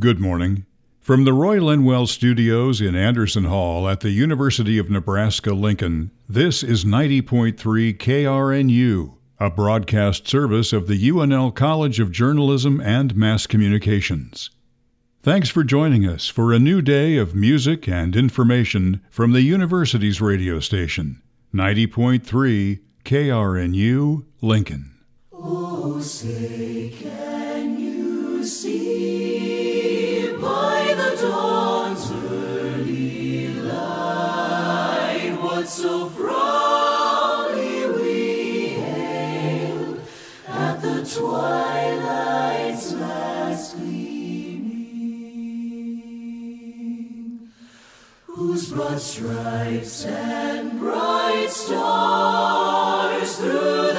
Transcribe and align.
Good 0.00 0.20
morning. 0.20 0.64
From 1.00 1.24
the 1.24 1.32
Roy 1.32 1.56
Linwell 1.56 2.06
Studios 2.06 2.80
in 2.80 2.94
Anderson 2.94 3.46
Hall 3.46 3.88
at 3.88 3.98
the 3.98 4.10
University 4.10 4.78
of 4.78 4.88
Nebraska 4.88 5.52
Lincoln, 5.52 6.12
this 6.28 6.62
is 6.62 6.84
90.3 6.84 7.56
KRNU, 7.98 9.14
a 9.40 9.50
broadcast 9.50 10.28
service 10.28 10.72
of 10.72 10.86
the 10.86 11.10
UNL 11.10 11.52
College 11.52 11.98
of 11.98 12.12
Journalism 12.12 12.80
and 12.80 13.16
Mass 13.16 13.48
Communications. 13.48 14.50
Thanks 15.24 15.48
for 15.48 15.64
joining 15.64 16.06
us 16.06 16.28
for 16.28 16.52
a 16.52 16.60
new 16.60 16.80
day 16.80 17.16
of 17.16 17.34
music 17.34 17.88
and 17.88 18.14
information 18.14 19.00
from 19.10 19.32
the 19.32 19.42
university's 19.42 20.20
radio 20.20 20.60
station, 20.60 21.20
90.3 21.52 22.78
KRNU 23.04 24.24
Lincoln. 24.42 24.94
Oh, 25.32 25.98
say, 26.00 27.17
twilight's 41.14 42.92
last 42.94 43.76
gleaming, 43.76 44.68
whose 48.26 48.70
broad 48.70 49.00
stripes 49.00 50.04
and 50.04 50.78
bright 50.78 51.48
stars 51.48 53.36
through 53.38 53.97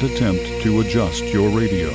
not 0.00 0.10
attempt 0.10 0.62
to 0.62 0.80
adjust 0.80 1.24
your 1.24 1.48
radio. 1.48 1.88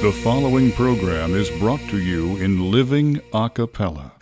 The 0.00 0.12
following 0.22 0.72
program 0.72 1.34
is 1.34 1.50
brought 1.58 1.80
to 1.90 1.98
you 1.98 2.36
in 2.38 2.70
living 2.70 3.20
a 3.32 3.50
cappella. 3.50 4.12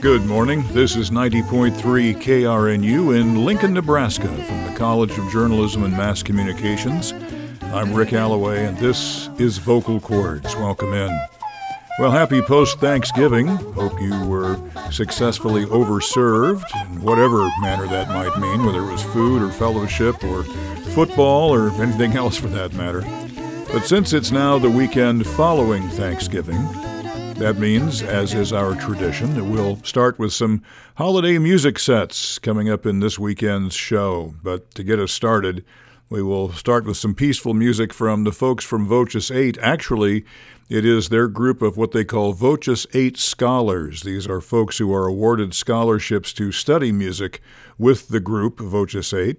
Good 0.00 0.24
morning. 0.24 0.64
This 0.72 0.96
is 0.96 1.10
90.3 1.10 2.14
KRNU 2.14 3.20
in 3.20 3.44
Lincoln, 3.44 3.74
Nebraska, 3.74 4.28
from 4.28 4.64
the 4.64 4.74
College 4.74 5.18
of 5.18 5.30
Journalism 5.30 5.82
and 5.82 5.92
Mass 5.92 6.22
Communications. 6.22 7.12
I'm 7.62 7.92
Rick 7.92 8.14
Alloway, 8.14 8.64
and 8.64 8.78
this 8.78 9.28
is 9.38 9.58
Vocal 9.58 10.00
Chords. 10.00 10.54
Welcome 10.56 10.94
in. 10.94 11.37
Well, 11.98 12.12
happy 12.12 12.40
post 12.40 12.78
Thanksgiving. 12.78 13.48
Hope 13.48 14.00
you 14.00 14.24
were 14.24 14.56
successfully 14.92 15.64
overserved 15.64 16.64
in 16.86 17.02
whatever 17.02 17.50
manner 17.60 17.88
that 17.88 18.06
might 18.10 18.38
mean, 18.38 18.64
whether 18.64 18.78
it 18.78 18.92
was 18.92 19.02
food 19.02 19.42
or 19.42 19.50
fellowship 19.50 20.22
or 20.22 20.44
football 20.94 21.52
or 21.52 21.70
anything 21.82 22.12
else 22.12 22.36
for 22.36 22.46
that 22.48 22.72
matter. 22.74 23.00
But 23.72 23.84
since 23.84 24.12
it's 24.12 24.30
now 24.30 24.60
the 24.60 24.70
weekend 24.70 25.26
following 25.26 25.88
Thanksgiving, 25.88 26.62
that 27.34 27.56
means, 27.58 28.00
as 28.00 28.32
is 28.32 28.52
our 28.52 28.76
tradition, 28.76 29.34
that 29.34 29.44
we'll 29.44 29.82
start 29.82 30.20
with 30.20 30.32
some 30.32 30.62
holiday 30.98 31.36
music 31.38 31.80
sets 31.80 32.38
coming 32.38 32.70
up 32.70 32.86
in 32.86 33.00
this 33.00 33.18
weekend's 33.18 33.74
show. 33.74 34.36
But 34.44 34.72
to 34.76 34.84
get 34.84 35.00
us 35.00 35.10
started, 35.10 35.64
we 36.10 36.22
will 36.22 36.52
start 36.52 36.86
with 36.86 36.96
some 36.96 37.14
peaceful 37.14 37.54
music 37.54 37.92
from 37.92 38.22
the 38.22 38.32
folks 38.32 38.64
from 38.64 38.86
Voces 38.86 39.32
8. 39.32 39.58
Actually, 39.58 40.24
it 40.68 40.84
is 40.84 41.08
their 41.08 41.28
group 41.28 41.62
of 41.62 41.76
what 41.76 41.92
they 41.92 42.04
call 42.04 42.32
Voces 42.32 42.86
8 42.92 43.16
scholars. 43.16 44.02
These 44.02 44.26
are 44.26 44.40
folks 44.40 44.78
who 44.78 44.92
are 44.92 45.06
awarded 45.06 45.54
scholarships 45.54 46.32
to 46.34 46.52
study 46.52 46.92
music 46.92 47.40
with 47.78 48.08
the 48.08 48.20
group 48.20 48.60
Voces 48.60 49.12
8. 49.12 49.38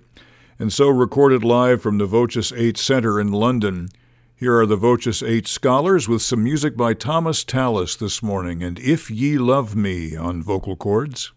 And 0.58 0.74
so, 0.74 0.90
recorded 0.90 1.44
live 1.44 1.82
from 1.82 2.00
the 2.00 2.06
Voces 2.06 2.52
8 2.56 2.78
Center 2.78 3.20
in 3.20 3.32
London, 3.32 3.90
here 4.36 4.58
are 4.58 4.66
the 4.66 4.78
Voces 4.78 5.22
8 5.22 5.48
scholars 5.48 6.08
with 6.08 6.22
some 6.22 6.44
music 6.44 6.78
by 6.78 6.94
Thomas 6.94 7.44
Tallis 7.44 7.96
this 7.98 8.24
morning 8.24 8.64
and 8.64 8.80
If 8.80 9.12
Ye 9.12 9.38
Love 9.38 9.76
Me 9.76 10.16
on 10.16 10.42
vocal 10.42 10.76
chords. 10.76 11.34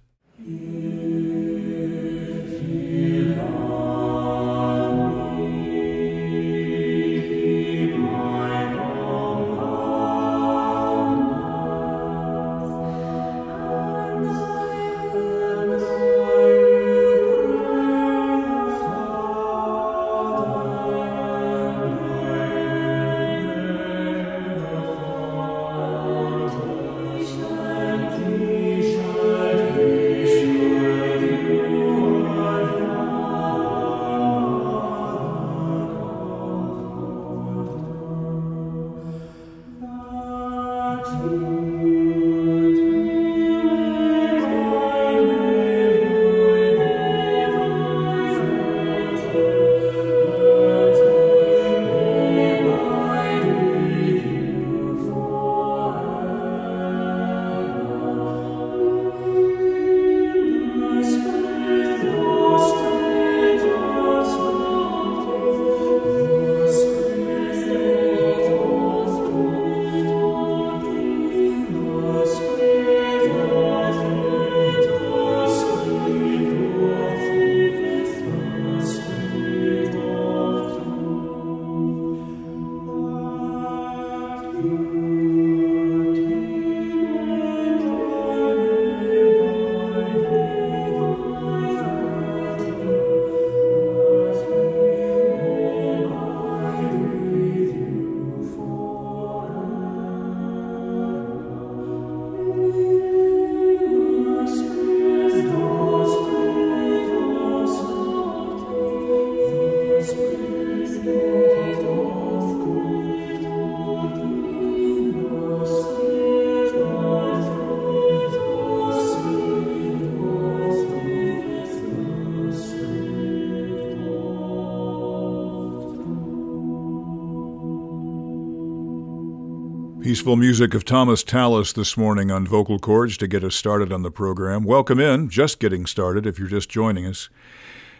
Peaceful 130.13 130.37
music 130.37 130.75
of 130.75 130.85
Thomas 130.85 131.25
Tallis 131.25 131.73
this 131.73 131.97
morning 131.97 132.31
on 132.31 132.47
vocal 132.47 132.79
chords 132.79 133.17
to 133.17 133.27
get 133.27 133.43
us 133.43 133.55
started 133.55 133.91
on 133.91 134.03
the 134.03 134.11
program. 134.11 134.63
Welcome 134.63 135.01
in, 135.01 135.31
just 135.31 135.59
getting 135.59 135.87
started 135.87 136.27
if 136.27 136.39
you're 136.39 136.49
just 136.49 136.69
joining 136.69 137.07
us. 137.07 137.31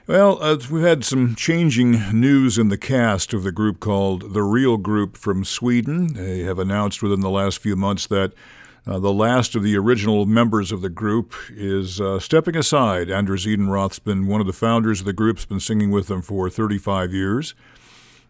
Well, 0.07 0.37
uh, 0.43 0.59
we've 0.71 0.83
had 0.83 1.07
some 1.07 1.35
changing 1.35 1.93
news 2.13 2.59
in 2.59 2.69
the 2.69 2.77
cast 2.77 3.33
of 3.33 3.45
the 3.45 3.51
group 3.51 3.81
called 3.81 4.35
The 4.35 4.43
Real 4.43 4.77
Group 4.77 5.17
from 5.17 5.43
Sweden. 5.43 6.13
They 6.13 6.41
have 6.41 6.59
announced 6.59 7.03
within 7.03 7.21
the 7.21 7.31
last 7.31 7.61
few 7.61 7.77
months 7.77 8.07
that 8.09 8.35
uh, 8.87 8.99
the 8.99 9.11
last 9.11 9.55
of 9.55 9.63
the 9.63 9.79
original 9.79 10.27
members 10.27 10.71
of 10.71 10.83
the 10.83 10.91
group 10.91 11.33
is 11.49 11.99
uh, 11.99 12.19
stepping 12.21 12.59
aside. 12.59 13.11
Anders 13.11 13.47
Edenroth's 13.47 14.01
been 14.01 14.27
one 14.27 14.43
of 14.43 14.47
the 14.47 14.53
founders 14.53 15.01
of 15.01 15.07
the 15.07 15.15
group, 15.15 15.39
has 15.39 15.47
been 15.47 15.61
singing 15.61 15.91
with 15.91 16.09
them 16.09 16.21
for 16.21 16.51
35 16.51 17.15
years 17.15 17.55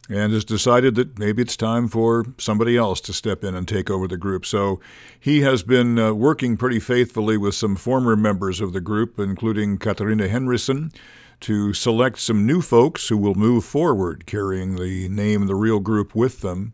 and 0.09 0.33
has 0.33 0.45
decided 0.45 0.95
that 0.97 1.19
maybe 1.19 1.43
it's 1.43 1.57
time 1.57 1.89
for 1.89 2.25
somebody 2.39 2.77
else 2.77 3.01
to 3.01 3.13
step 3.13 3.45
in 3.45 3.55
and 3.55 3.69
take 3.69 3.89
over 3.89 4.09
the 4.09 4.17
group. 4.17 4.45
So 4.45 4.81
he 5.19 5.43
has 5.43 5.63
been 5.63 5.99
uh, 5.99 6.13
working 6.13 6.57
pretty 6.57 6.81
faithfully 6.81 7.37
with 7.37 7.55
some 7.55 7.77
former 7.77 8.17
members 8.17 8.61
of 8.61 8.73
the 8.73 8.81
group, 8.81 9.19
including 9.19 9.79
Katarina 9.79 10.29
Henryson, 10.29 10.93
to 11.41 11.73
select 11.73 12.19
some 12.19 12.47
new 12.47 12.63
folks 12.63 13.09
who 13.09 13.17
will 13.17 13.35
move 13.35 13.65
forward 13.65 14.27
carrying 14.27 14.77
the 14.77 15.09
name 15.09 15.43
of 15.43 15.49
the 15.49 15.55
real 15.55 15.81
group 15.81 16.15
with 16.15 16.41
them. 16.41 16.73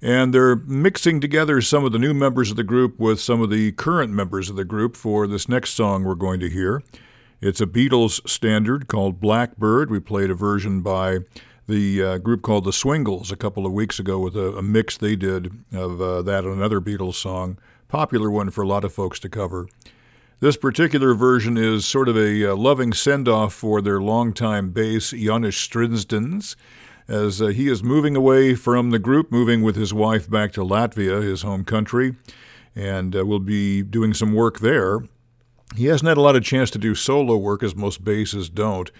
And 0.00 0.32
they're 0.32 0.56
mixing 0.56 1.20
together 1.20 1.60
some 1.60 1.84
of 1.84 1.90
the 1.90 1.98
new 1.98 2.14
members 2.14 2.50
of 2.50 2.56
the 2.56 2.62
group 2.62 3.00
with 3.00 3.20
some 3.20 3.40
of 3.40 3.50
the 3.50 3.72
current 3.72 4.12
members 4.12 4.48
of 4.48 4.54
the 4.54 4.64
group 4.64 4.96
for 4.96 5.26
this 5.26 5.48
next 5.48 5.70
song 5.74 6.04
we're 6.04 6.14
going 6.14 6.38
to 6.40 6.48
hear. 6.48 6.82
It's 7.40 7.60
a 7.60 7.66
Beatles 7.66 8.28
standard 8.28 8.86
called 8.88 9.20
Blackbird. 9.20 9.90
We 9.90 10.00
played 10.00 10.30
a 10.30 10.34
version 10.34 10.82
by 10.82 11.20
the 11.68 12.02
uh, 12.02 12.18
group 12.18 12.42
called 12.42 12.64
the 12.64 12.72
Swingles 12.72 13.30
a 13.30 13.36
couple 13.36 13.66
of 13.66 13.72
weeks 13.72 13.98
ago 13.98 14.18
with 14.18 14.34
a, 14.34 14.56
a 14.56 14.62
mix 14.62 14.96
they 14.96 15.14
did 15.14 15.52
of 15.72 16.00
uh, 16.00 16.22
that 16.22 16.44
and 16.44 16.54
another 16.54 16.80
Beatles 16.80 17.14
song, 17.14 17.58
popular 17.88 18.30
one 18.30 18.50
for 18.50 18.62
a 18.62 18.66
lot 18.66 18.84
of 18.84 18.92
folks 18.92 19.20
to 19.20 19.28
cover. 19.28 19.68
This 20.40 20.56
particular 20.56 21.14
version 21.14 21.58
is 21.58 21.84
sort 21.84 22.08
of 22.08 22.16
a 22.16 22.52
uh, 22.52 22.56
loving 22.56 22.92
send 22.92 23.28
off 23.28 23.52
for 23.52 23.82
their 23.82 24.00
longtime 24.00 24.70
bass, 24.70 25.10
Janis 25.10 25.56
Strazdins, 25.56 26.56
as 27.06 27.42
uh, 27.42 27.46
he 27.48 27.68
is 27.68 27.82
moving 27.82 28.16
away 28.16 28.54
from 28.54 28.90
the 28.90 28.98
group, 28.98 29.30
moving 29.30 29.62
with 29.62 29.76
his 29.76 29.92
wife 29.92 30.30
back 30.30 30.52
to 30.52 30.60
Latvia, 30.60 31.22
his 31.22 31.42
home 31.42 31.64
country, 31.64 32.16
and 32.74 33.14
uh, 33.14 33.26
will 33.26 33.40
be 33.40 33.82
doing 33.82 34.14
some 34.14 34.32
work 34.32 34.60
there. 34.60 35.00
He 35.76 35.86
hasn't 35.86 36.08
had 36.08 36.16
a 36.16 36.22
lot 36.22 36.36
of 36.36 36.44
chance 36.44 36.70
to 36.70 36.78
do 36.78 36.94
solo 36.94 37.36
work 37.36 37.62
as 37.62 37.76
most 37.76 38.02
basses 38.02 38.48
don't. 38.48 38.90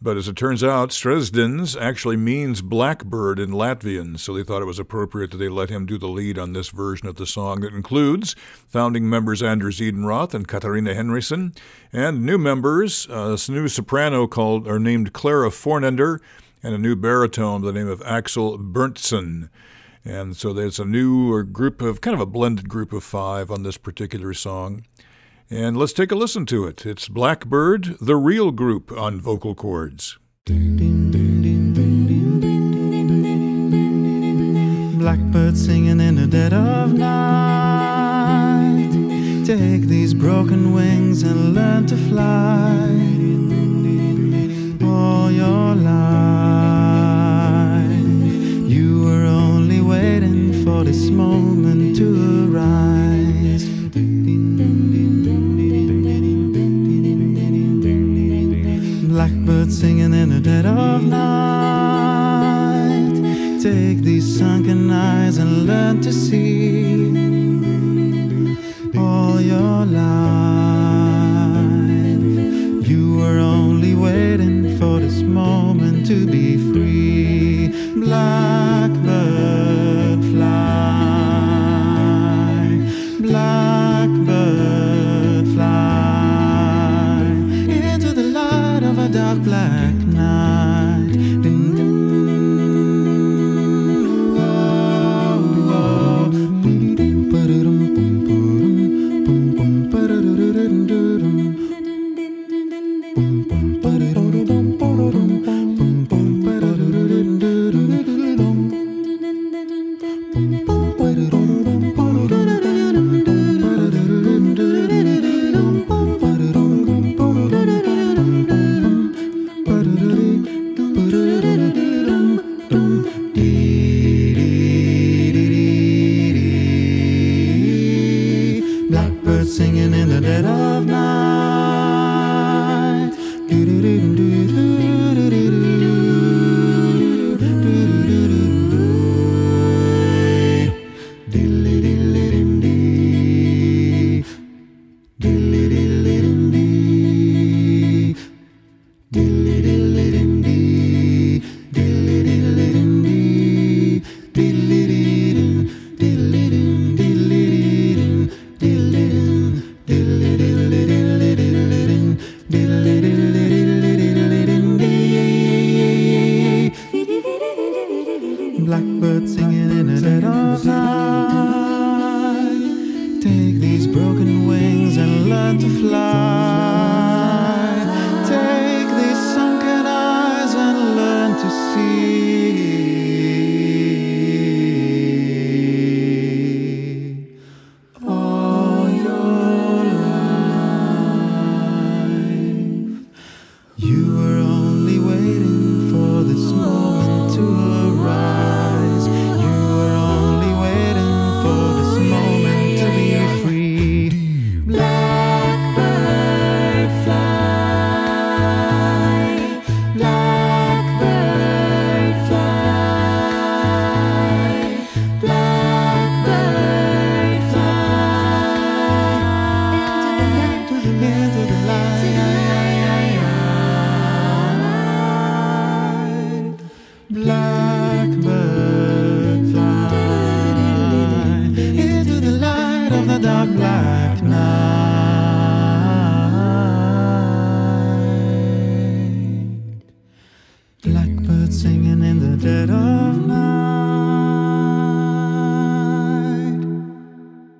But 0.00 0.18
as 0.18 0.28
it 0.28 0.36
turns 0.36 0.62
out, 0.62 0.90
Strazdins 0.90 1.80
actually 1.80 2.18
means 2.18 2.60
blackbird 2.60 3.38
in 3.38 3.50
Latvian, 3.50 4.18
so 4.18 4.34
they 4.34 4.42
thought 4.42 4.60
it 4.60 4.66
was 4.66 4.78
appropriate 4.78 5.30
that 5.30 5.38
they 5.38 5.48
let 5.48 5.70
him 5.70 5.86
do 5.86 5.96
the 5.96 6.06
lead 6.06 6.38
on 6.38 6.52
this 6.52 6.68
version 6.68 7.08
of 7.08 7.16
the 7.16 7.26
song 7.26 7.60
that 7.60 7.72
includes 7.72 8.36
founding 8.66 9.08
members 9.08 9.42
Anders 9.42 9.80
Edenroth 9.80 10.34
and 10.34 10.46
Katarina 10.46 10.94
Henryson, 10.94 11.54
and 11.94 12.26
new 12.26 12.36
members, 12.36 13.06
a 13.08 13.38
new 13.48 13.68
soprano 13.68 14.26
called 14.26 14.68
or 14.68 14.78
named 14.78 15.14
Clara 15.14 15.48
Fornender, 15.48 16.20
and 16.62 16.74
a 16.74 16.78
new 16.78 16.94
baritone 16.94 17.62
by 17.62 17.68
the 17.68 17.72
name 17.72 17.88
of 17.88 18.02
Axel 18.02 18.58
Berntsen. 18.58 19.48
And 20.04 20.36
so 20.36 20.52
there's 20.52 20.78
a 20.78 20.84
new 20.84 21.38
uh, 21.38 21.42
group 21.42 21.80
of 21.80 22.00
kind 22.00 22.14
of 22.14 22.20
a 22.20 22.26
blended 22.26 22.68
group 22.68 22.92
of 22.92 23.02
five 23.02 23.50
on 23.50 23.62
this 23.62 23.76
particular 23.76 24.34
song. 24.34 24.84
And 25.48 25.76
let's 25.76 25.92
take 25.92 26.10
a 26.10 26.16
listen 26.16 26.44
to 26.46 26.64
it. 26.66 26.84
It's 26.84 27.06
Blackbird, 27.06 27.98
the 28.00 28.16
real 28.16 28.50
group 28.50 28.90
on 28.90 29.20
vocal 29.20 29.54
chords. 29.54 30.18
Blackbird 34.98 35.56
singing 35.56 36.00
in 36.00 36.16
the 36.16 36.26
dead 36.26 36.52
of 36.52 36.94
night. 36.94 38.90
Take 39.46 39.82
these 39.82 40.14
broken 40.14 40.74
wings 40.74 41.22
and 41.22 41.54
learn 41.54 41.86
to 41.86 41.96
fly. 41.96 42.88
All 44.84 45.30
your 45.30 45.76
life, 45.76 45.92
you 48.68 49.04
were 49.04 49.26
only 49.26 49.80
waiting 49.80 50.64
for 50.64 50.82
this 50.82 51.08
moment 51.08 51.94
to 51.98 52.52
arise. 52.52 52.95
Blackbird 59.66 59.72
singing 59.72 60.14
in 60.14 60.28
the 60.30 60.38
dead 60.40 60.64
of 60.64 61.02
night. 61.02 61.60
Take 63.60 63.98
these 64.02 64.38
sunken 64.38 64.90
eyes 64.90 65.38
and 65.38 65.66
learn 65.66 66.00
to 66.02 66.12
see 66.12 67.10
all 68.96 69.40
your 69.40 69.84
life. 69.86 70.75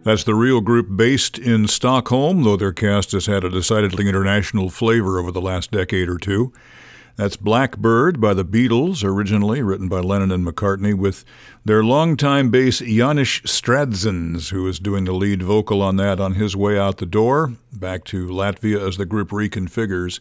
That's 0.06 0.22
the 0.22 0.36
real 0.36 0.60
group 0.60 0.96
based 0.96 1.36
in 1.36 1.66
Stockholm, 1.66 2.44
though 2.44 2.56
their 2.56 2.72
cast 2.72 3.10
has 3.10 3.26
had 3.26 3.42
a 3.42 3.50
decidedly 3.50 4.08
international 4.08 4.70
flavor 4.70 5.18
over 5.18 5.32
the 5.32 5.40
last 5.40 5.72
decade 5.72 6.08
or 6.08 6.16
two. 6.16 6.52
That's 7.16 7.34
Blackbird 7.34 8.20
by 8.20 8.32
the 8.32 8.44
Beatles, 8.44 9.02
originally 9.02 9.62
written 9.62 9.88
by 9.88 9.98
Lennon 9.98 10.30
and 10.30 10.46
McCartney, 10.46 10.94
with 10.94 11.24
their 11.64 11.82
longtime 11.82 12.50
bass 12.50 12.78
Janis 12.78 13.40
Strazdins, 13.40 14.50
who 14.50 14.68
is 14.68 14.78
doing 14.78 15.06
the 15.06 15.12
lead 15.12 15.42
vocal 15.42 15.82
on 15.82 15.96
that 15.96 16.20
on 16.20 16.34
his 16.34 16.54
way 16.54 16.78
out 16.78 16.98
the 16.98 17.04
door, 17.04 17.54
back 17.72 18.04
to 18.04 18.28
Latvia 18.28 18.86
as 18.86 18.98
the 18.98 19.06
group 19.06 19.30
reconfigures. 19.30 20.20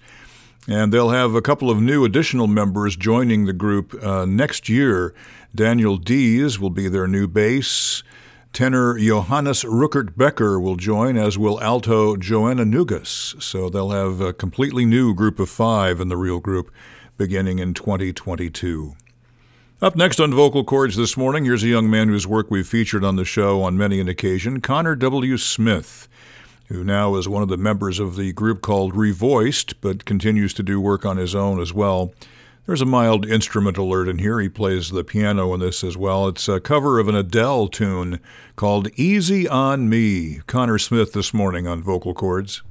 And 0.67 0.91
they'll 0.91 1.11
have 1.11 1.35
a 1.35 1.43
couple 1.43 1.69
of 1.69 1.79
new 1.79 2.05
additional 2.05 2.47
members 2.47 2.95
joining 2.95 3.45
the 3.45 3.53
group 3.53 3.93
uh, 4.03 4.25
next 4.25 4.67
year. 4.67 5.13
Daniel 5.53 5.97
Dees 5.97 6.59
will 6.59 6.71
be 6.71 6.89
their 6.89 7.07
new 7.07 7.27
bass. 7.27 8.01
Tenor 8.55 8.97
Johannes 8.97 9.65
Ruckert 9.65 10.15
Becker 10.15 10.57
will 10.61 10.77
join, 10.77 11.17
as 11.17 11.37
will 11.37 11.61
alto 11.61 12.15
Joanna 12.15 12.63
Nugas. 12.63 13.43
So 13.43 13.69
they'll 13.69 13.89
have 13.89 14.21
a 14.21 14.31
completely 14.31 14.85
new 14.85 15.13
group 15.13 15.39
of 15.41 15.49
five 15.49 15.99
in 15.99 16.07
the 16.07 16.15
real 16.15 16.39
group 16.39 16.71
beginning 17.17 17.59
in 17.59 17.73
2022. 17.73 18.95
Up 19.81 19.97
next 19.97 20.21
on 20.21 20.33
vocal 20.33 20.63
chords 20.63 20.95
this 20.95 21.17
morning, 21.17 21.43
here's 21.43 21.63
a 21.63 21.67
young 21.67 21.89
man 21.89 22.07
whose 22.07 22.25
work 22.25 22.49
we've 22.49 22.65
featured 22.65 23.03
on 23.03 23.17
the 23.17 23.25
show 23.25 23.61
on 23.61 23.77
many 23.77 23.99
an 23.99 24.07
occasion, 24.07 24.61
Connor 24.61 24.95
W. 24.95 25.35
Smith. 25.35 26.07
who 26.67 26.81
now 26.81 27.15
is 27.15 27.27
one 27.27 27.43
of 27.43 27.49
the 27.49 27.57
members 27.57 27.99
of 27.99 28.15
the 28.15 28.31
group 28.31 28.61
called 28.61 28.93
Revoiced, 28.93 29.73
but 29.81 30.05
continues 30.05 30.53
to 30.53 30.63
do 30.63 30.79
work 30.79 31.05
on 31.05 31.17
his 31.17 31.35
own 31.35 31.59
as 31.59 31.73
well. 31.73 32.13
There's 32.67 32.81
a 32.81 32.85
mild 32.85 33.27
instrument 33.27 33.77
alert 33.77 34.07
in 34.07 34.17
here. 34.17 34.39
He 34.39 34.49
plays 34.49 34.89
the 34.89 35.03
piano 35.03 35.53
in 35.53 35.59
this 35.59 35.83
as 35.83 35.95
well. 35.95 36.27
It's 36.27 36.49
a 36.49 36.59
cover 36.59 36.97
of 36.97 37.07
an 37.07 37.13
Adele 37.13 37.67
tune 37.67 38.19
called 38.55 38.87
Easy 38.95 39.47
on 39.47 39.87
Me. 39.87 40.41
Connor 40.47 40.79
Smith 40.79 41.13
this 41.13 41.31
morning 41.31 41.67
on 41.67 41.83
vocal 41.83 42.15
chords. 42.15 42.63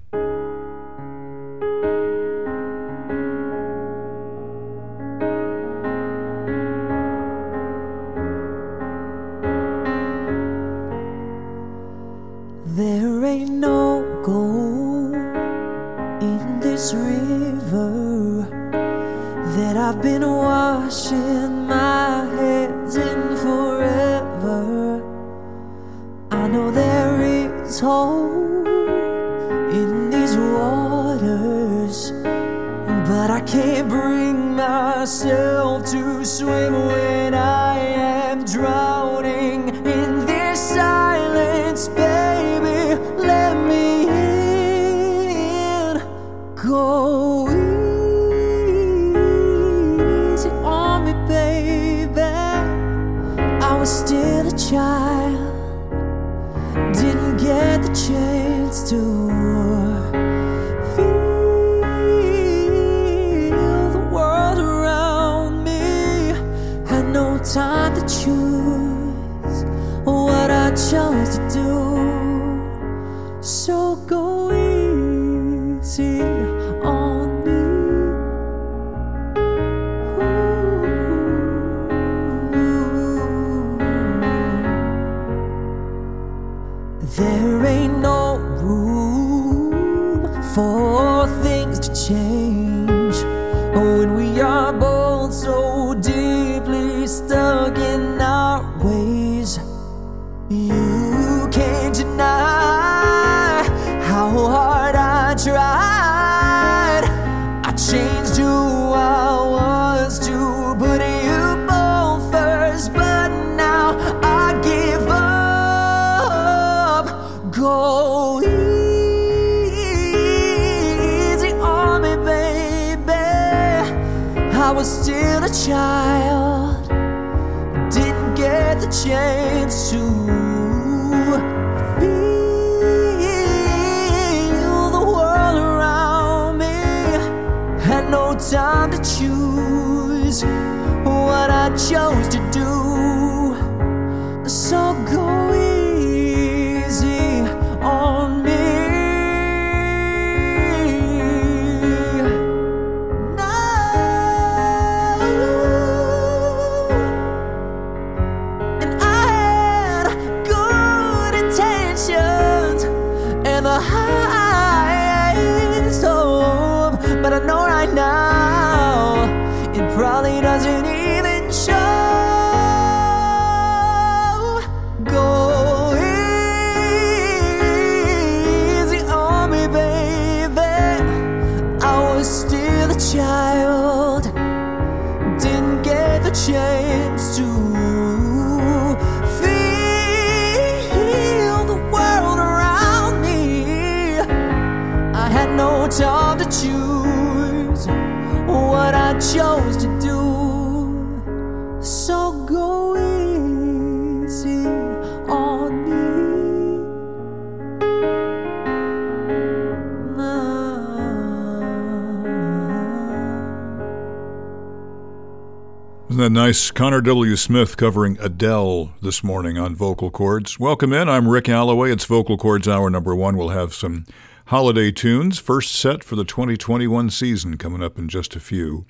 Connor 216.84 217.00
W. 217.00 217.34
Smith 217.34 217.78
covering 217.78 218.18
Adele 218.20 218.92
this 219.00 219.24
morning 219.24 219.56
on 219.56 219.74
Vocal 219.74 220.10
Chords. 220.10 220.60
Welcome 220.60 220.92
in. 220.92 221.08
I'm 221.08 221.26
Rick 221.26 221.48
Alloway. 221.48 221.90
It's 221.90 222.04
Vocal 222.04 222.36
Chords 222.36 222.68
Hour 222.68 222.90
number 222.90 223.16
one. 223.16 223.38
We'll 223.38 223.48
have 223.48 223.72
some 223.72 224.04
holiday 224.48 224.92
tunes. 224.92 225.38
First 225.38 225.74
set 225.74 226.04
for 226.04 226.14
the 226.14 226.26
2021 226.26 227.08
season 227.08 227.56
coming 227.56 227.82
up 227.82 227.98
in 227.98 228.10
just 228.10 228.36
a 228.36 228.38
few. 228.38 228.84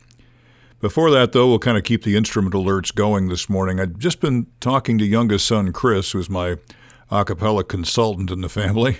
Before 0.80 1.08
that, 1.12 1.30
though, 1.30 1.46
we'll 1.46 1.60
kind 1.60 1.78
of 1.78 1.84
keep 1.84 2.02
the 2.02 2.16
instrument 2.16 2.56
alerts 2.56 2.92
going 2.92 3.28
this 3.28 3.48
morning. 3.48 3.78
I've 3.78 3.96
just 3.96 4.20
been 4.20 4.48
talking 4.58 4.98
to 4.98 5.04
youngest 5.04 5.46
son 5.46 5.72
Chris, 5.72 6.10
who's 6.10 6.28
my 6.28 6.56
a 7.12 7.24
cappella 7.24 7.62
consultant 7.62 8.32
in 8.32 8.40
the 8.40 8.48
family 8.48 8.98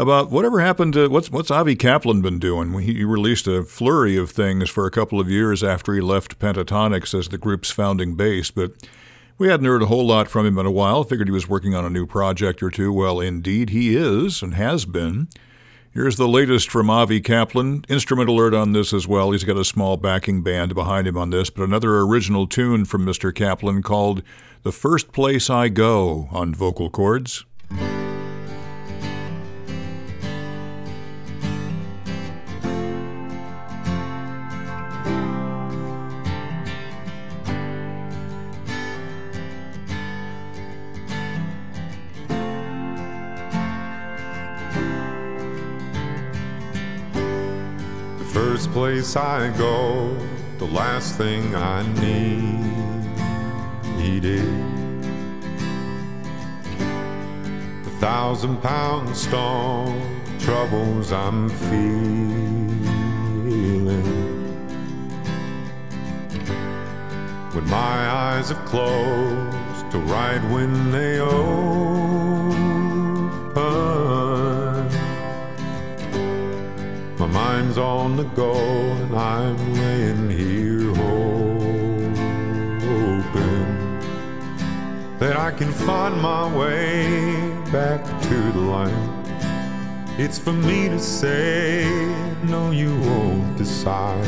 about 0.00 0.30
whatever 0.30 0.60
happened 0.60 0.94
to 0.94 1.08
what's 1.08 1.30
what's 1.30 1.50
Avi 1.50 1.76
Kaplan 1.76 2.22
been 2.22 2.38
doing. 2.38 2.72
He 2.80 3.04
released 3.04 3.46
a 3.46 3.64
flurry 3.64 4.16
of 4.16 4.30
things 4.30 4.70
for 4.70 4.86
a 4.86 4.90
couple 4.90 5.20
of 5.20 5.28
years 5.28 5.62
after 5.62 5.92
he 5.94 6.00
left 6.00 6.38
Pentatonix 6.38 7.16
as 7.16 7.28
the 7.28 7.36
group's 7.36 7.70
founding 7.70 8.14
bass, 8.14 8.50
but 8.50 8.72
we 9.36 9.48
hadn't 9.48 9.66
heard 9.66 9.82
a 9.82 9.86
whole 9.86 10.06
lot 10.06 10.28
from 10.28 10.46
him 10.46 10.58
in 10.58 10.64
a 10.64 10.70
while. 10.70 11.04
Figured 11.04 11.28
he 11.28 11.32
was 11.32 11.48
working 11.48 11.74
on 11.74 11.84
a 11.84 11.90
new 11.90 12.06
project 12.06 12.62
or 12.62 12.70
two. 12.70 12.92
Well, 12.92 13.20
indeed 13.20 13.70
he 13.70 13.94
is 13.94 14.42
and 14.42 14.54
has 14.54 14.86
been. 14.86 15.28
Here's 15.92 16.16
the 16.16 16.28
latest 16.28 16.70
from 16.70 16.88
Avi 16.88 17.20
Kaplan. 17.20 17.84
Instrument 17.88 18.30
alert 18.30 18.54
on 18.54 18.72
this 18.72 18.94
as 18.94 19.06
well. 19.06 19.32
He's 19.32 19.44
got 19.44 19.56
a 19.58 19.64
small 19.64 19.96
backing 19.96 20.42
band 20.42 20.74
behind 20.74 21.08
him 21.08 21.18
on 21.18 21.30
this, 21.30 21.50
but 21.50 21.64
another 21.64 21.98
original 21.98 22.46
tune 22.46 22.84
from 22.84 23.04
Mr. 23.04 23.34
Kaplan 23.34 23.82
called 23.82 24.22
The 24.62 24.72
First 24.72 25.12
Place 25.12 25.50
I 25.50 25.68
Go 25.68 26.28
on 26.30 26.54
vocal 26.54 26.90
chords. 26.90 27.44
Place 48.80 49.14
I 49.14 49.50
go, 49.58 50.16
the 50.56 50.64
last 50.64 51.18
thing 51.18 51.54
I 51.54 51.82
needed. 54.00 54.46
The 57.84 57.90
thousand 58.00 58.62
pound 58.62 59.14
stone 59.14 60.22
troubles 60.38 61.12
I'm 61.12 61.50
feeling. 61.68 62.80
When 67.52 67.66
my 67.68 67.98
eyes 68.24 68.48
have 68.48 68.64
closed 68.64 69.90
to 69.90 69.98
right 69.98 70.42
when 70.50 70.90
they 70.90 71.20
open. 71.20 72.09
On 77.78 78.16
the 78.16 78.24
go 78.24 78.52
and 78.52 79.14
I'm 79.14 79.74
laying 79.74 80.28
here 80.28 80.92
hoping 80.92 82.10
that 85.20 85.36
I 85.36 85.52
can 85.52 85.70
find 85.72 86.20
my 86.20 86.52
way 86.54 87.48
back 87.70 88.04
to 88.22 88.52
the 88.52 88.58
light. 88.58 89.08
It's 90.18 90.36
for 90.36 90.52
me 90.52 90.88
to 90.88 90.98
say, 90.98 91.86
no, 92.42 92.72
you 92.72 92.90
won't 93.02 93.56
decide. 93.56 94.26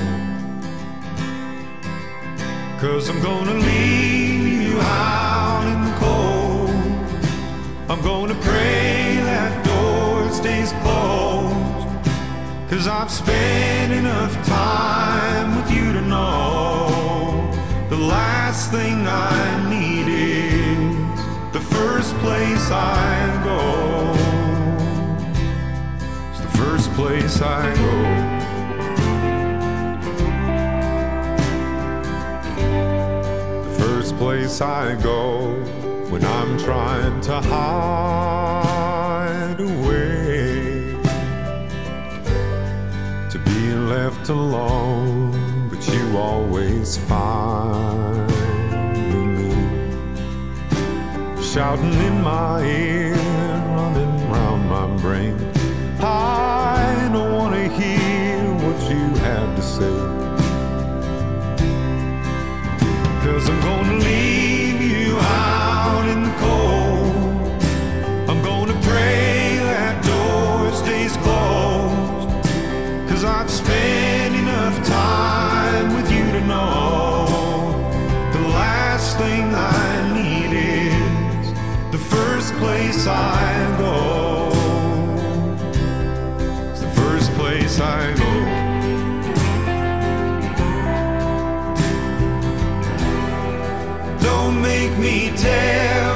Cause 2.80 3.08
I'm 3.08 3.20
gonna 3.20 3.54
leave 3.54 4.70
you 4.70 4.78
out 4.80 5.66
in 5.66 5.84
the 5.84 5.94
cold. 5.98 6.70
I'm 7.90 8.02
gonna 8.02 8.36
pray 8.36 9.16
that 9.24 9.64
door 9.64 10.30
stays 10.30 10.72
closed. 10.82 11.31
Cause 12.72 12.88
I've 12.88 13.10
spent 13.10 13.92
enough 13.92 14.32
time 14.46 15.56
with 15.56 15.70
you 15.70 15.92
to 15.92 16.00
know 16.00 17.50
the 17.90 17.98
last 17.98 18.70
thing 18.70 19.06
I 19.06 19.68
need 19.68 20.08
is 20.08 21.52
the 21.52 21.60
first 21.60 22.14
place 22.20 22.70
I 22.70 23.42
go. 23.44 24.14
It's 26.30 26.40
the 26.40 26.58
first 26.58 26.90
place 26.92 27.42
I 27.42 27.74
go. 27.74 27.92
The 33.68 33.84
first 33.84 34.16
place 34.16 34.62
I 34.62 34.94
go 35.02 35.56
when 36.08 36.24
I'm 36.24 36.58
trying 36.58 37.20
to 37.20 37.38
hide 37.38 38.61
left 43.96 44.30
alone, 44.30 45.68
but 45.68 45.86
you 45.92 46.16
always 46.16 46.96
find 46.96 48.26
me 49.36 49.52
shouting 51.42 51.92
in 52.08 52.22
my 52.22 52.62
ear, 52.64 53.14
running 53.76 54.30
round 54.30 54.62
my 54.66 54.86
brain. 55.02 55.36
I 56.00 56.81
I 83.06 83.76
go. 83.78 84.48
It's 86.70 86.80
the 86.80 86.88
first 86.88 87.32
place 87.32 87.80
I 87.80 88.14
go. 88.14 88.30
Don't 94.22 94.62
make 94.62 94.96
me 94.98 95.32
tell 95.36 96.11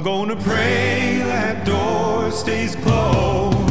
I'm 0.00 0.06
gonna 0.06 0.36
pray 0.36 1.18
that 1.24 1.66
door 1.66 2.30
stays 2.30 2.74
closed. 2.74 3.68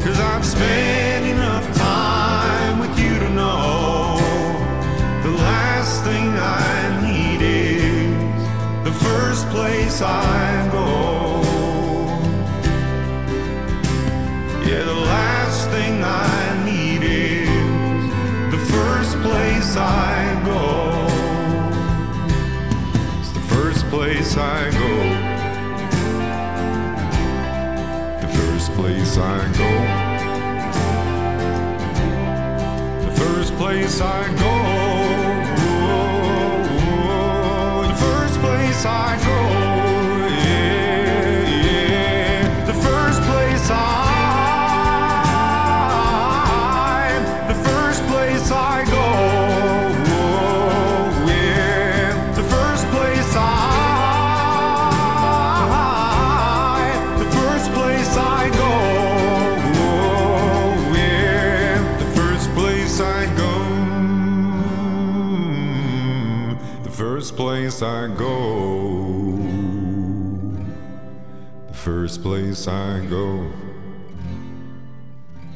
Cause 0.00 0.20
I've 0.20 0.44
spent 0.46 1.26
enough 1.26 1.66
time 1.76 2.78
with 2.78 2.96
you 2.96 3.18
to 3.18 3.28
know 3.30 4.18
the 5.24 5.30
last 5.30 6.04
thing 6.04 6.28
I 6.30 7.02
need 7.02 7.42
is 7.42 8.44
the 8.84 8.92
first 8.92 9.48
place 9.48 10.00
I 10.00 10.68
go. 10.70 11.42
Yeah, 14.64 14.84
the 14.84 15.00
last 15.10 15.68
thing 15.70 16.04
I 16.04 16.64
need 16.64 17.02
is 17.02 17.48
the 18.52 18.62
first 18.72 19.16
place 19.26 19.76
I 19.76 20.40
go. 20.44 21.02
It's 23.18 23.32
the 23.32 23.40
first 23.56 23.84
place 23.86 24.36
I 24.36 24.70
go. 24.70 24.75
I 29.18 29.48
go. 29.52 29.70
The 33.04 33.12
first 33.16 33.54
place 33.56 34.00
I 34.00 34.34
go. 34.36 34.75
Place 72.26 72.66
I 72.66 73.06
go. 73.08 73.48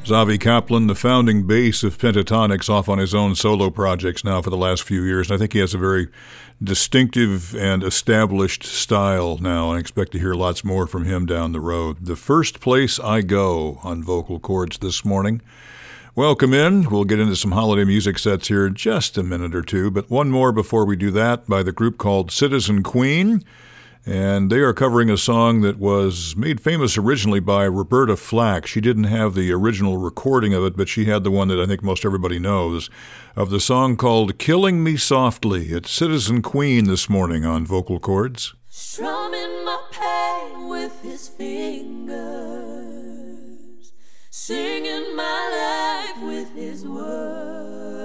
Zavi 0.05 0.39
Kaplan, 0.39 0.87
the 0.87 0.95
founding 0.95 1.45
bass 1.45 1.83
of 1.83 1.97
Pentatonix, 1.97 2.69
off 2.69 2.87
on 2.87 2.97
his 2.97 3.13
own 3.13 3.35
solo 3.35 3.69
projects 3.69 4.23
now 4.23 4.41
for 4.41 4.51
the 4.51 4.55
last 4.55 4.83
few 4.83 5.03
years. 5.03 5.29
And 5.29 5.35
I 5.35 5.37
think 5.37 5.51
he 5.51 5.59
has 5.59 5.73
a 5.73 5.77
very 5.77 6.07
distinctive 6.63 7.53
and 7.57 7.83
established 7.83 8.63
style 8.63 9.37
now, 9.39 9.67
and 9.67 9.77
I 9.77 9.79
expect 9.81 10.13
to 10.13 10.19
hear 10.19 10.33
lots 10.33 10.63
more 10.63 10.87
from 10.87 11.03
him 11.03 11.25
down 11.25 11.51
the 11.51 11.59
road. 11.59 12.05
The 12.05 12.15
first 12.15 12.61
place 12.61 13.01
I 13.01 13.19
go 13.19 13.81
on 13.83 14.01
vocal 14.01 14.39
chords 14.39 14.77
this 14.77 15.03
morning. 15.03 15.41
Welcome 16.15 16.53
in. 16.53 16.89
We'll 16.89 17.03
get 17.03 17.19
into 17.19 17.35
some 17.35 17.51
holiday 17.51 17.83
music 17.83 18.17
sets 18.17 18.47
here 18.47 18.65
in 18.65 18.75
just 18.75 19.17
a 19.17 19.23
minute 19.23 19.53
or 19.53 19.61
two, 19.61 19.91
but 19.91 20.09
one 20.09 20.31
more 20.31 20.53
before 20.53 20.85
we 20.85 20.95
do 20.95 21.11
that 21.11 21.49
by 21.49 21.63
the 21.63 21.73
group 21.73 21.97
called 21.97 22.31
Citizen 22.31 22.81
Queen. 22.81 23.43
And 24.03 24.51
they 24.51 24.59
are 24.59 24.73
covering 24.73 25.11
a 25.11 25.17
song 25.17 25.61
that 25.61 25.77
was 25.77 26.35
made 26.35 26.59
famous 26.59 26.97
originally 26.97 27.39
by 27.39 27.65
Roberta 27.65 28.17
Flack. 28.17 28.65
She 28.65 28.81
didn't 28.81 29.03
have 29.03 29.35
the 29.35 29.51
original 29.51 29.97
recording 29.97 30.55
of 30.55 30.63
it, 30.63 30.75
but 30.75 30.89
she 30.89 31.05
had 31.05 31.23
the 31.23 31.29
one 31.29 31.49
that 31.49 31.59
I 31.59 31.67
think 31.67 31.83
most 31.83 32.03
everybody 32.03 32.39
knows 32.39 32.89
of 33.35 33.51
the 33.51 33.59
song 33.59 33.97
called 33.97 34.39
Killing 34.39 34.83
Me 34.83 34.97
Softly. 34.97 35.67
It's 35.67 35.91
Citizen 35.91 36.41
Queen 36.41 36.85
this 36.85 37.09
morning 37.09 37.45
on 37.45 37.63
Vocal 37.65 37.99
Chords. 37.99 38.55
strumming 38.67 39.63
my 39.65 39.79
pain 39.91 40.67
with 40.67 41.01
his 41.03 41.27
fingers, 41.27 42.17
singing 44.29 45.15
my 45.15 46.11
life 46.15 46.23
with 46.23 46.53
his 46.55 46.85
words, 46.87 48.01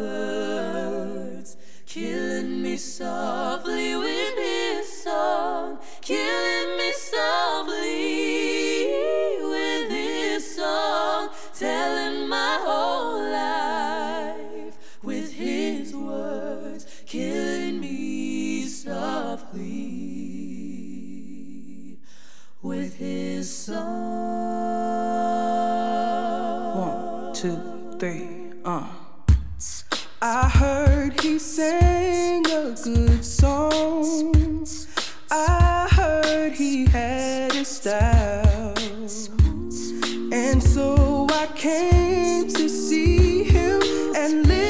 killing 1.87 2.63
me 2.63 2.77
softly 2.77 3.97
with 3.97 4.37
his 4.37 5.03
song, 5.03 5.79
killing 6.07 6.79
me 6.79 6.92
softly 6.92 7.75
with 9.42 9.90
his 9.90 10.55
song, 10.55 11.31
telling 11.53 12.29
my 12.29 12.59
whole 12.62 13.29
life 13.29 14.79
with 15.03 15.33
his 15.33 15.92
words, 15.92 16.87
killing 17.07 17.81
me 17.81 18.62
softly 18.66 19.64
with 22.62 22.95
his 22.95 23.53
song. 23.53 23.83
One, 26.77 27.35
two, 27.35 27.97
three, 27.99 28.53
uh. 28.64 28.87
I 30.23 30.49
heard 30.49 31.21
he 31.21 31.40
sang 31.40 32.47
a 32.47 32.77
good 32.85 33.25
song. 33.25 34.47
I 35.29 35.88
heard 36.27 36.53
he 36.55 36.87
had 36.87 37.55
a 37.55 37.65
style. 37.65 38.75
And 40.33 40.61
so 40.61 41.27
I 41.31 41.47
came 41.55 42.49
to 42.49 42.69
see 42.69 43.45
him 43.45 43.81
and 44.17 44.47
listen 44.47 44.65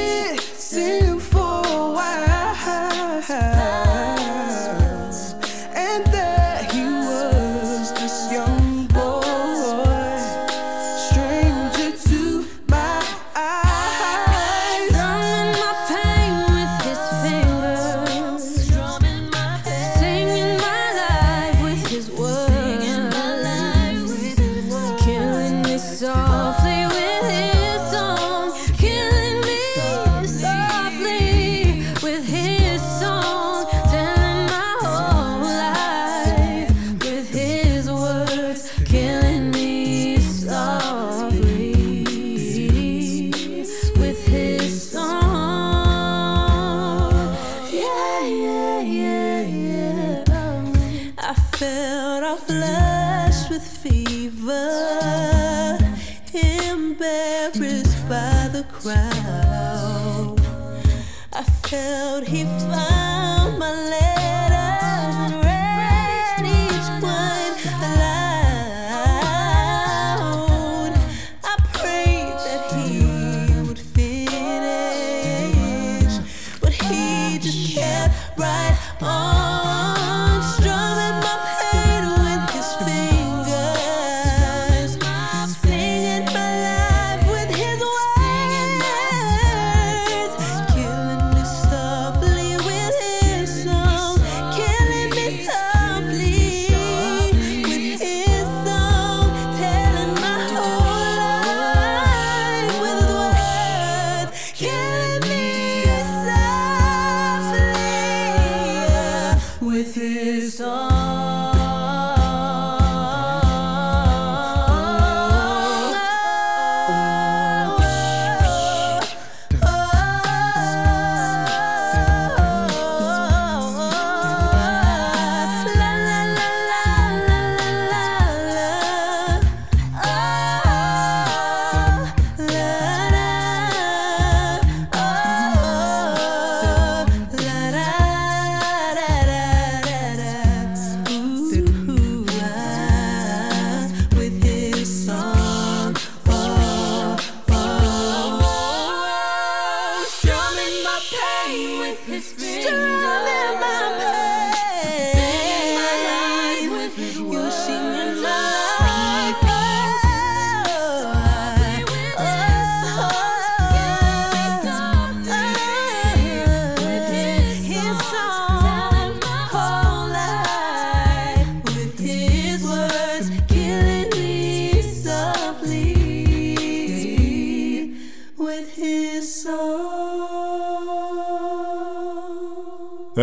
I 61.76 62.15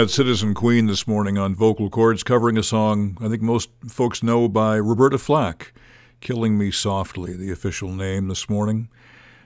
song. 0.10 0.26
Citizen 0.26 0.54
Queen 0.54 0.88
this 0.88 1.08
morning 1.08 1.38
on 1.38 1.56
Vocal 1.56 1.90
chords 1.90 2.24
covering 2.24 2.58
a 2.58 2.64
song 2.64 3.18
I 3.22 3.30
think 3.30 3.42
most 3.42 3.70
folks 3.88 4.22
know 4.22 4.50
by 4.50 4.76
Roberta 4.76 5.18
Flack, 5.18 5.72
Killing 6.20 6.58
Me 6.58 6.72
Softly, 6.72 7.38
the 7.38 7.52
official 7.52 7.90
name 7.90 8.28
this 8.28 8.50
morning. 8.50 8.90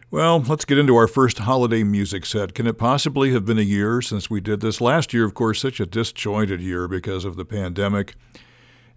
Well, 0.10 0.40
let's 0.40 0.66
get 0.66 0.80
into 0.80 0.96
our 0.96 1.08
first 1.08 1.40
holiday 1.40 1.84
music 1.84 2.26
set. 2.26 2.56
Can 2.56 2.66
it 2.66 2.78
possibly 2.78 3.34
have 3.34 3.46
been 3.46 3.60
a 3.60 3.64
year 3.64 4.02
since 4.02 4.30
we 4.30 4.42
did 4.42 4.62
this? 4.62 4.82
Last 4.82 5.14
year, 5.14 5.26
of 5.26 5.34
course, 5.34 5.62
such 5.62 5.80
a 5.80 5.86
disjointed 5.86 6.62
year 6.62 6.88
because 6.88 7.24
of 7.24 7.36
the 7.36 7.46
pandemic. 7.46 8.16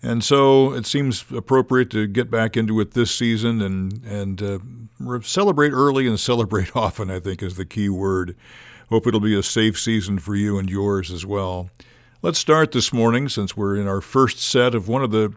And 0.03 0.25
so 0.25 0.73
it 0.73 0.87
seems 0.87 1.25
appropriate 1.31 1.91
to 1.91 2.07
get 2.07 2.31
back 2.31 2.57
into 2.57 2.81
it 2.81 2.93
this 2.93 3.15
season 3.15 3.61
and, 3.61 4.03
and 4.05 4.43
uh, 4.43 5.21
celebrate 5.21 5.73
early 5.73 6.07
and 6.07 6.19
celebrate 6.19 6.75
often, 6.77 7.11
I 7.11 7.21
think, 7.21 7.43
is 7.43 7.57
the 7.57 7.67
key 7.67 7.89
word. 7.89 8.35
Hope 8.91 9.07
it'll 9.07 9.21
be 9.21 9.39
a 9.39 9.43
safe 9.43 9.79
season 9.79 10.19
for 10.19 10.35
you 10.35 10.59
and 10.59 10.69
yours 10.69 11.13
as 11.13 11.25
well. 11.25 11.71
Let's 12.23 12.41
start 12.41 12.73
this 12.73 12.93
morning, 12.93 13.29
since 13.29 13.57
we're 13.57 13.77
in 13.77 13.87
our 13.87 14.01
first 14.01 14.41
set 14.41 14.75
of 14.75 14.89
one 14.89 15.05
of 15.05 15.13
the 15.13 15.33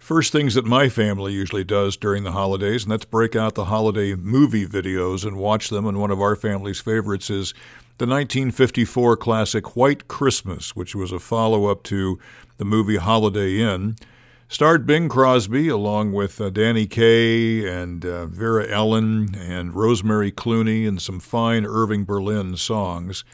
first 0.00 0.32
things 0.32 0.54
that 0.54 0.64
my 0.64 0.88
family 0.88 1.32
usually 1.32 1.62
does 1.62 1.96
during 1.96 2.24
the 2.24 2.32
holidays, 2.32 2.82
and 2.82 2.90
that's 2.90 3.04
break 3.04 3.36
out 3.36 3.54
the 3.54 3.66
holiday 3.66 4.16
movie 4.16 4.66
videos 4.66 5.24
and 5.24 5.36
watch 5.36 5.68
them. 5.68 5.86
And 5.86 6.00
one 6.00 6.10
of 6.10 6.20
our 6.20 6.34
family's 6.34 6.80
favorites 6.80 7.30
is 7.30 7.52
the 7.98 8.06
1954 8.06 9.16
classic 9.18 9.76
White 9.76 10.08
Christmas, 10.08 10.74
which 10.74 10.96
was 10.96 11.12
a 11.12 11.20
follow 11.20 11.66
up 11.66 11.84
to 11.84 12.18
the 12.56 12.64
movie 12.64 12.96
Holiday 12.96 13.60
Inn. 13.60 13.94
Starred 14.48 14.86
Bing 14.86 15.08
Crosby 15.08 15.68
along 15.68 16.12
with 16.12 16.40
uh, 16.40 16.50
Danny 16.50 16.86
Kaye 16.86 17.68
and 17.68 18.06
uh, 18.06 18.26
Vera 18.26 18.68
Ellen 18.68 19.34
and 19.34 19.74
Rosemary 19.74 20.30
Clooney 20.30 20.86
and 20.86 21.02
some 21.02 21.18
fine 21.18 21.66
Irving 21.66 22.04
Berlin 22.04 22.56
songs. 22.56 23.24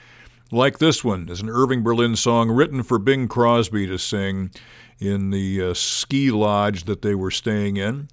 Like 0.50 0.78
this 0.78 1.04
one 1.04 1.28
is 1.28 1.42
an 1.42 1.50
Irving 1.50 1.82
Berlin 1.82 2.16
song 2.16 2.50
written 2.50 2.82
for 2.82 2.98
Bing 2.98 3.28
Crosby 3.28 3.86
to 3.88 3.98
sing 3.98 4.52
in 4.98 5.28
the 5.28 5.62
uh, 5.62 5.74
ski 5.74 6.30
lodge 6.30 6.84
that 6.84 7.02
they 7.02 7.14
were 7.14 7.30
staying 7.30 7.76
in. 7.76 8.08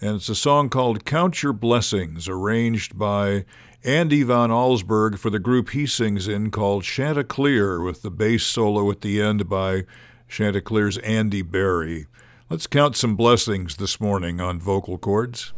And 0.00 0.14
it's 0.16 0.28
a 0.28 0.36
song 0.36 0.68
called 0.68 1.04
Count 1.04 1.42
Your 1.42 1.52
Blessings, 1.52 2.28
arranged 2.28 2.96
by 2.96 3.44
Andy 3.82 4.22
Van 4.22 4.50
Allsburg 4.50 5.18
for 5.18 5.30
the 5.30 5.40
group 5.40 5.70
he 5.70 5.84
sings 5.84 6.28
in 6.28 6.52
called 6.52 6.84
Chanticleer, 6.84 7.80
with 7.82 8.02
the 8.02 8.10
bass 8.10 8.44
solo 8.44 8.88
at 8.90 9.00
the 9.00 9.20
end 9.20 9.48
by 9.48 9.82
Chanticleer's 10.28 10.98
Andy 10.98 11.42
Berry. 11.42 12.06
Let's 12.48 12.68
count 12.68 12.94
some 12.94 13.16
blessings 13.16 13.74
this 13.74 14.00
morning 14.00 14.40
on 14.40 14.60
vocal 14.60 14.98
chords. 14.98 15.52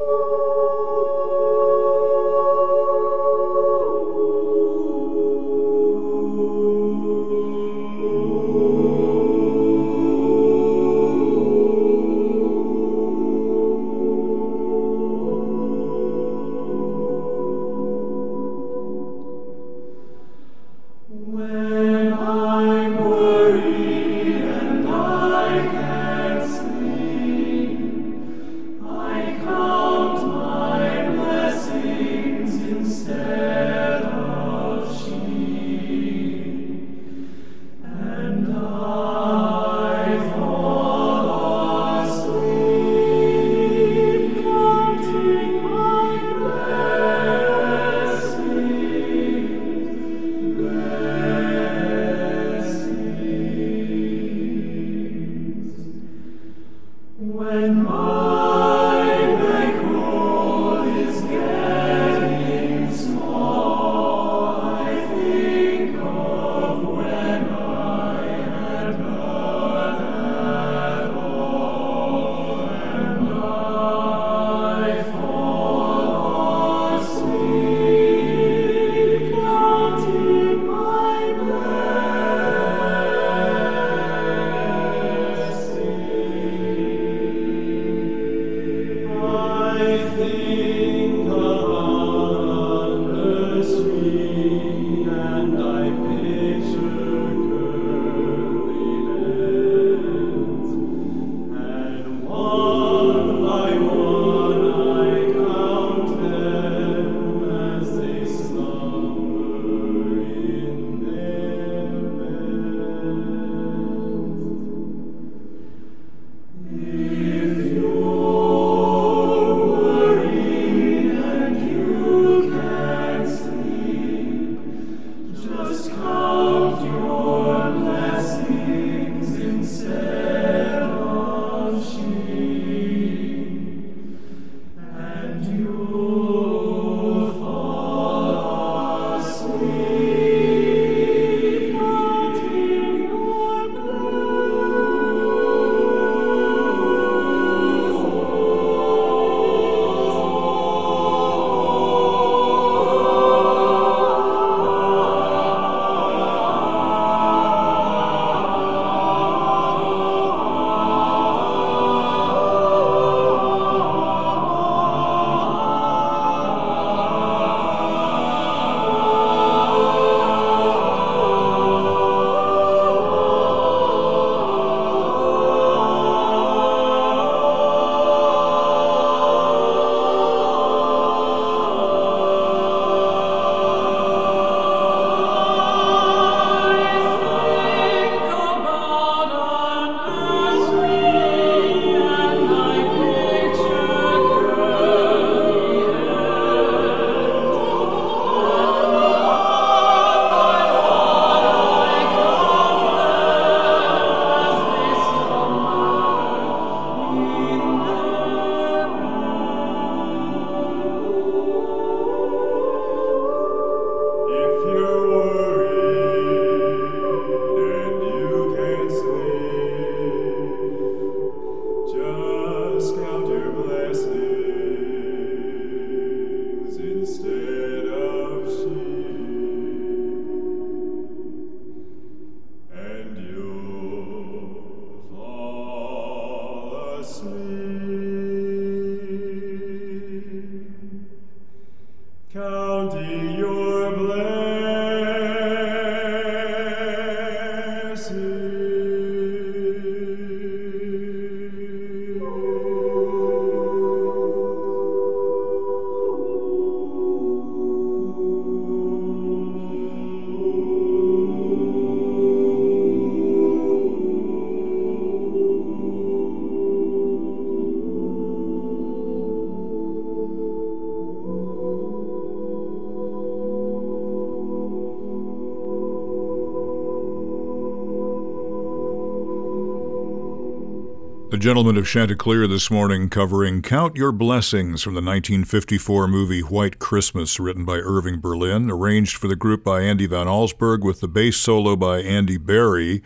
The 281.38 281.44
Gentlemen 281.44 281.76
of 281.76 281.86
Chanticleer 281.86 282.48
this 282.48 282.68
morning 282.68 283.08
covering 283.08 283.62
Count 283.62 283.94
Your 283.94 284.10
Blessings 284.10 284.82
from 284.82 284.94
the 284.94 285.00
1954 285.00 286.08
movie 286.08 286.40
White 286.40 286.80
Christmas, 286.80 287.38
written 287.38 287.64
by 287.64 287.76
Irving 287.76 288.18
Berlin, 288.18 288.72
arranged 288.72 289.16
for 289.16 289.28
the 289.28 289.36
group 289.36 289.62
by 289.62 289.82
Andy 289.82 290.08
Van 290.08 290.26
Allsburg 290.26 290.80
with 290.80 290.98
the 290.98 291.06
bass 291.06 291.36
solo 291.36 291.76
by 291.76 292.00
Andy 292.00 292.38
Berry. 292.38 293.04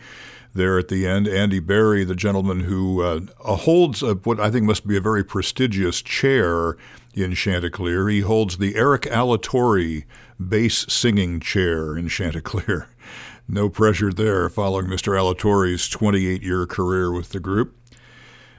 There 0.51 0.79
at 0.79 0.87
the 0.87 1.05
end, 1.05 1.27
Andy 1.27 1.59
Berry, 1.59 2.03
the 2.03 2.15
gentleman 2.15 2.61
who 2.61 3.03
uh, 3.03 3.19
holds 3.37 4.01
a, 4.01 4.15
what 4.15 4.39
I 4.39 4.49
think 4.49 4.65
must 4.65 4.87
be 4.87 4.97
a 4.97 4.99
very 4.99 5.23
prestigious 5.23 6.01
chair 6.01 6.75
in 7.13 7.35
Chanticleer. 7.35 8.09
He 8.09 8.21
holds 8.21 8.57
the 8.57 8.75
Eric 8.75 9.03
Alatorre 9.03 10.05
bass 10.39 10.87
singing 10.89 11.39
chair 11.39 11.95
in 11.95 12.07
Chanticleer. 12.07 12.87
No 13.45 13.67
pressure 13.67 14.13
there 14.13 14.47
following 14.49 14.87
Mr. 14.87 15.17
Alatorre's 15.19 15.89
28 15.89 16.41
year 16.41 16.65
career 16.65 17.11
with 17.11 17.31
the 17.31 17.41
group. 17.41 17.75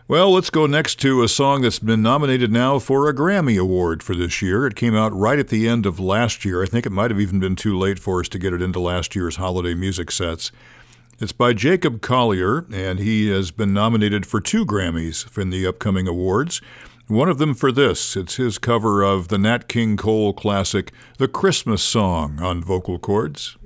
Well, 0.06 0.32
let's 0.32 0.50
go 0.50 0.66
next 0.66 0.96
to 0.96 1.22
a 1.22 1.28
song 1.28 1.62
that's 1.62 1.78
been 1.78 2.02
nominated 2.02 2.52
now 2.52 2.78
for 2.78 3.08
a 3.08 3.14
Grammy 3.14 3.58
Award 3.58 4.02
for 4.02 4.14
this 4.14 4.42
year. 4.42 4.66
It 4.66 4.76
came 4.76 4.94
out 4.94 5.14
right 5.14 5.38
at 5.38 5.48
the 5.48 5.66
end 5.66 5.86
of 5.86 5.98
last 5.98 6.44
year. 6.44 6.62
I 6.62 6.66
think 6.66 6.84
it 6.84 6.90
might 6.92 7.10
have 7.10 7.18
even 7.18 7.40
been 7.40 7.56
too 7.56 7.78
late 7.78 7.98
for 7.98 8.20
us 8.20 8.28
to 8.28 8.38
get 8.38 8.52
it 8.52 8.60
into 8.60 8.80
last 8.80 9.16
year's 9.16 9.36
holiday 9.36 9.72
music 9.72 10.10
sets. 10.10 10.52
It's 11.20 11.32
by 11.32 11.54
Jacob 11.54 12.02
Collier, 12.02 12.66
and 12.70 12.98
he 12.98 13.30
has 13.30 13.50
been 13.50 13.72
nominated 13.72 14.26
for 14.26 14.42
two 14.42 14.66
Grammys 14.66 15.38
in 15.38 15.48
the 15.48 15.66
upcoming 15.66 16.06
awards. 16.06 16.60
One 17.06 17.30
of 17.30 17.38
them 17.38 17.54
for 17.54 17.72
this. 17.72 18.14
It's 18.14 18.36
his 18.36 18.58
cover 18.58 19.02
of 19.02 19.28
the 19.28 19.38
Nat 19.38 19.68
King 19.68 19.96
Cole 19.96 20.34
classic, 20.34 20.92
The 21.16 21.28
Christmas 21.28 21.82
Song, 21.82 22.42
on 22.42 22.62
vocal 22.62 22.98
chords. 22.98 23.56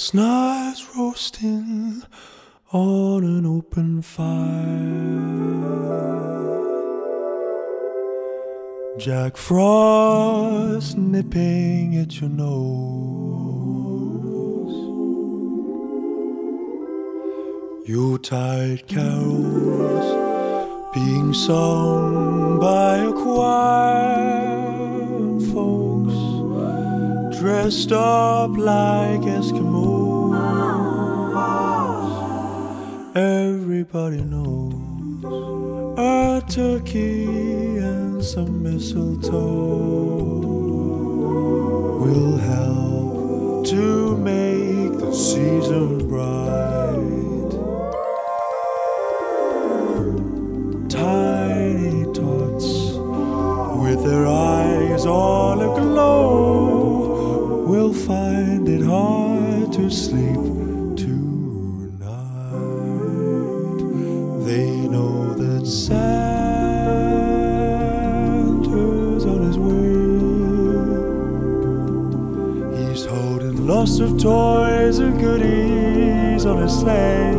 Chestnuts 0.00 0.96
roasting 0.96 2.02
on 2.72 3.22
an 3.22 3.44
open 3.44 4.00
fire. 4.00 4.24
Jack 8.96 9.36
Frost 9.36 10.96
nipping 10.96 11.98
at 11.98 12.18
your 12.18 12.30
nose. 12.30 12.48
Yuletide 17.86 18.88
carols 18.88 20.94
being 20.94 21.34
sung 21.34 22.58
by 22.58 22.96
a 22.96 23.12
choir. 23.12 24.48
Folks 25.52 26.14
dressed 27.38 27.92
up 27.92 28.56
like 28.56 29.20
Eskimos. 29.20 29.79
Everybody 33.14 34.22
knows 34.22 35.24
a 35.98 36.40
turkey 36.48 37.24
and 37.78 38.24
some 38.24 38.62
mistletoe 38.62 39.32
will 41.98 42.36
help 42.36 43.66
to 43.66 44.16
make 44.16 44.92
the 45.00 45.12
season 45.12 45.99
toys 74.20 74.98
and 74.98 75.18
goodies 75.18 76.44
on 76.44 76.60
his 76.60 76.78
sleigh. 76.78 77.34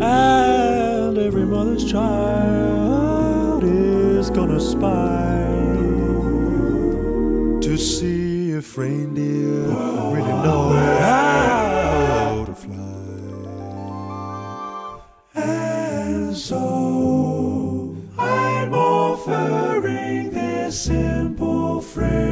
And 0.00 1.18
every 1.18 1.44
mother's 1.44 1.84
child 1.90 3.64
is 3.64 4.30
gonna 4.30 4.60
spy 4.60 5.44
to 7.62 7.76
see 7.76 8.52
if 8.52 8.78
reindeer 8.78 9.64
really 10.14 10.32
know 10.46 10.70
how 11.00 12.44
to 12.46 12.54
fly. 12.54 12.84
And 15.34 16.36
so 16.36 17.96
I'm 18.16 18.72
offering 18.72 20.30
this 20.30 20.80
simple 20.82 21.80
phrase 21.80 22.27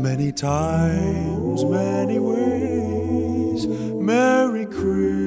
many 0.00 0.32
times, 0.32 1.62
many 1.64 2.18
ways, 2.18 3.66
Merry 3.66 4.64
Christmas 4.64 5.19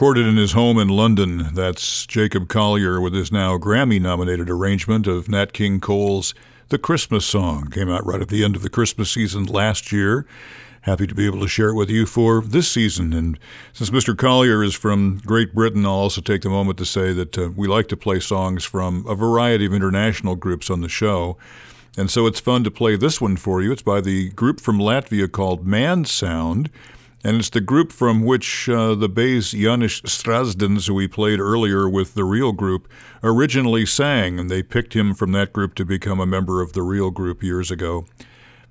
Recorded 0.00 0.26
in 0.26 0.38
his 0.38 0.52
home 0.52 0.78
in 0.78 0.88
London, 0.88 1.50
that's 1.52 2.06
Jacob 2.06 2.48
Collier 2.48 3.02
with 3.02 3.12
his 3.12 3.30
now 3.30 3.58
Grammy 3.58 4.00
nominated 4.00 4.48
arrangement 4.48 5.06
of 5.06 5.28
Nat 5.28 5.52
King 5.52 5.78
Cole's 5.78 6.32
The 6.70 6.78
Christmas 6.78 7.26
Song. 7.26 7.68
Came 7.68 7.90
out 7.90 8.06
right 8.06 8.22
at 8.22 8.28
the 8.28 8.42
end 8.42 8.56
of 8.56 8.62
the 8.62 8.70
Christmas 8.70 9.10
season 9.10 9.44
last 9.44 9.92
year. 9.92 10.24
Happy 10.80 11.06
to 11.06 11.14
be 11.14 11.26
able 11.26 11.40
to 11.40 11.48
share 11.48 11.68
it 11.68 11.74
with 11.74 11.90
you 11.90 12.06
for 12.06 12.40
this 12.40 12.66
season. 12.66 13.12
And 13.12 13.38
since 13.74 13.90
Mr. 13.90 14.16
Collier 14.16 14.64
is 14.64 14.74
from 14.74 15.20
Great 15.26 15.54
Britain, 15.54 15.84
I'll 15.84 15.92
also 15.92 16.22
take 16.22 16.40
the 16.40 16.48
moment 16.48 16.78
to 16.78 16.86
say 16.86 17.12
that 17.12 17.36
uh, 17.36 17.50
we 17.54 17.68
like 17.68 17.88
to 17.88 17.96
play 17.96 18.20
songs 18.20 18.64
from 18.64 19.04
a 19.06 19.14
variety 19.14 19.66
of 19.66 19.74
international 19.74 20.34
groups 20.34 20.70
on 20.70 20.80
the 20.80 20.88
show. 20.88 21.36
And 21.98 22.10
so 22.10 22.26
it's 22.26 22.40
fun 22.40 22.64
to 22.64 22.70
play 22.70 22.96
this 22.96 23.20
one 23.20 23.36
for 23.36 23.60
you. 23.60 23.70
It's 23.70 23.82
by 23.82 24.00
the 24.00 24.30
group 24.30 24.62
from 24.62 24.78
Latvia 24.78 25.30
called 25.30 25.66
ManSound. 25.66 26.70
And 27.22 27.36
it's 27.36 27.50
the 27.50 27.60
group 27.60 27.92
from 27.92 28.22
which 28.24 28.68
uh, 28.68 28.94
the 28.94 29.08
bass 29.08 29.50
Janis 29.50 30.00
Strazdins, 30.02 30.86
who 30.86 30.94
we 30.94 31.06
played 31.06 31.38
earlier 31.38 31.88
with 31.88 32.14
the 32.14 32.24
Real 32.24 32.52
Group, 32.52 32.88
originally 33.22 33.84
sang. 33.84 34.38
And 34.38 34.50
they 34.50 34.62
picked 34.62 34.94
him 34.94 35.14
from 35.14 35.32
that 35.32 35.52
group 35.52 35.74
to 35.74 35.84
become 35.84 36.18
a 36.18 36.26
member 36.26 36.62
of 36.62 36.72
the 36.72 36.82
Real 36.82 37.10
Group 37.10 37.42
years 37.42 37.70
ago. 37.70 38.06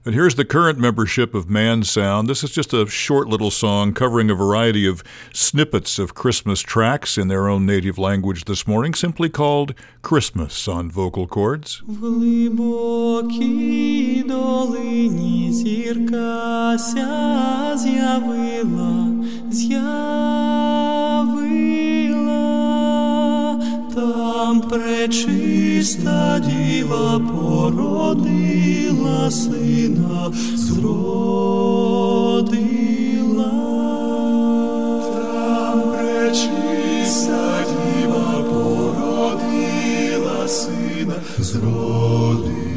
But 0.02 0.14
here's 0.14 0.36
the 0.36 0.46
current 0.46 0.80
membership 0.80 1.34
of 1.36 1.48
ManSound. 1.48 2.28
This 2.28 2.42
is 2.42 2.52
just 2.52 2.74
a 2.74 2.88
short 2.88 3.28
little 3.28 3.52
song 3.52 3.94
covering 3.94 4.30
a 4.30 4.34
variety 4.34 4.88
of 4.88 5.04
snippets 5.34 6.00
of 6.00 6.16
Christmas 6.16 6.62
tracks 6.62 7.18
in 7.18 7.28
their 7.28 7.50
own 7.50 7.66
native 7.66 7.98
language 7.98 8.46
this 8.46 8.66
morning, 8.66 8.94
simply 8.94 9.28
called 9.28 9.76
Christmas 10.02 10.70
on 10.70 10.90
vocal 10.90 11.28
chords. 11.28 11.82
Там 24.00 24.62
пречиста 24.62 26.40
діва 26.40 27.20
породила 27.20 28.52
сина, 29.32 30.32
зродила. 30.56 31.92
Там 35.14 35.82
пречиста 35.92 37.66
діва 37.70 38.44
породила 38.50 40.48
сина, 40.48 41.16
зродила. 41.40 42.69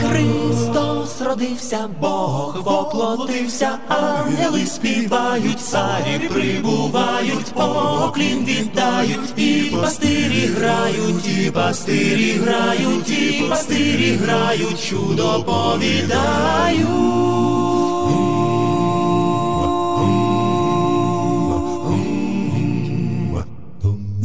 Христос 0.00 1.20
родився, 1.20 1.88
Бог 2.00 2.62
воплотився, 2.64 3.78
ангели 3.88 4.66
співають, 4.66 5.60
царі 5.60 6.28
прибувають, 6.32 7.52
поклін 7.54 8.44
віддають, 8.44 9.38
і 9.38 9.72
пастирі 9.82 10.46
грають, 10.46 11.38
і 11.38 11.50
пастирі 11.50 12.32
грають, 12.32 13.10
і 13.10 13.44
пастирі 13.48 14.12
грають, 14.12 14.84
чудо 14.84 15.44
повідають. 15.44 17.18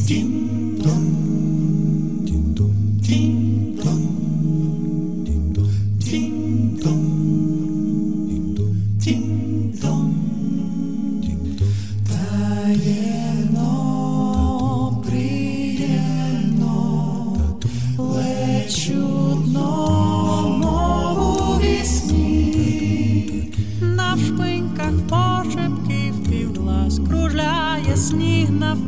На 0.08 0.43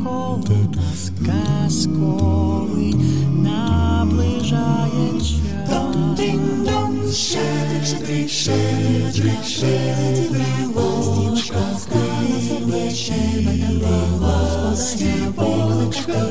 коло 0.06 0.38
казковий 1.26 2.94
наближає 3.32 5.20
час. 5.20 5.36
Шелечити, 7.16 8.28
шелечити, 8.28 9.32
шелечити, 9.48 10.44
голочка, 10.74 11.58
стане 11.78 12.40
сердече, 12.48 13.14
мене 13.44 13.78
голос, 14.18 14.96
не 15.00 15.30
волочка, 15.36 16.26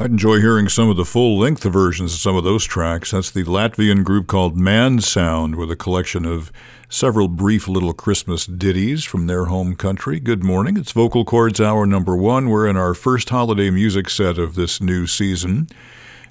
I'd 0.00 0.12
enjoy 0.12 0.38
hearing 0.38 0.68
some 0.68 0.88
of 0.88 0.96
the 0.96 1.04
full 1.04 1.40
length 1.40 1.64
versions 1.64 2.14
of 2.14 2.20
some 2.20 2.36
of 2.36 2.44
those 2.44 2.64
tracks. 2.64 3.10
That's 3.10 3.32
the 3.32 3.42
Latvian 3.42 4.04
group 4.04 4.28
called 4.28 4.56
ManSound 4.56 5.56
with 5.56 5.72
a 5.72 5.76
collection 5.76 6.24
of 6.24 6.52
several 6.88 7.26
brief 7.26 7.66
little 7.66 7.92
Christmas 7.92 8.46
ditties 8.46 9.02
from 9.02 9.26
their 9.26 9.46
home 9.46 9.74
country. 9.74 10.20
Good 10.20 10.44
morning. 10.44 10.76
It's 10.76 10.92
Vocal 10.92 11.24
Chords 11.24 11.60
Hour 11.60 11.84
number 11.84 12.16
one. 12.16 12.48
We're 12.48 12.68
in 12.68 12.76
our 12.76 12.94
first 12.94 13.30
holiday 13.30 13.70
music 13.70 14.08
set 14.08 14.38
of 14.38 14.54
this 14.54 14.80
new 14.80 15.08
season. 15.08 15.66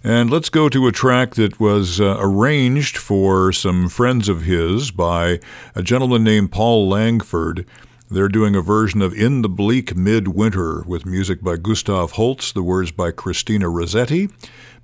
And 0.01 0.29
let's 0.29 0.47
go 0.47 0.69
to 0.69 0.87
a 0.87 0.93
track 0.93 1.35
that 1.35 1.59
was 1.59 1.99
uh, 1.99 2.15
arranged 2.21 2.95
for 2.95 3.51
some 3.51 3.89
friends 3.89 4.29
of 4.29 4.43
his 4.43 4.91
by 4.91 5.41
a 5.75 5.83
gentleman 5.83 6.23
named 6.23 6.53
Paul 6.53 6.87
Langford. 6.87 7.65
They're 8.09 8.29
doing 8.29 8.55
a 8.55 8.61
version 8.61 9.01
of 9.01 9.13
In 9.13 9.41
the 9.41 9.49
Bleak 9.49 9.93
Midwinter 9.93 10.81
with 10.83 11.05
music 11.05 11.41
by 11.41 11.57
Gustav 11.57 12.11
Holst, 12.11 12.53
the 12.53 12.63
words 12.63 12.89
by 12.89 13.11
Christina 13.11 13.67
Rossetti. 13.67 14.29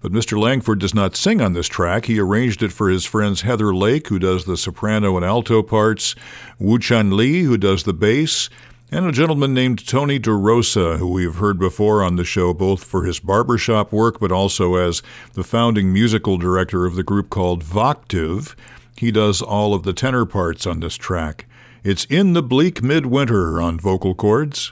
But 0.01 0.11
Mr. 0.11 0.37
Langford 0.37 0.79
does 0.79 0.93
not 0.93 1.15
sing 1.15 1.39
on 1.39 1.53
this 1.53 1.69
track. 1.69 2.07
He 2.07 2.19
arranged 2.19 2.61
it 2.61 2.73
for 2.73 2.89
his 2.89 3.05
friends 3.05 3.39
Heather 3.39 3.73
Lake, 3.73 4.09
who 4.09 4.19
does 4.19 4.43
the 4.43 4.57
soprano 4.57 5.15
and 5.15 5.25
alto 5.25 5.63
parts, 5.63 6.15
Woo 6.59 6.77
Chan 6.77 7.15
Lee, 7.15 7.43
who 7.43 7.55
does 7.55 7.83
the 7.83 7.93
bass, 7.93 8.49
and 8.91 9.05
a 9.05 9.11
gentleman 9.13 9.53
named 9.53 9.87
Tony 9.87 10.19
DeRosa, 10.19 10.97
who 10.97 11.07
we 11.07 11.23
have 11.23 11.35
heard 11.35 11.57
before 11.57 12.03
on 12.03 12.17
the 12.17 12.25
show, 12.25 12.53
both 12.53 12.83
for 12.83 13.05
his 13.05 13.21
barbershop 13.21 13.93
work, 13.93 14.19
but 14.19 14.33
also 14.33 14.75
as 14.75 15.01
the 15.31 15.45
founding 15.45 15.93
musical 15.93 16.37
director 16.37 16.85
of 16.85 16.95
the 16.95 17.03
group 17.03 17.29
called 17.29 17.63
Voctave. 17.63 18.53
He 18.97 19.11
does 19.11 19.41
all 19.41 19.73
of 19.73 19.83
the 19.83 19.93
tenor 19.93 20.25
parts 20.25 20.67
on 20.67 20.81
this 20.81 20.97
track. 20.97 21.45
It's 21.85 22.05
In 22.05 22.31
the 22.31 22.41
Bleak 22.41 22.81
Midwinter 22.81 23.59
on 23.59 23.77
vocal 23.77 24.15
chords. 24.15 24.71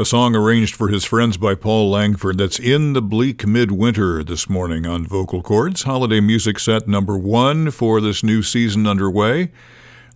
A 0.00 0.04
song 0.06 0.34
arranged 0.34 0.76
for 0.76 0.88
his 0.88 1.04
friends 1.04 1.36
by 1.36 1.54
Paul 1.54 1.90
Langford 1.90 2.38
that's 2.38 2.58
in 2.58 2.94
the 2.94 3.02
bleak 3.02 3.46
midwinter 3.46 4.24
this 4.24 4.48
morning 4.48 4.86
on 4.86 5.04
Vocal 5.04 5.42
Chords, 5.42 5.82
holiday 5.82 6.20
music 6.20 6.58
set 6.58 6.88
number 6.88 7.18
one 7.18 7.70
for 7.70 8.00
this 8.00 8.22
new 8.22 8.42
season 8.42 8.86
underway. 8.86 9.50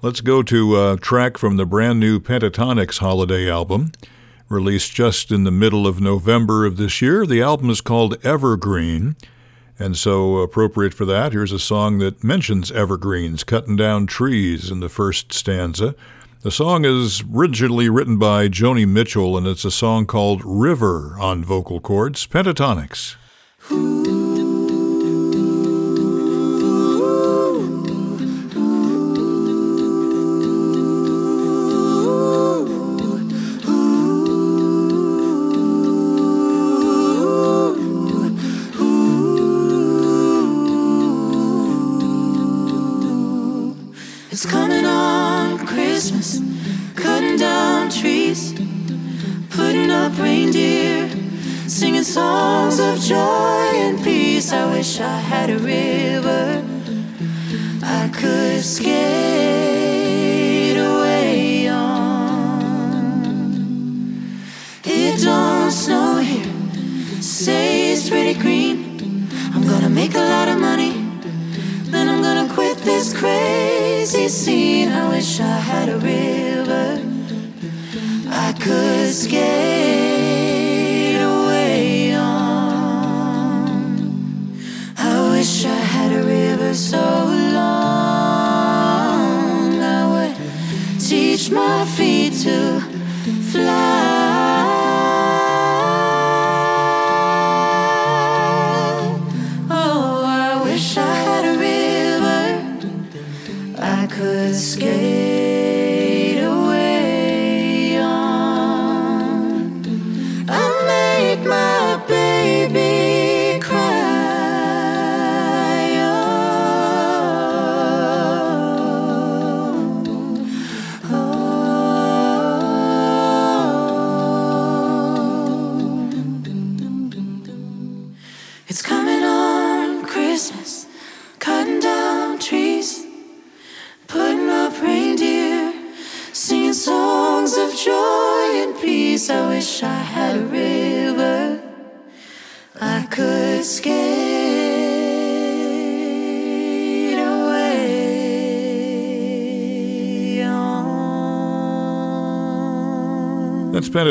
Let's 0.01 0.23
go 0.23 0.43
to 0.43 0.81
a 0.83 0.97
track 0.97 1.37
from 1.37 1.59
the 1.59 1.67
brand 1.67 2.01
new 2.01 2.19
Pentatonix 2.19 2.97
holiday 2.97 3.47
album, 3.51 3.93
released 4.49 4.95
just 4.95 5.31
in 5.31 5.45
the 5.45 5.51
middle 5.51 5.87
of 5.87 6.01
November 6.01 6.65
of 6.65 6.79
this 6.79 7.03
year. 7.03 7.27
The 7.27 7.43
album 7.43 7.69
is 7.69 7.83
called 7.83 8.17
Evergreen, 8.25 9.17
and 9.79 9.99
so 9.99 10.39
appropriate 10.39 10.95
for 10.95 11.05
that, 11.05 11.33
here's 11.33 11.53
a 11.53 11.59
song 11.59 11.99
that 11.99 12.25
mentions 12.25 12.73
evergreens, 12.73 13.45
cutting 13.45 13.77
down 13.77 14.07
trees 14.07 14.71
in 14.71 14.81
the 14.81 14.89
first 14.89 15.35
stanza. 15.35 15.95
The 16.45 16.51
song 16.51 16.85
is 16.85 17.25
originally 17.35 17.89
written 17.89 18.19
by 18.19 18.49
Joni 18.49 18.87
Mitchell, 18.87 19.39
and 19.39 19.47
it's 19.47 19.65
a 19.65 19.71
song 19.71 20.05
called 20.05 20.43
River 20.45 21.17
on 21.19 21.43
vocal 21.43 21.81
Chords 21.81 22.27
Pentatonix. 22.27 23.17
Ooh. 23.71 24.14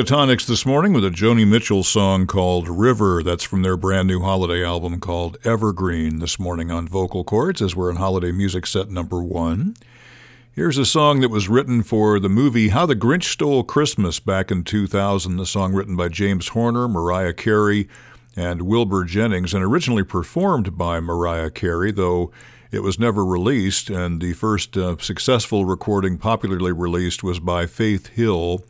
Pentatonix 0.03 0.45
this 0.45 0.65
morning 0.65 0.91
with 0.91 1.05
a 1.05 1.09
Joni 1.09 1.47
Mitchell 1.47 1.81
song 1.81 2.27
called 2.27 2.67
River. 2.67 3.23
That's 3.23 3.45
from 3.45 3.61
their 3.61 3.77
brand 3.77 4.05
new 4.05 4.19
holiday 4.19 4.61
album 4.61 4.99
called 4.99 5.37
Evergreen 5.45 6.19
this 6.19 6.37
morning 6.37 6.69
on 6.69 6.89
vocal 6.89 7.23
chords 7.23 7.61
as 7.61 7.73
we're 7.73 7.89
in 7.89 7.95
holiday 7.95 8.33
music 8.33 8.65
set 8.65 8.89
number 8.89 9.23
one. 9.23 9.77
Here's 10.51 10.77
a 10.77 10.85
song 10.85 11.21
that 11.21 11.29
was 11.29 11.47
written 11.47 11.83
for 11.83 12.19
the 12.19 12.27
movie 12.27 12.67
How 12.67 12.85
the 12.85 12.97
Grinch 12.97 13.23
Stole 13.23 13.63
Christmas 13.63 14.19
back 14.19 14.51
in 14.51 14.65
2000. 14.65 15.37
The 15.37 15.45
song 15.45 15.71
written 15.71 15.95
by 15.95 16.09
James 16.09 16.49
Horner, 16.49 16.89
Mariah 16.89 17.33
Carey, 17.33 17.87
and 18.35 18.63
Wilbur 18.63 19.05
Jennings, 19.05 19.53
and 19.53 19.63
originally 19.63 20.03
performed 20.03 20.77
by 20.77 20.99
Mariah 20.99 21.49
Carey, 21.49 21.93
though 21.93 22.29
it 22.73 22.83
was 22.83 22.99
never 22.99 23.23
released. 23.25 23.89
And 23.89 24.21
the 24.21 24.33
first 24.33 24.75
uh, 24.75 24.97
successful 24.99 25.63
recording 25.63 26.17
popularly 26.17 26.73
released 26.73 27.23
was 27.23 27.39
by 27.39 27.67
Faith 27.67 28.07
Hill. 28.07 28.65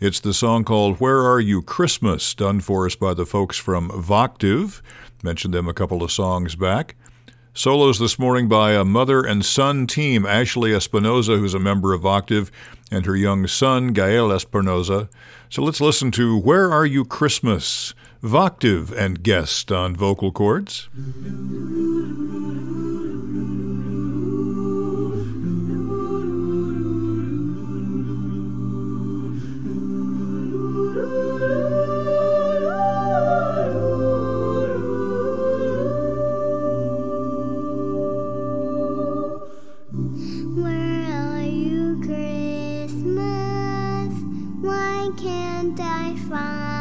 It's 0.00 0.18
the 0.18 0.32
song 0.32 0.64
called 0.64 0.98
Where 0.98 1.20
Are 1.26 1.40
You 1.40 1.60
Christmas, 1.60 2.32
done 2.32 2.60
for 2.60 2.86
us 2.86 2.96
by 2.96 3.12
the 3.12 3.26
folks 3.26 3.58
from 3.58 3.90
Voctave. 3.90 4.80
Mentioned 5.22 5.52
them 5.52 5.68
a 5.68 5.74
couple 5.74 6.02
of 6.02 6.10
songs 6.10 6.56
back. 6.56 6.96
Solos 7.52 7.98
this 7.98 8.18
morning 8.18 8.48
by 8.48 8.72
a 8.72 8.82
mother 8.82 9.20
and 9.20 9.44
son 9.44 9.86
team, 9.86 10.24
Ashley 10.24 10.70
Espinoza, 10.70 11.38
who's 11.38 11.52
a 11.52 11.58
member 11.58 11.92
of 11.92 12.00
Voctave, 12.00 12.50
and 12.90 13.04
her 13.04 13.14
young 13.14 13.46
son, 13.46 13.88
Gael 13.88 14.30
Espinoza. 14.30 15.10
So 15.50 15.62
let's 15.62 15.82
listen 15.82 16.10
to 16.12 16.38
Where 16.38 16.72
Are 16.72 16.86
You 16.86 17.04
Christmas? 17.04 17.92
Voctave 18.22 18.92
and 18.92 19.22
guest 19.22 19.70
on 19.70 19.94
vocal 19.94 20.32
chords. 20.32 20.88
Can't 45.16 45.78
I 45.80 46.14
find 46.28 46.79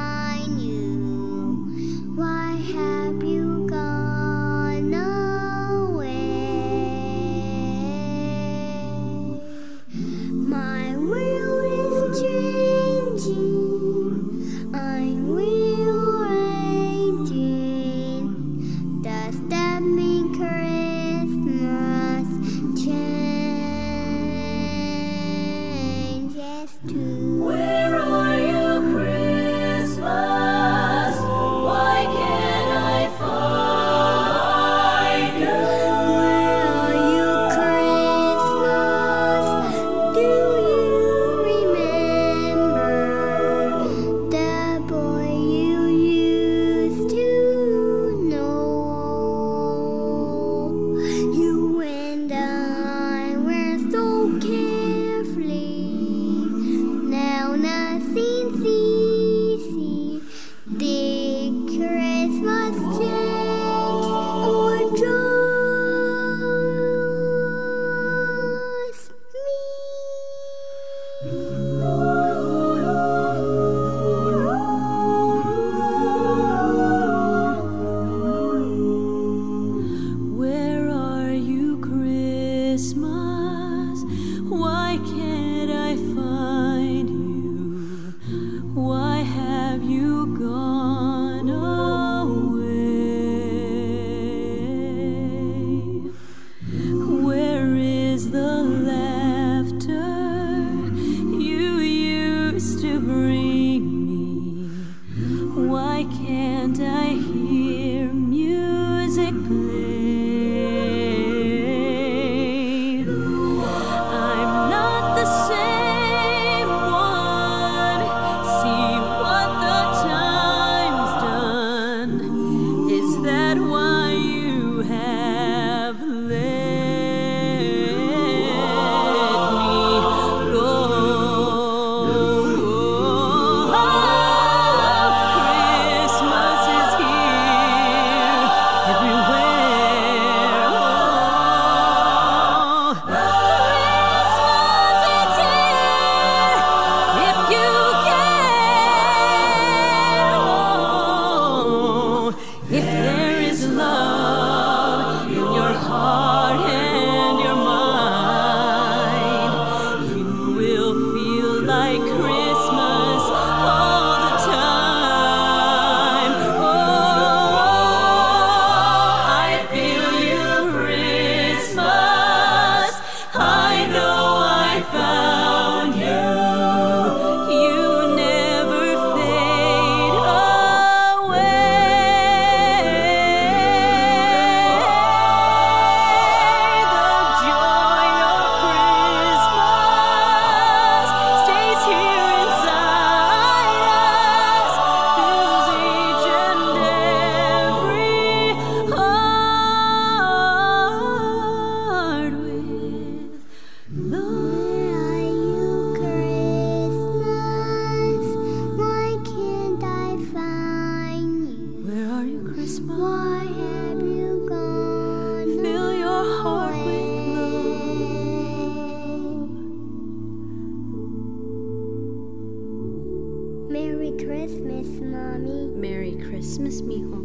Merry 223.70 224.14
Christmas, 224.14 224.88
Mommy. 225.00 225.68
Merry 225.76 226.16
Christmas, 226.28 226.82
mijo. 226.82 227.22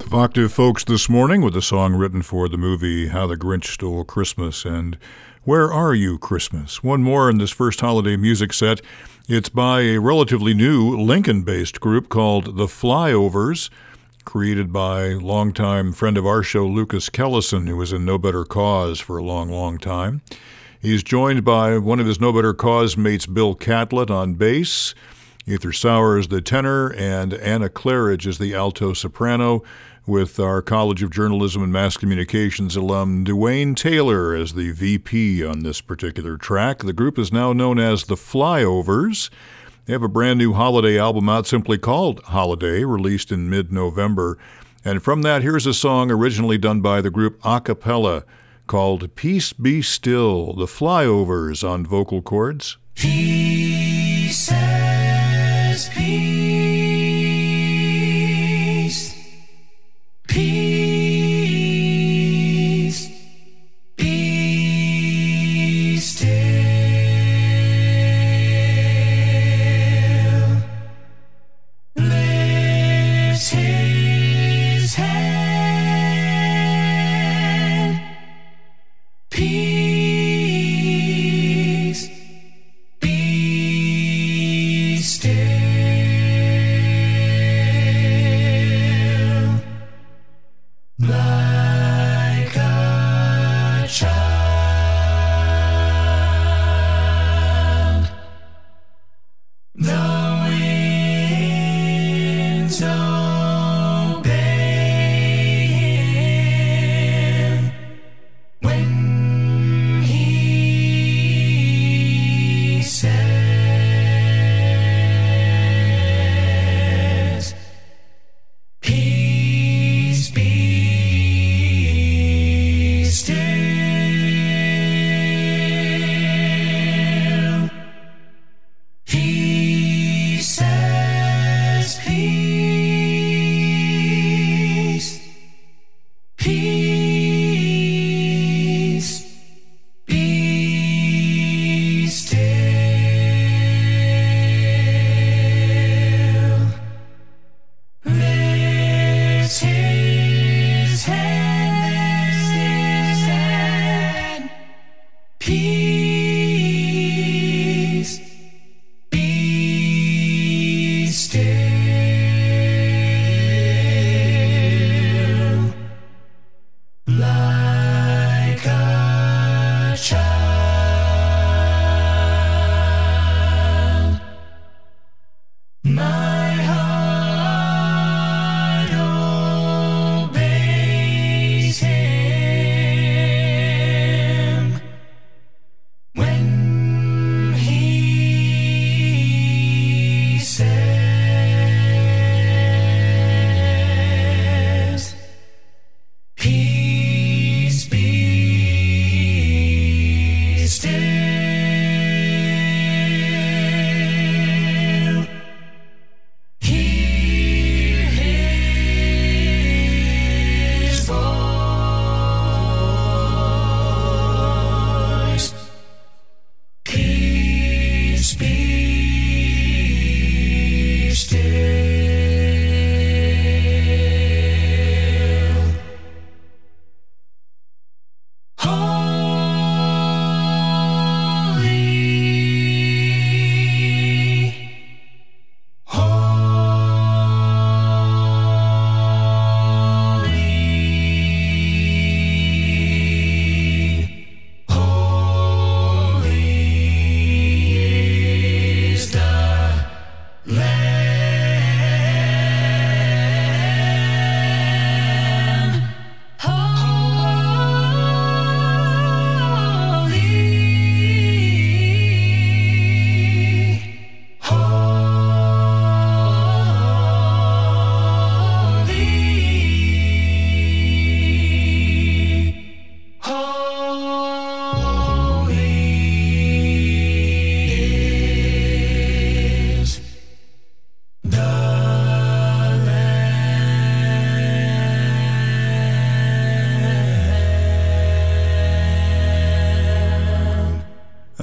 Voctave 0.00 0.50
folks 0.50 0.84
this 0.84 1.08
morning 1.08 1.40
with 1.40 1.56
a 1.56 1.62
song 1.62 1.94
written 1.94 2.20
for 2.20 2.46
the 2.46 2.58
movie 2.58 3.08
How 3.08 3.26
the 3.26 3.38
Grinch 3.38 3.64
Stole 3.64 4.04
Christmas 4.04 4.66
and 4.66 4.98
Where 5.44 5.72
Are 5.72 5.94
You 5.94 6.18
Christmas? 6.18 6.84
One 6.84 7.02
more 7.02 7.30
in 7.30 7.38
this 7.38 7.50
first 7.50 7.80
holiday 7.80 8.18
music 8.18 8.52
set. 8.52 8.82
It's 9.30 9.48
by 9.48 9.80
a 9.80 9.98
relatively 9.98 10.52
new 10.52 10.94
Lincoln 10.94 11.42
based 11.42 11.80
group 11.80 12.10
called 12.10 12.58
The 12.58 12.66
Flyovers, 12.66 13.70
created 14.26 14.74
by 14.74 15.14
longtime 15.14 15.94
friend 15.94 16.18
of 16.18 16.26
our 16.26 16.42
show, 16.42 16.66
Lucas 16.66 17.08
Kellison, 17.08 17.66
who 17.66 17.78
was 17.78 17.94
in 17.94 18.04
No 18.04 18.18
Better 18.18 18.44
Cause 18.44 19.00
for 19.00 19.16
a 19.16 19.24
long, 19.24 19.48
long 19.48 19.78
time. 19.78 20.20
He's 20.86 21.02
joined 21.02 21.44
by 21.44 21.78
one 21.78 21.98
of 21.98 22.06
his 22.06 22.20
No 22.20 22.32
Better 22.32 22.54
Cause 22.54 22.96
mates, 22.96 23.26
Bill 23.26 23.56
Catlett, 23.56 24.08
on 24.08 24.34
bass. 24.34 24.94
Ether 25.44 25.72
Sauer 25.72 26.16
is 26.16 26.28
the 26.28 26.40
tenor, 26.40 26.92
and 26.92 27.34
Anna 27.34 27.68
Claridge 27.68 28.24
is 28.24 28.38
the 28.38 28.54
alto 28.54 28.92
soprano, 28.92 29.64
with 30.06 30.38
our 30.38 30.62
College 30.62 31.02
of 31.02 31.10
Journalism 31.10 31.64
and 31.64 31.72
Mass 31.72 31.96
Communications 31.96 32.76
alum 32.76 33.24
Dwayne 33.24 33.74
Taylor 33.74 34.32
as 34.32 34.54
the 34.54 34.70
VP 34.70 35.44
on 35.44 35.64
this 35.64 35.80
particular 35.80 36.36
track. 36.36 36.78
The 36.78 36.92
group 36.92 37.18
is 37.18 37.32
now 37.32 37.52
known 37.52 37.80
as 37.80 38.04
the 38.04 38.14
Flyovers. 38.14 39.28
They 39.86 39.92
have 39.92 40.04
a 40.04 40.08
brand 40.08 40.38
new 40.38 40.52
holiday 40.52 41.00
album 41.00 41.28
out 41.28 41.48
simply 41.48 41.78
called 41.78 42.22
Holiday, 42.26 42.84
released 42.84 43.32
in 43.32 43.50
mid 43.50 43.72
November. 43.72 44.38
And 44.84 45.02
from 45.02 45.22
that, 45.22 45.42
here's 45.42 45.66
a 45.66 45.74
song 45.74 46.12
originally 46.12 46.58
done 46.58 46.80
by 46.80 47.00
the 47.00 47.10
group 47.10 47.40
a 47.44 47.60
cappella 47.60 48.22
called 48.66 49.14
Peace 49.14 49.52
Be 49.52 49.82
Still, 49.82 50.52
the 50.52 50.66
Flyovers 50.66 51.66
on 51.68 51.86
vocal 51.86 52.22
chords. 52.22 52.78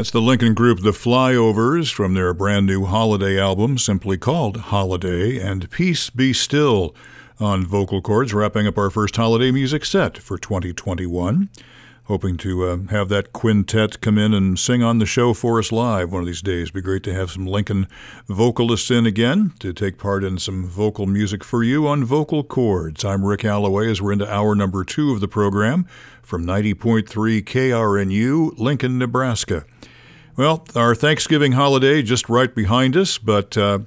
That's 0.03 0.11
the 0.11 0.19
Lincoln 0.19 0.53
group 0.53 0.81
The 0.81 0.91
Flyovers 0.91 1.93
from 1.93 2.13
their 2.13 2.33
brand 2.33 2.65
new 2.65 2.83
holiday 2.83 3.39
album, 3.39 3.77
simply 3.77 4.17
called 4.17 4.57
Holiday, 4.57 5.39
and 5.39 5.71
Peace 5.71 6.09
Be 6.09 6.33
Still, 6.33 6.93
on 7.39 7.65
vocal 7.65 8.01
chords, 8.01 8.33
wrapping 8.33 8.67
up 8.67 8.77
our 8.77 8.89
first 8.89 9.15
holiday 9.15 9.49
music 9.49 9.85
set 9.85 10.17
for 10.17 10.37
2021. 10.37 11.47
Hoping 12.07 12.35
to 12.35 12.65
uh, 12.65 12.77
have 12.89 13.07
that 13.07 13.31
quintet 13.31 14.01
come 14.01 14.17
in 14.17 14.33
and 14.33 14.59
sing 14.59 14.83
on 14.83 14.99
the 14.99 15.05
show 15.05 15.33
for 15.33 15.57
us 15.57 15.71
live 15.71 16.11
one 16.11 16.19
of 16.19 16.27
these 16.27 16.41
days. 16.41 16.69
Be 16.69 16.81
great 16.81 17.03
to 17.03 17.13
have 17.13 17.31
some 17.31 17.45
Lincoln 17.45 17.87
vocalists 18.27 18.91
in 18.91 19.05
again 19.05 19.53
to 19.59 19.71
take 19.71 19.97
part 19.97 20.25
in 20.25 20.37
some 20.37 20.65
vocal 20.65 21.05
music 21.05 21.45
for 21.45 21.63
you 21.63 21.87
on 21.87 22.03
vocal 22.03 22.43
chords. 22.43 23.05
I'm 23.05 23.23
Rick 23.23 23.45
Alloway 23.45 23.89
as 23.89 24.01
we're 24.01 24.11
into 24.11 24.29
hour 24.29 24.53
number 24.53 24.83
two 24.83 25.13
of 25.13 25.21
the 25.21 25.29
program 25.29 25.87
from 26.21 26.45
90.3 26.45 27.05
KRNU, 27.41 28.59
Lincoln, 28.59 28.97
Nebraska. 28.97 29.63
Well, 30.35 30.65
our 30.75 30.95
Thanksgiving 30.95 31.51
holiday 31.51 32.01
just 32.01 32.27
right 32.27 32.53
behind 32.53 32.97
us, 32.97 33.17
but 33.17 33.57
uh, 33.57 33.79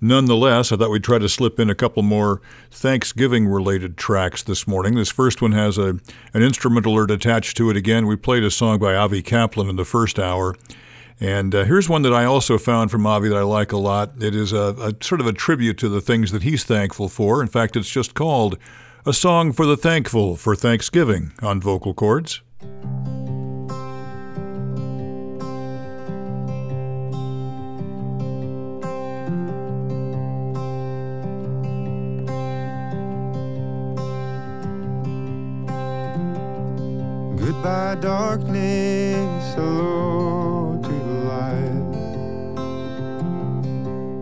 Nonetheless, 0.00 0.72
I 0.72 0.76
thought 0.76 0.90
we'd 0.90 1.04
try 1.04 1.18
to 1.18 1.28
slip 1.28 1.60
in 1.60 1.68
a 1.68 1.74
couple 1.74 2.02
more 2.02 2.40
Thanksgiving 2.70 3.46
related 3.46 3.98
tracks 3.98 4.42
this 4.42 4.66
morning. 4.66 4.94
This 4.94 5.10
first 5.10 5.42
one 5.42 5.52
has 5.52 5.76
a, 5.76 5.98
an 6.32 6.42
instrument 6.42 6.86
alert 6.86 7.10
attached 7.10 7.56
to 7.58 7.68
it 7.68 7.76
again. 7.76 8.06
We 8.06 8.16
played 8.16 8.42
a 8.42 8.50
song 8.50 8.78
by 8.78 8.94
Avi 8.94 9.20
Kaplan 9.20 9.68
in 9.68 9.76
the 9.76 9.84
first 9.84 10.18
hour. 10.18 10.56
And 11.20 11.54
uh, 11.54 11.64
here's 11.64 11.86
one 11.86 12.00
that 12.02 12.14
I 12.14 12.24
also 12.24 12.56
found 12.56 12.90
from 12.90 13.06
Avi 13.06 13.28
that 13.28 13.36
I 13.36 13.42
like 13.42 13.72
a 13.72 13.76
lot. 13.76 14.12
It 14.22 14.34
is 14.34 14.54
a, 14.54 14.74
a 14.80 15.04
sort 15.04 15.20
of 15.20 15.26
a 15.26 15.34
tribute 15.34 15.76
to 15.78 15.90
the 15.90 16.00
things 16.00 16.32
that 16.32 16.44
he's 16.44 16.64
thankful 16.64 17.10
for. 17.10 17.42
In 17.42 17.48
fact, 17.48 17.76
it's 17.76 17.90
just 17.90 18.14
called 18.14 18.56
A 19.04 19.12
Song 19.12 19.52
for 19.52 19.66
the 19.66 19.76
Thankful 19.76 20.36
for 20.36 20.56
Thanksgiving 20.56 21.32
on 21.42 21.60
vocal 21.60 21.92
chords. 21.92 22.40
Goodbye, 37.40 37.94
darkness. 37.94 39.54
Hello 39.54 40.78
to 40.82 40.88
the 40.88 41.14
light. 41.32 41.86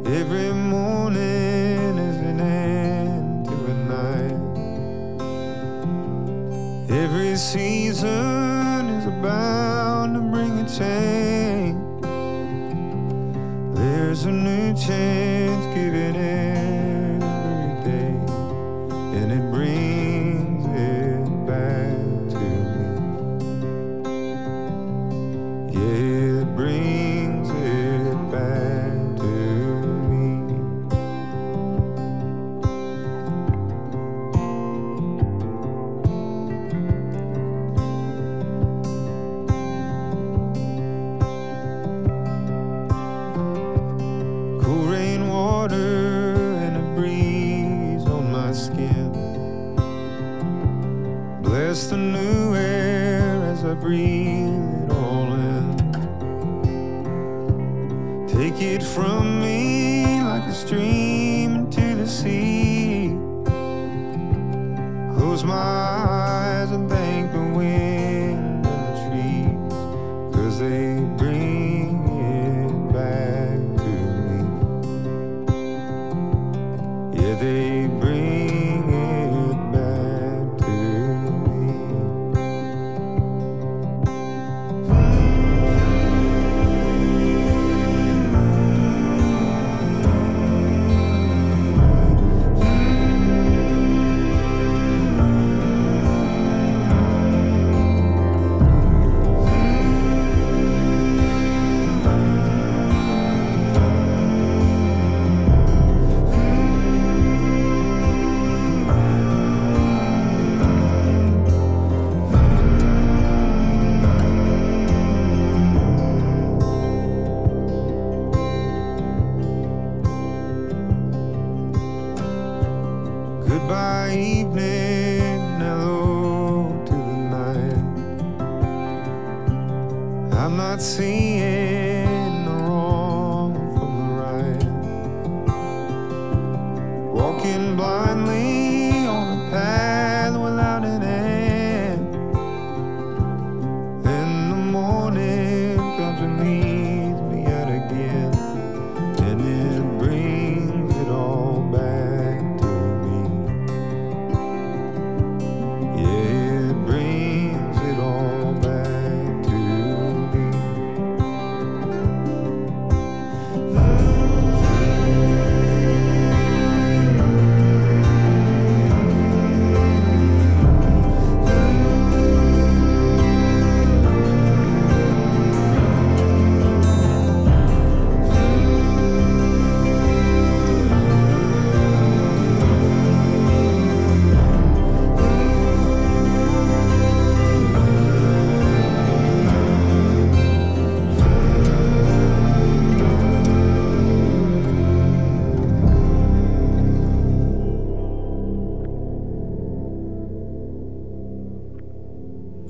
Every 0.06 0.52
morning 0.52 1.98
is 1.98 2.16
an 2.18 2.38
end 2.40 3.44
to 3.46 3.52
a 3.52 3.74
night. 3.96 4.40
Every 6.88 7.34
season 7.34 8.88
is 8.88 9.06
bound 9.20 10.14
to 10.14 10.20
bring 10.20 10.60
a 10.60 10.68
change. 10.68 11.76
There's 13.76 14.26
a 14.26 14.30
new 14.30 14.74
chance 14.74 15.66
given 15.74 16.14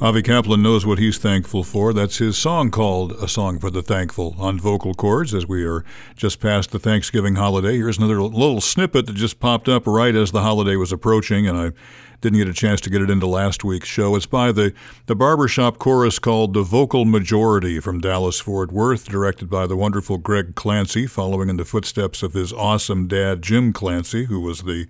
Avi 0.09 0.23
Kaplan 0.23 0.63
knows 0.63 0.87
what 0.87 0.99
he's 0.99 1.19
thankful 1.19 1.63
for. 1.63 1.93
That's 1.93 2.17
his 2.17 2.39
song 2.39 2.71
called 2.71 3.13
A 3.21 3.29
Song 3.29 3.59
for 3.59 3.69
the 3.69 3.83
Thankful 3.83 4.35
on 4.39 4.59
vocal 4.59 4.95
chords 4.95 5.35
as 5.35 5.47
we 5.47 5.67
are 5.67 5.85
just 6.17 6.41
past 6.41 6.71
the 6.71 6.79
Thanksgiving 6.79 7.35
holiday. 7.35 7.77
Here's 7.77 7.99
another 7.99 8.23
little 8.23 8.63
snippet 8.63 9.05
that 9.05 9.17
just 9.17 9.39
popped 9.39 9.69
up 9.69 9.87
right 9.87 10.15
as 10.15 10.33
the 10.33 10.41
holiday 10.41 10.77
was 10.77 10.93
approaching, 10.93 11.47
and 11.47 11.59
I 11.59 11.73
didn't 12.23 12.39
get 12.39 12.49
a 12.49 12.55
chance 12.55 12.81
to 12.81 12.91
get 12.91 13.03
it 13.03 13.11
into 13.11 13.27
last 13.27 13.65
week's 13.65 13.87
show. 13.87 14.17
It's 14.17 14.25
by 14.25 14.51
the, 14.51 14.73
the 15.05 15.15
barbershop 15.15 15.77
chorus 15.77 16.19
called 16.19 16.55
The 16.55 16.63
Vocal 16.63 17.05
Majority 17.05 17.79
from 17.79 18.01
Dallas 18.01 18.41
Fort 18.41 18.73
Worth, 18.73 19.11
directed 19.11 19.51
by 19.51 19.67
the 19.67 19.77
wonderful 19.77 20.17
Greg 20.17 20.55
Clancy, 20.55 21.07
following 21.07 21.51
in 21.51 21.59
the 21.59 21.67
footsteps 21.67 22.23
of 22.23 22.33
his 22.33 22.51
awesome 22.51 23.09
dad, 23.09 23.43
Jim 23.43 23.75
Clancy, 23.75 24.25
who 24.25 24.41
was 24.41 24.63
the 24.63 24.87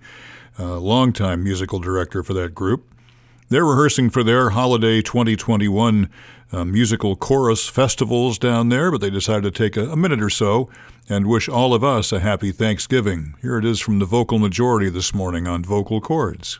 uh, 0.57 0.79
longtime 0.79 1.43
musical 1.43 1.79
director 1.79 2.23
for 2.23 2.33
that 2.35 2.55
group. 2.55 2.88
They're 3.49 3.65
rehearsing 3.65 4.11
for 4.11 4.23
their 4.23 4.51
holiday 4.51 5.01
2021 5.01 6.07
uh, 6.51 6.65
musical 6.65 7.15
chorus 7.15 7.67
festivals 7.67 8.37
down 8.37 8.69
there, 8.69 8.91
but 8.91 9.01
they 9.01 9.09
decided 9.09 9.43
to 9.43 9.51
take 9.51 9.75
a, 9.75 9.89
a 9.89 9.95
minute 9.95 10.21
or 10.21 10.29
so 10.29 10.69
and 11.09 11.25
wish 11.25 11.49
all 11.49 11.73
of 11.73 11.83
us 11.83 12.11
a 12.11 12.19
happy 12.19 12.51
Thanksgiving. 12.51 13.33
Here 13.41 13.57
it 13.57 13.65
is 13.65 13.79
from 13.79 13.97
the 13.97 14.05
vocal 14.05 14.37
majority 14.37 14.89
this 14.89 15.15
morning 15.15 15.47
on 15.47 15.63
Vocal 15.63 15.99
Chords. 15.99 16.59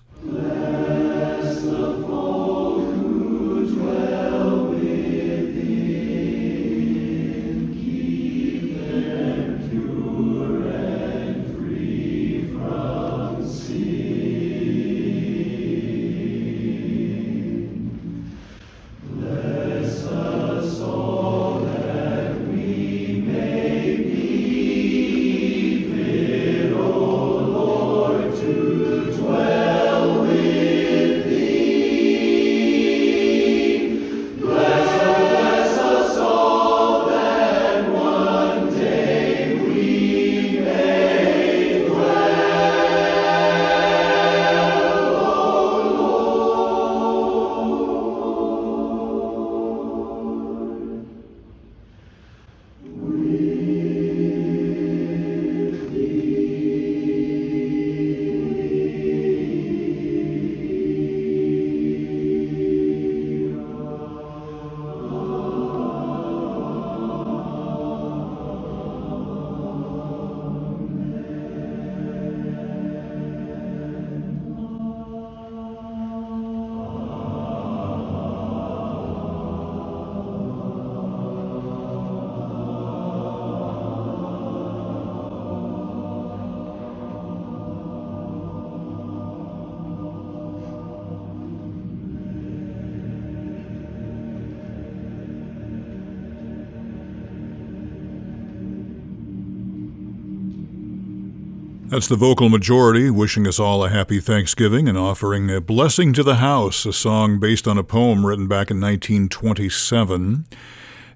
That's 101.89 102.07
the 102.07 102.15
vocal 102.15 102.49
majority 102.49 103.09
wishing 103.09 103.47
us 103.47 103.59
all 103.59 103.83
a 103.83 103.89
happy 103.89 104.19
Thanksgiving 104.19 104.87
and 104.87 104.95
offering 104.95 105.49
a 105.49 105.59
blessing 105.59 106.13
to 106.13 106.21
the 106.21 106.35
house, 106.35 106.85
a 106.85 106.93
song 106.93 107.39
based 107.39 107.67
on 107.67 107.79
a 107.79 107.83
poem 107.83 108.27
written 108.27 108.47
back 108.47 108.69
in 108.69 108.79
1927 108.79 110.45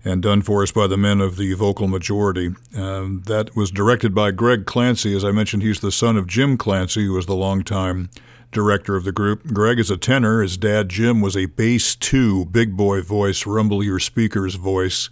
and 0.04 0.24
done 0.24 0.42
for 0.42 0.64
us 0.64 0.72
by 0.72 0.88
the 0.88 0.98
men 0.98 1.22
of 1.22 1.38
the 1.38 1.54
vocal 1.54 1.86
majority. 1.88 2.56
Um, 2.76 3.22
that 3.28 3.56
was 3.56 3.70
directed 3.70 4.16
by 4.16 4.32
Greg 4.32 4.66
Clancy. 4.66 5.16
As 5.16 5.24
I 5.24 5.30
mentioned, 5.30 5.62
he's 5.62 5.80
the 5.80 5.92
son 5.92 6.18
of 6.18 6.26
Jim 6.26 6.58
Clancy, 6.58 7.06
who 7.06 7.14
was 7.14 7.28
the 7.28 7.36
longtime 7.36 8.10
director 8.52 8.96
of 8.96 9.04
the 9.04 9.12
group. 9.12 9.46
Greg 9.54 9.78
is 9.78 9.92
a 9.92 9.98
tenor. 9.98 10.42
His 10.42 10.58
dad, 10.58 10.90
Jim, 10.90 11.22
was 11.22 11.38
a 11.38 11.46
bass 11.46 11.96
two, 11.96 12.46
big 12.46 12.76
boy 12.76 13.04
voice, 13.04 13.46
rumble 13.46 13.84
your 13.84 14.00
speakers 14.00 14.56
voice. 14.56 15.12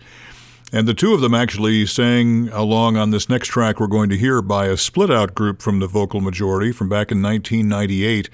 And 0.73 0.87
the 0.87 0.93
two 0.93 1.13
of 1.13 1.19
them 1.19 1.33
actually 1.33 1.85
sang 1.85 2.47
along 2.49 2.95
on 2.95 3.09
this 3.09 3.27
next 3.27 3.49
track 3.49 3.79
we're 3.79 3.87
going 3.87 4.09
to 4.09 4.17
hear 4.17 4.41
by 4.41 4.67
a 4.67 4.77
split 4.77 5.11
out 5.11 5.35
group 5.35 5.61
from 5.61 5.79
the 5.79 5.87
vocal 5.87 6.21
majority 6.21 6.71
from 6.71 6.87
back 6.87 7.11
in 7.11 7.21
1998, 7.21 8.29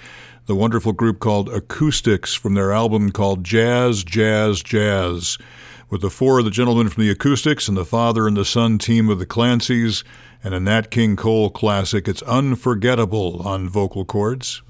the 0.45 0.55
wonderful 0.55 0.93
group 0.93 1.19
called 1.19 1.49
Acoustix 1.49 2.37
from 2.37 2.53
their 2.53 2.71
album 2.71 3.11
called 3.11 3.43
Jazz, 3.43 4.03
Jazz, 4.03 4.61
Jazz. 4.61 5.39
With 5.89 6.01
the 6.01 6.11
four 6.11 6.37
of 6.37 6.45
the 6.45 6.51
gentlemen 6.51 6.89
from 6.89 7.03
the 7.03 7.15
Acoustix 7.15 7.67
and 7.67 7.75
the 7.75 7.85
father 7.85 8.27
and 8.27 8.37
the 8.37 8.45
son 8.45 8.77
team 8.77 9.09
of 9.09 9.17
the 9.17 9.25
Clancys 9.25 10.03
and 10.43 10.53
a 10.53 10.59
Nat 10.59 10.91
King 10.91 11.15
Cole 11.15 11.49
classic, 11.49 12.07
it's 12.07 12.21
unforgettable 12.21 13.41
on 13.47 13.67
vocal 13.67 14.05
chords. 14.05 14.61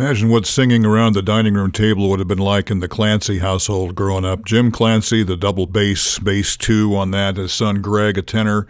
Imagine 0.00 0.28
what 0.28 0.46
singing 0.46 0.86
around 0.86 1.14
the 1.14 1.22
dining 1.22 1.54
room 1.54 1.72
table 1.72 2.08
would 2.08 2.20
have 2.20 2.28
been 2.28 2.38
like 2.38 2.70
in 2.70 2.78
the 2.78 2.86
Clancy 2.86 3.40
household 3.40 3.96
growing 3.96 4.24
up. 4.24 4.44
Jim 4.44 4.70
Clancy, 4.70 5.24
the 5.24 5.36
double 5.36 5.66
bass, 5.66 6.20
bass 6.20 6.56
two 6.56 6.94
on 6.94 7.10
that, 7.10 7.36
his 7.36 7.52
son 7.52 7.82
Greg, 7.82 8.16
a 8.16 8.22
tenor, 8.22 8.68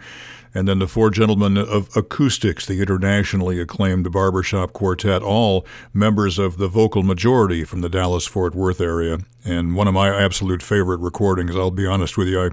and 0.55 0.67
then 0.67 0.79
the 0.79 0.87
four 0.87 1.11
gentlemen 1.11 1.55
of 1.55 1.87
Acoustix, 1.89 2.65
the 2.65 2.81
internationally 2.81 3.59
acclaimed 3.59 4.11
barbershop 4.11 4.73
quartet, 4.73 5.21
all 5.21 5.67
members 5.93 6.39
of 6.39 6.57
the 6.57 6.67
vocal 6.67 7.03
majority 7.03 7.63
from 7.63 7.81
the 7.81 7.89
Dallas 7.89 8.25
Fort 8.25 8.55
Worth 8.55 8.81
area. 8.81 9.19
And 9.45 9.75
one 9.75 9.87
of 9.87 9.93
my 9.93 10.09
absolute 10.09 10.63
favorite 10.63 10.99
recordings, 10.99 11.55
I'll 11.55 11.69
be 11.69 11.85
honest 11.85 12.17
with 12.17 12.27
you, 12.27 12.41
I, 12.41 12.49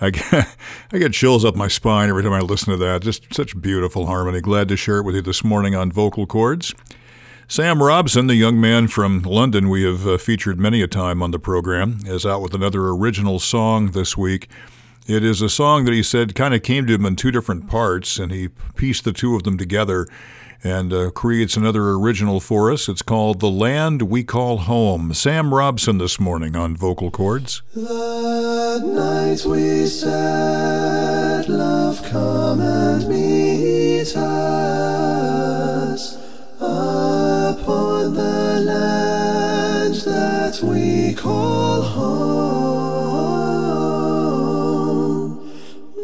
I, 0.00 0.08
get, 0.08 0.32
I 0.92 0.98
get 0.98 1.12
chills 1.12 1.44
up 1.44 1.56
my 1.56 1.68
spine 1.68 2.08
every 2.08 2.22
time 2.22 2.32
I 2.32 2.40
listen 2.40 2.70
to 2.70 2.78
that. 2.78 3.02
Just 3.02 3.34
such 3.34 3.60
beautiful 3.60 4.06
harmony. 4.06 4.40
Glad 4.40 4.68
to 4.68 4.78
share 4.78 4.96
it 5.00 5.04
with 5.04 5.14
you 5.14 5.20
this 5.20 5.44
morning 5.44 5.74
on 5.74 5.92
Vocal 5.92 6.24
Chords. 6.26 6.74
Sam 7.46 7.82
Robson, 7.82 8.26
the 8.26 8.34
young 8.34 8.58
man 8.58 8.88
from 8.88 9.20
London 9.20 9.68
we 9.68 9.84
have 9.84 10.06
uh, 10.06 10.16
featured 10.16 10.58
many 10.58 10.80
a 10.80 10.86
time 10.86 11.22
on 11.22 11.30
the 11.30 11.38
program, 11.38 11.98
is 12.06 12.24
out 12.24 12.40
with 12.40 12.54
another 12.54 12.88
original 12.88 13.38
song 13.38 13.90
this 13.90 14.16
week. 14.16 14.48
It 15.06 15.22
is 15.22 15.42
a 15.42 15.50
song 15.50 15.84
that 15.84 15.92
he 15.92 16.02
said 16.02 16.34
kind 16.34 16.54
of 16.54 16.62
came 16.62 16.86
to 16.86 16.94
him 16.94 17.04
in 17.04 17.16
two 17.16 17.30
different 17.30 17.68
parts, 17.68 18.18
and 18.18 18.32
he 18.32 18.48
pieced 18.76 19.04
the 19.04 19.12
two 19.12 19.36
of 19.36 19.42
them 19.42 19.58
together 19.58 20.08
and 20.62 20.94
uh, 20.94 21.10
creates 21.10 21.58
another 21.58 21.90
original 21.90 22.40
for 22.40 22.72
us. 22.72 22.88
It's 22.88 23.02
called 23.02 23.40
The 23.40 23.50
Land 23.50 24.00
We 24.02 24.24
Call 24.24 24.56
Home. 24.58 25.12
Sam 25.12 25.52
Robson 25.52 25.98
this 25.98 26.18
morning 26.18 26.56
on 26.56 26.74
Vocal 26.74 27.10
Chords. 27.10 27.60
That 27.74 28.82
night 28.86 29.44
we 29.44 29.84
said, 29.86 31.46
Love, 31.50 32.02
come 32.04 32.62
and 32.62 33.06
meet 33.06 34.16
us 34.16 34.64
upon 37.44 38.14
the 38.14 38.60
land 38.64 39.94
that 39.94 40.58
we 40.62 41.12
call 41.14 41.82
home. 41.82 42.14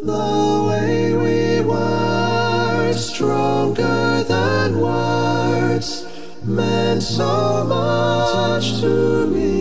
The 0.03 0.65
way 0.69 1.13
we 1.25 1.61
were 1.65 2.93
stronger 2.93 4.23
than 4.23 4.79
words 4.79 6.05
meant 6.43 7.01
so 7.01 7.65
much 7.65 8.79
to 8.81 9.25
me. 9.27 9.60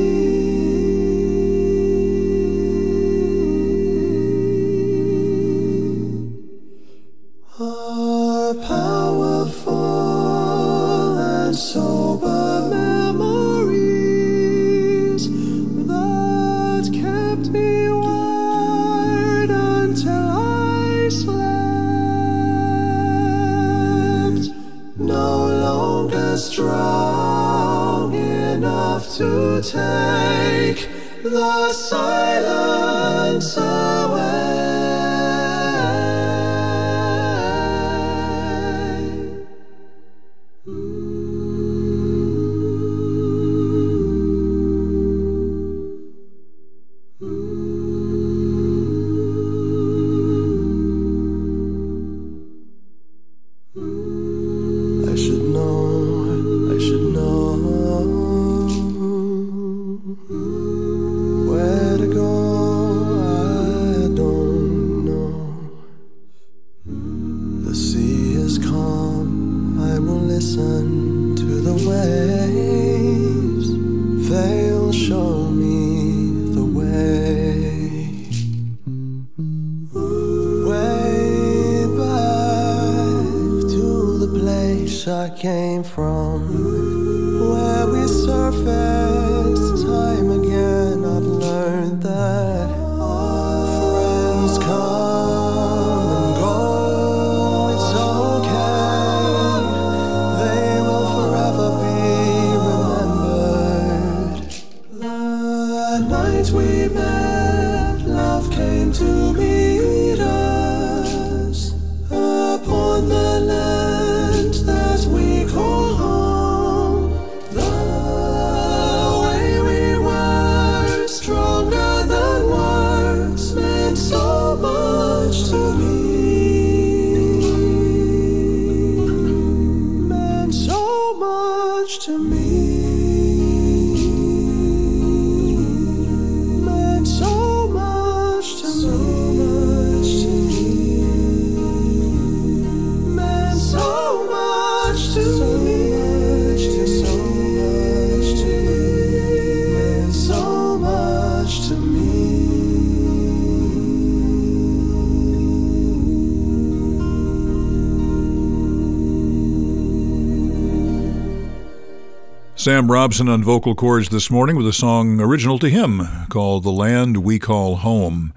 Sam 162.61 162.93
Robson 162.93 163.27
on 163.27 163.43
vocal 163.43 163.74
chords 163.74 164.11
this 164.11 164.31
morning 164.31 164.55
with 164.55 164.66
a 164.66 164.73
song 164.74 165.19
original 165.19 165.59
to 165.61 165.70
him 165.70 166.03
called 166.28 166.62
The 166.62 166.70
Land 166.70 167.16
We 167.16 167.39
Call 167.39 167.77
Home. 167.77 168.35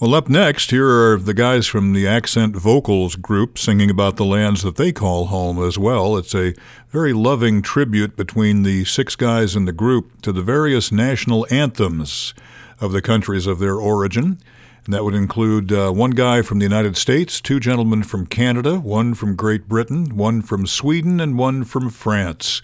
Well, 0.00 0.16
up 0.16 0.28
next, 0.28 0.72
here 0.72 0.88
are 0.88 1.16
the 1.16 1.32
guys 1.32 1.68
from 1.68 1.92
the 1.92 2.04
Accent 2.04 2.56
Vocals 2.56 3.14
group 3.14 3.56
singing 3.56 3.88
about 3.88 4.16
the 4.16 4.24
lands 4.24 4.64
that 4.64 4.74
they 4.74 4.90
call 4.90 5.26
home 5.26 5.62
as 5.62 5.78
well. 5.78 6.16
It's 6.16 6.34
a 6.34 6.54
very 6.88 7.12
loving 7.12 7.62
tribute 7.62 8.16
between 8.16 8.64
the 8.64 8.84
six 8.84 9.14
guys 9.14 9.54
in 9.54 9.64
the 9.64 9.72
group 9.72 10.20
to 10.22 10.32
the 10.32 10.42
various 10.42 10.90
national 10.90 11.46
anthems 11.48 12.34
of 12.80 12.90
the 12.90 13.00
countries 13.00 13.46
of 13.46 13.60
their 13.60 13.76
origin. 13.76 14.40
And 14.84 14.92
that 14.92 15.04
would 15.04 15.14
include 15.14 15.70
uh, 15.70 15.92
one 15.92 16.10
guy 16.10 16.42
from 16.42 16.58
the 16.58 16.64
United 16.64 16.96
States, 16.96 17.40
two 17.40 17.60
gentlemen 17.60 18.02
from 18.02 18.26
Canada, 18.26 18.80
one 18.80 19.14
from 19.14 19.36
Great 19.36 19.68
Britain, 19.68 20.16
one 20.16 20.42
from 20.42 20.66
Sweden, 20.66 21.20
and 21.20 21.38
one 21.38 21.62
from 21.62 21.90
France. 21.90 22.60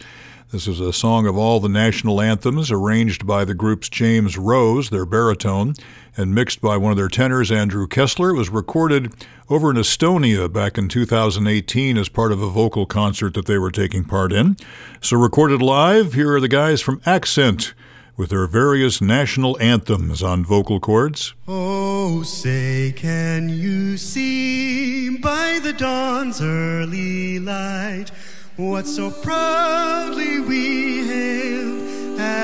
This 0.51 0.67
is 0.67 0.81
a 0.81 0.95
song 0.95 1.27
of 1.27 1.37
all 1.37 1.61
the 1.61 1.69
national 1.69 2.23
anthems, 2.23 2.71
arranged 2.71 3.27
by 3.27 3.45
the 3.45 3.53
group's 3.53 3.91
James 3.91 4.39
Rose, 4.39 4.89
their 4.89 5.05
baritone, 5.05 5.75
and 6.17 6.35
mixed 6.35 6.63
by 6.63 6.79
one 6.79 6.91
of 6.91 6.97
their 6.97 7.09
tenors, 7.09 7.53
Andrew 7.53 7.87
Kessler. 7.87 8.31
It 8.31 8.39
was 8.39 8.49
recorded 8.49 9.13
over 9.51 9.71
in 9.71 9.77
Estonia 9.77 10.51
back 10.51 10.79
in 10.79 10.89
2018 10.89 11.99
as 11.99 12.09
part 12.09 12.33
of 12.33 12.41
a 12.41 12.49
vocal 12.49 12.87
concert 12.87 13.35
that 13.35 13.45
they 13.45 13.59
were 13.59 13.71
taking 13.71 14.05
part 14.05 14.33
in. 14.33 14.57
So, 15.03 15.19
recorded 15.19 15.61
live, 15.61 16.15
here 16.15 16.33
are 16.33 16.41
the 16.41 16.49
guys 16.49 16.81
from 16.81 17.03
Accent 17.05 17.75
with 18.17 18.31
their 18.31 18.47
various 18.47 19.03
national 19.03 19.61
anthems 19.61 20.23
on 20.23 20.47
vocal 20.47 20.81
chords. 20.81 21.35
Oh, 21.47 22.23
say, 22.23 22.95
can 22.97 23.51
you 23.51 23.99
see 23.99 25.19
by 25.19 25.61
the 25.63 25.75
dawn's 25.75 26.41
early 26.41 27.39
light 27.39 28.11
what 28.59 28.89
so 28.89 29.09
proudly 29.09 30.18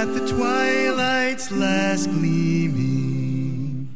at 0.04 0.12
the 0.12 0.26
twilight's 0.28 1.50
last 1.50 2.10
gleaming, 2.10 3.88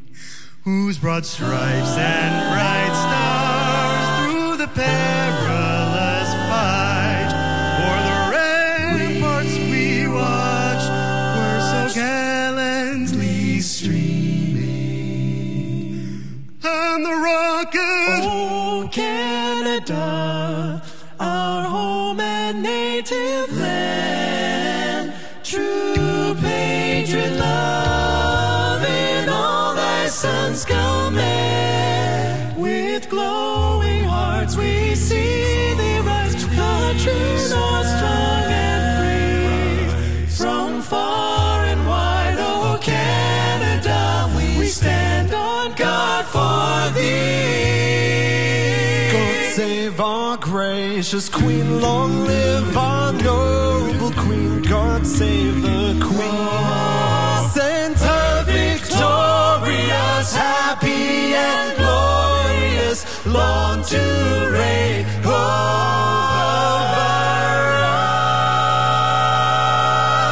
whose 0.63 0.97
broad 0.97 1.23
stripes 1.23 1.95
and 1.97 2.33
bright 2.51 2.93
stars 3.05 4.07
through 4.17 4.57
the 4.57 4.67
perilous 4.73 6.31
fight 6.49 7.29
o'er 7.85 8.01
the 8.09 8.15
ramparts 8.33 9.55
we 9.69 10.07
watched 10.07 10.89
were 11.37 11.61
so 11.69 11.81
gallantly 11.93 13.59
streaming, 13.59 14.09
and 16.63 17.05
the 17.05 17.13
rocket, 17.27 18.21
Oh, 18.31 18.89
Canada, 18.91 20.48
gracious 50.99 51.29
Queen, 51.29 51.79
long 51.79 52.25
live 52.25 52.75
our 52.75 53.13
noble 53.13 54.11
Queen. 54.21 54.61
God 54.63 55.07
save 55.07 55.61
the 55.61 55.97
Queen. 56.03 57.49
Send 57.53 57.95
her 57.95 58.43
victorious, 58.43 60.35
happy 60.35 61.33
and 61.35 61.77
glorious, 61.77 63.25
long 63.25 63.81
to 63.85 63.97
reign 64.51 65.05
over 65.23 65.39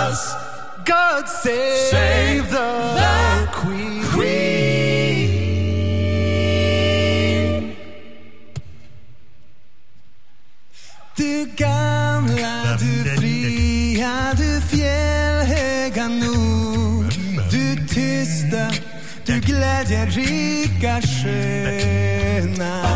us. 0.03 0.35
God 0.83 1.29
save, 1.29 1.91
Save 1.91 2.51
the, 2.51 3.06
glädjerika 21.01 22.86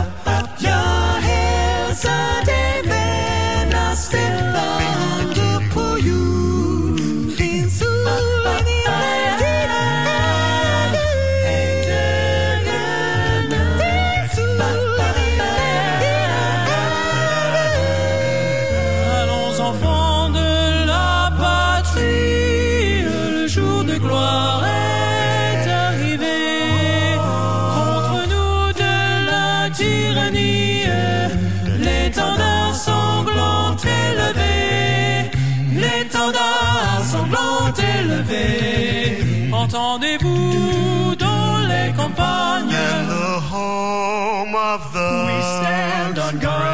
on. 46.39 46.70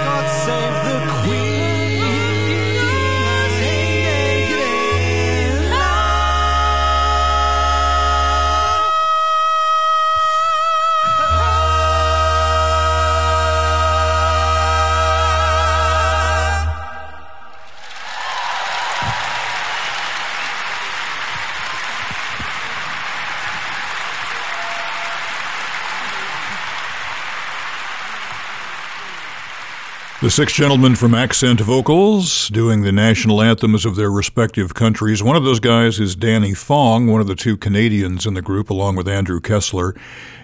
The 30.28 30.32
six 30.32 30.52
gentlemen 30.52 30.95
from 30.98 31.16
Accent 31.16 31.62
Vocals 31.62 32.49
doing 32.49 32.82
the 32.82 32.91
national 32.91 33.41
anthems 33.41 33.86
of 33.86 33.95
their 33.95 34.12
respective 34.12 34.74
countries. 34.74 35.24
One 35.24 35.38
of 35.38 35.45
those 35.45 35.62
guys 35.62 36.02
is 36.02 36.18
Danny 36.18 36.54
Fong, 36.54 37.08
one 37.08 37.22
of 37.22 37.28
the 37.28 37.36
two 37.36 37.56
Canadians 37.56 38.26
in 38.26 38.34
the 38.34 38.41
group, 38.41 38.70
along 38.70 38.98
with 38.98 39.08
Andrew 39.08 39.40
Kessler. 39.40 39.95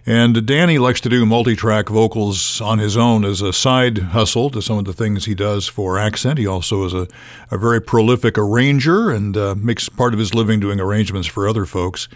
And 0.05 0.45
Danny 0.45 0.77
likes 0.77 1.01
to 1.01 1.09
do 1.09 1.25
multi 1.25 1.53
track 1.57 1.89
vocals 1.89 2.61
on 2.61 2.79
his 2.79 2.95
own 2.95 3.25
as 3.25 3.41
a 3.41 3.51
side 3.51 3.97
hustle 3.97 4.49
to 4.51 4.61
some 4.61 4.77
of 4.77 4.85
the 4.85 4.93
things 4.93 5.25
he 5.25 5.35
does 5.35 5.67
for 5.67 5.99
Accent. 5.99 6.39
He 6.39 6.47
also 6.47 6.85
is 6.85 6.93
a, 6.93 7.05
a 7.51 7.57
very 7.57 7.81
prolific 7.81 8.37
arranger 8.37 9.11
and 9.11 9.35
uh, 9.35 9.53
makes 9.57 9.89
part 9.89 10.13
of 10.13 10.19
his 10.19 10.33
living 10.33 10.61
doing 10.61 10.79
arrangements 10.79 11.27
for 11.27 11.45
other 11.45 11.65
folks. 11.65 12.07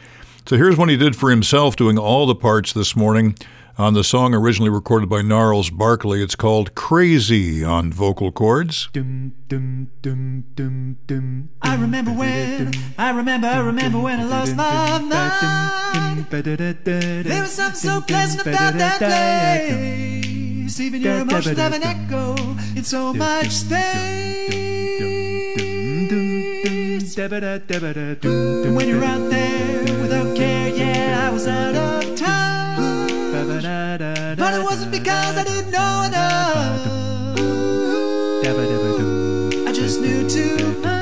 So 0.46 0.56
here's 0.56 0.78
one 0.78 0.88
he 0.88 0.96
did 0.96 1.18
for 1.18 1.30
himself, 1.30 1.76
doing 1.76 1.98
all 2.00 2.28
the 2.28 2.34
parts 2.34 2.72
this 2.72 2.96
morning 2.96 3.36
on 3.78 3.94
the 3.94 4.04
song 4.04 4.34
originally 4.34 4.72
recorded 4.72 5.08
by 5.08 5.22
Gnarls 5.22 5.70
Barkley. 5.70 6.24
It's 6.24 6.36
called 6.36 6.74
Crazy 6.74 7.64
on 7.64 7.94
vocal 7.94 8.32
chords. 8.32 8.90
Dum, 8.92 9.34
dum, 9.48 9.92
dum, 10.02 10.46
dum, 10.56 10.98
dum. 11.06 11.50
I 11.62 11.76
remember 11.76 12.12
when, 12.12 12.74
I 12.98 13.12
remember, 13.12 13.48
I 13.48 13.60
remember 13.60 14.00
when 14.00 14.20
I 14.20 14.24
lost 14.24 14.56
my 14.56 14.98
mind. 15.00 16.26
There 16.32 17.42
was 17.42 17.52
something 17.52 17.80
so 17.80 18.02
pleasant 18.02 18.42
about 18.42 18.74
that 18.74 18.98
place. 18.98 20.80
Even 20.80 21.02
your 21.02 21.20
emotions 21.20 21.58
have 21.58 21.74
an 21.74 21.84
echo 21.84 22.36
in 22.76 22.84
so 22.84 23.14
much 23.14 23.52
space. 23.52 24.66
When 27.18 28.88
you're 28.88 29.04
out 29.04 29.30
there 29.30 30.02
without 30.02 30.36
care, 30.36 30.70
yeah, 30.70 31.28
I 31.28 31.32
was 31.32 31.48
out 31.48 31.76
of 31.76 32.04
time. 32.04 32.17
But 33.48 34.54
it 34.54 34.62
wasn't 34.62 34.92
because 34.92 35.38
I 35.38 35.44
didn't 35.46 35.72
know 35.72 36.04
enough. 36.04 36.88
I 39.68 39.72
just 39.72 40.02
knew 40.02 40.30
too 40.30 40.82
much. 40.82 40.97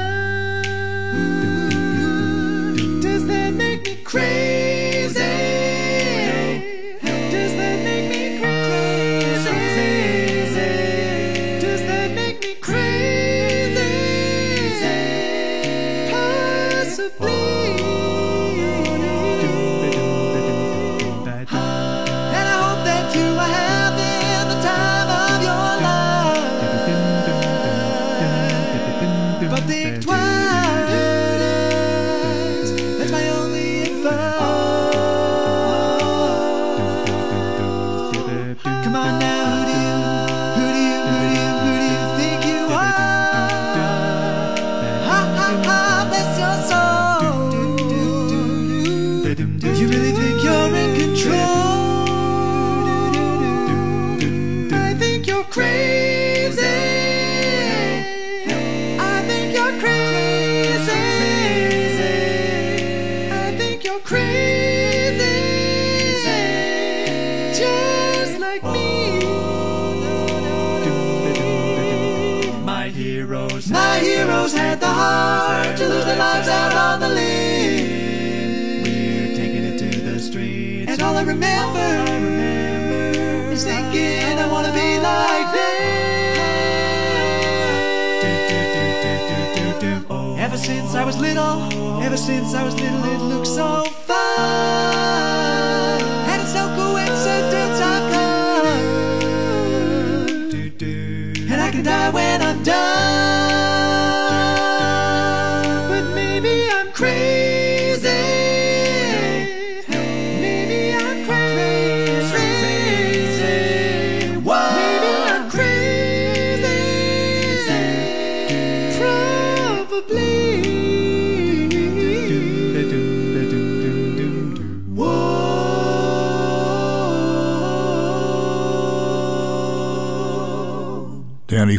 I 90.95 91.03
was 91.03 91.17
little, 91.17 92.01
ever 92.01 92.17
since 92.17 92.53
I 92.53 92.63
was 92.63 92.73
little, 92.75 93.03
it 93.03 93.19
looked 93.19 93.47
so 93.47 93.85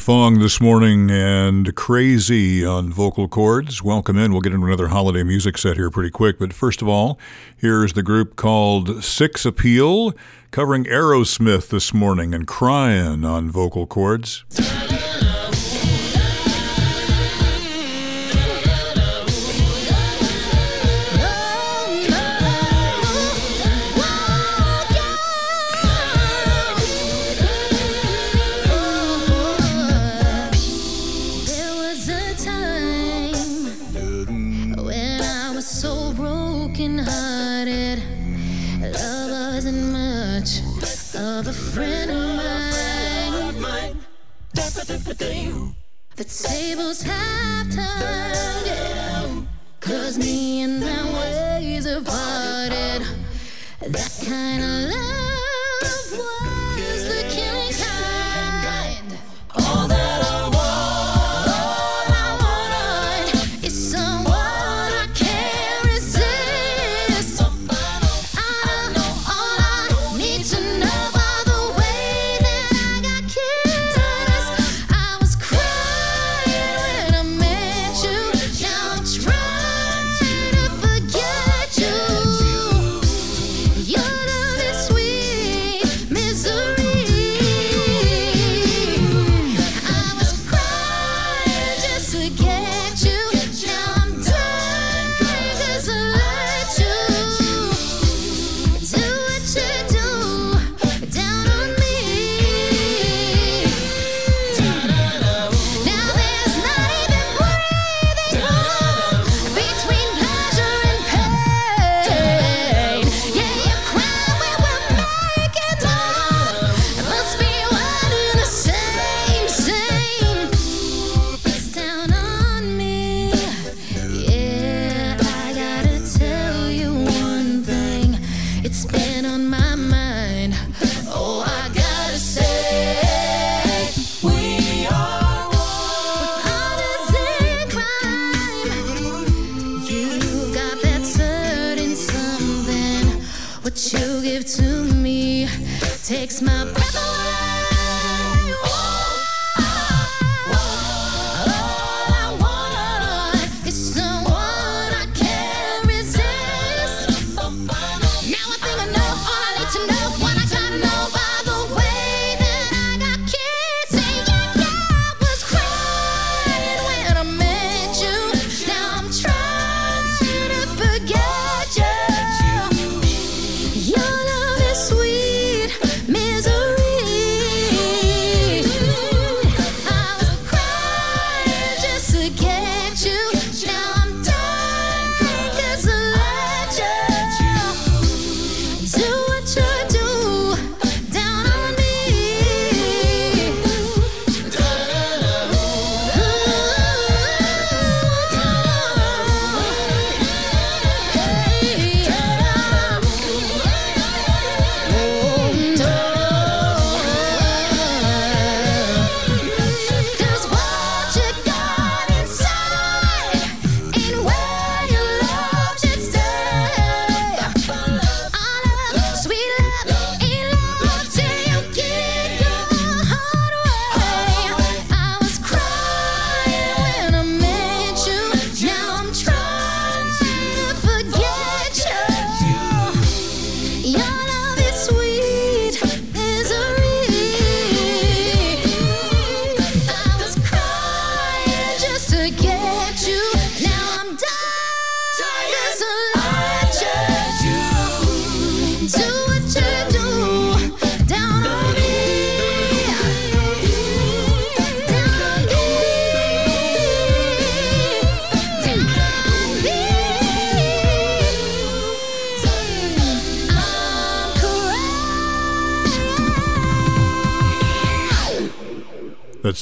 Fong 0.06 0.38
this 0.38 0.60
morning 0.60 1.10
and 1.10 1.74
Crazy 1.74 2.64
on 2.64 2.92
vocal 2.92 3.26
chords. 3.26 3.82
Welcome 3.82 4.16
in. 4.16 4.30
We'll 4.30 4.40
get 4.40 4.52
into 4.52 4.64
another 4.64 4.86
holiday 4.86 5.24
music 5.24 5.58
set 5.58 5.76
here 5.76 5.90
pretty 5.90 6.10
quick. 6.10 6.38
But 6.38 6.52
first 6.52 6.80
of 6.80 6.86
all, 6.86 7.18
here's 7.56 7.94
the 7.94 8.04
group 8.04 8.36
called 8.36 9.02
Six 9.02 9.44
Appeal 9.44 10.14
covering 10.52 10.84
Aerosmith 10.84 11.70
this 11.70 11.92
morning 11.92 12.34
and 12.34 12.46
Crying 12.46 13.24
on 13.24 13.50
vocal 13.50 13.84
chords. 13.84 14.44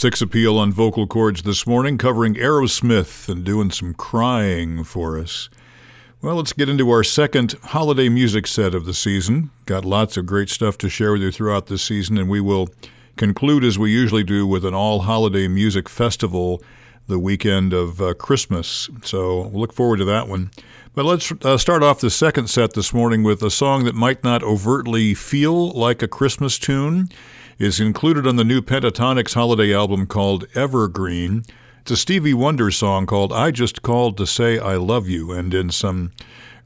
Six 0.04 0.20
Appeal 0.20 0.58
on 0.58 0.70
vocal 0.70 1.06
chords 1.06 1.44
this 1.44 1.66
morning, 1.66 1.96
covering 1.96 2.34
Aerosmith 2.34 3.26
and 3.26 3.42
doing 3.42 3.70
some 3.70 3.94
crying 3.94 4.84
for 4.84 5.18
us. 5.18 5.48
Well, 6.20 6.34
let's 6.34 6.52
get 6.52 6.68
into 6.68 6.90
our 6.90 7.02
second 7.02 7.54
holiday 7.62 8.10
music 8.10 8.46
set 8.46 8.74
of 8.74 8.84
the 8.84 8.92
season. 8.92 9.48
Got 9.64 9.86
lots 9.86 10.18
of 10.18 10.26
great 10.26 10.50
stuff 10.50 10.76
to 10.76 10.90
share 10.90 11.12
with 11.12 11.22
you 11.22 11.30
throughout 11.30 11.68
this 11.68 11.82
season, 11.82 12.18
and 12.18 12.28
we 12.28 12.38
will 12.38 12.68
conclude 13.16 13.64
as 13.64 13.78
we 13.78 13.92
usually 13.92 14.24
do 14.24 14.46
with 14.46 14.66
an 14.66 14.74
all 14.74 15.00
holiday 15.00 15.48
music 15.48 15.88
festival 15.88 16.62
the 17.06 17.18
weekend 17.18 17.72
of 17.72 18.02
uh, 18.02 18.12
Christmas. 18.12 18.90
So 19.04 19.48
we'll 19.48 19.62
look 19.62 19.72
forward 19.72 20.00
to 20.00 20.04
that 20.04 20.28
one. 20.28 20.50
But 20.94 21.06
let's 21.06 21.32
uh, 21.42 21.56
start 21.56 21.82
off 21.82 22.00
the 22.00 22.10
second 22.10 22.50
set 22.50 22.74
this 22.74 22.92
morning 22.92 23.22
with 23.22 23.42
a 23.42 23.50
song 23.50 23.84
that 23.84 23.94
might 23.94 24.22
not 24.22 24.42
overtly 24.42 25.14
feel 25.14 25.70
like 25.70 26.02
a 26.02 26.08
Christmas 26.08 26.58
tune. 26.58 27.08
Is 27.56 27.78
included 27.78 28.26
on 28.26 28.34
the 28.34 28.42
new 28.42 28.60
Pentatonix 28.60 29.34
holiday 29.34 29.72
album 29.72 30.06
called 30.06 30.46
Evergreen. 30.56 31.44
It's 31.82 31.92
a 31.92 31.96
Stevie 31.96 32.34
Wonder 32.34 32.72
song 32.72 33.06
called 33.06 33.32
I 33.32 33.52
Just 33.52 33.80
Called 33.80 34.16
to 34.16 34.26
Say 34.26 34.58
I 34.58 34.74
Love 34.74 35.08
You, 35.08 35.30
and 35.30 35.54
in 35.54 35.70
some 35.70 36.10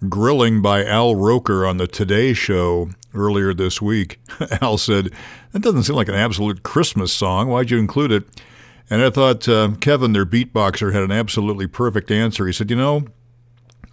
grilling 0.08 0.62
by 0.62 0.82
Al 0.82 1.14
Roker 1.14 1.66
on 1.66 1.76
the 1.76 1.86
Today 1.86 2.32
Show 2.32 2.88
earlier 3.14 3.52
this 3.52 3.82
week, 3.82 4.18
Al 4.62 4.78
said, 4.78 5.10
That 5.52 5.60
doesn't 5.60 5.82
seem 5.82 5.96
like 5.96 6.08
an 6.08 6.14
absolute 6.14 6.62
Christmas 6.62 7.12
song. 7.12 7.48
Why'd 7.48 7.70
you 7.70 7.78
include 7.78 8.10
it? 8.10 8.42
And 8.88 9.02
I 9.02 9.10
thought 9.10 9.46
uh, 9.46 9.72
Kevin, 9.80 10.14
their 10.14 10.24
beatboxer, 10.24 10.94
had 10.94 11.02
an 11.02 11.12
absolutely 11.12 11.66
perfect 11.66 12.10
answer. 12.10 12.46
He 12.46 12.52
said, 12.54 12.70
You 12.70 12.76
know, 12.76 13.04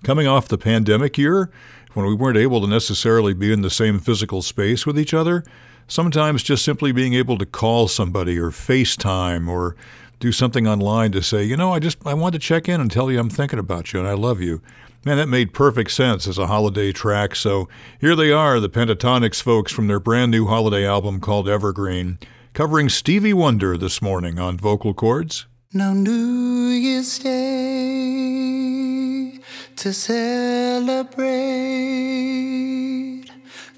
coming 0.04 0.28
off 0.28 0.48
the 0.48 0.58
pandemic 0.58 1.18
year, 1.18 1.52
when 1.94 2.06
we 2.06 2.16
weren't 2.16 2.38
able 2.38 2.62
to 2.62 2.68
necessarily 2.68 3.34
be 3.34 3.52
in 3.52 3.64
the 3.64 3.70
same 3.70 4.00
physical 4.00 4.42
space 4.42 4.86
with 4.86 4.98
each 4.98 5.14
other, 5.14 5.44
sometimes 5.88 6.44
just 6.44 6.66
simply 6.66 6.92
being 6.92 7.14
able 7.14 7.38
to 7.38 7.46
call 7.46 7.88
somebody 7.88 8.38
or 8.38 8.52
FaceTime 8.52 9.48
or 9.48 9.78
do 10.20 10.32
something 10.32 10.68
online 10.68 11.12
to 11.12 11.22
say, 11.22 11.44
you 11.44 11.58
know, 11.58 11.74
I 11.74 11.80
just 11.80 11.98
I 12.06 12.14
want 12.14 12.34
to 12.34 12.40
check 12.40 12.70
in 12.70 12.82
and 12.82 12.90
tell 12.90 13.12
you 13.12 13.20
I'm 13.20 13.30
thinking 13.30 13.60
about 13.60 13.94
you 13.94 14.00
and 14.00 14.08
I 14.08 14.14
love 14.14 14.42
you. 14.42 14.62
Man, 15.04 15.18
that 15.18 15.30
made 15.30 15.54
perfect 15.54 15.92
sense 15.92 16.28
as 16.28 16.40
a 16.40 16.48
holiday 16.48 16.92
track. 16.92 17.36
So 17.36 17.70
here 18.00 18.16
they 18.16 18.32
are, 18.32 18.60
the 18.60 18.70
Pentatonix 18.70 19.40
folks 19.40 19.72
from 19.72 19.88
their 19.88 20.00
brand 20.00 20.32
new 20.32 20.48
holiday 20.48 20.88
album 20.88 21.20
called 21.20 21.48
Evergreen, 21.48 22.18
covering 22.54 22.90
Stevie 22.90 23.34
Wonder 23.34 23.78
this 23.78 24.02
morning 24.02 24.40
on 24.40 24.58
vocal 24.58 24.96
chords. 24.96 25.46
No 25.74 25.94
New 25.94 26.70
Year's 26.70 27.20
Day 27.20 29.40
to 29.76 29.94
celebrate. 29.94 31.16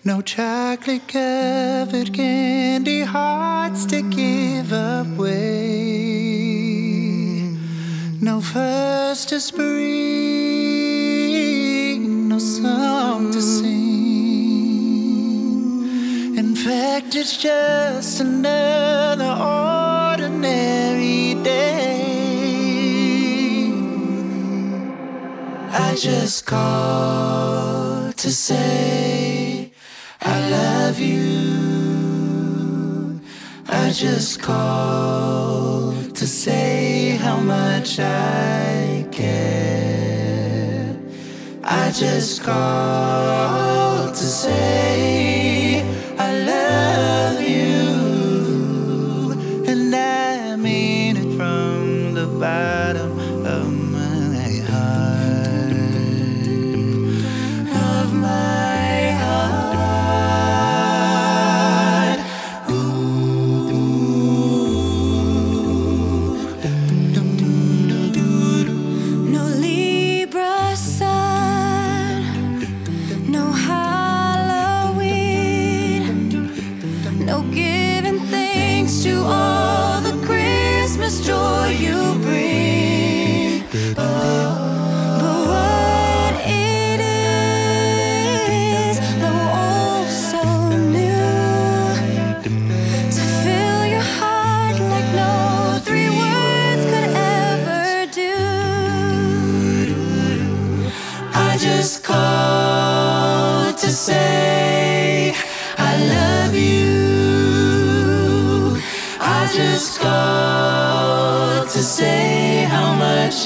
No 0.07 0.21
chocolate 0.21 1.05
covered 1.09 2.13
candy 2.13 3.01
hearts 3.01 3.85
to 3.87 4.01
give 4.03 4.71
away. 4.71 5.33
No 8.21 8.39
first 8.39 9.33
of 9.33 9.41
spring, 9.41 9.67
no 12.29 12.39
song 12.39 13.31
to 13.33 13.41
sing. 13.41 13.67
In 16.37 16.55
fact, 16.55 17.13
it's 17.13 17.35
just 17.35 18.21
another 18.21 19.35
ordinary 20.15 21.33
day. 21.43 22.03
I 25.69 25.95
just 25.95 26.45
called 26.45 28.15
to 28.15 28.31
say 28.31 29.36
I 30.21 30.49
love 30.49 30.99
you. 30.99 31.57
I 33.67 33.91
just 33.91 34.41
called 34.41 36.15
to 36.15 36.25
say 36.27 37.17
how 37.21 37.39
much 37.39 37.99
I 37.99 39.05
care. 39.11 40.95
I 41.63 41.91
just 41.91 42.43
called 42.43 44.15
to 44.15 44.23
say 44.23 45.36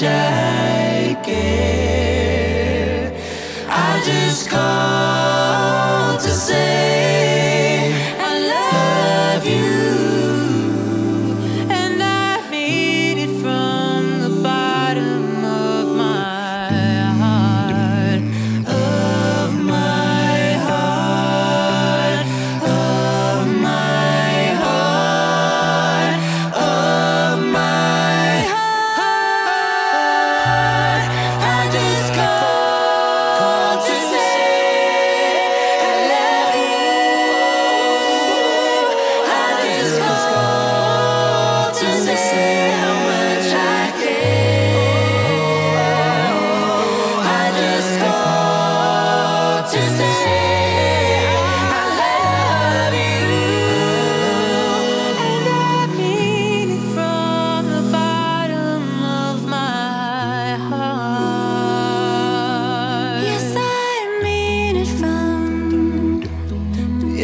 much 0.00 0.02
I. 0.02 1.42
I 3.68 4.02
just 4.04 4.48
called 4.48 6.20
to 6.20 6.30
say 6.30 7.01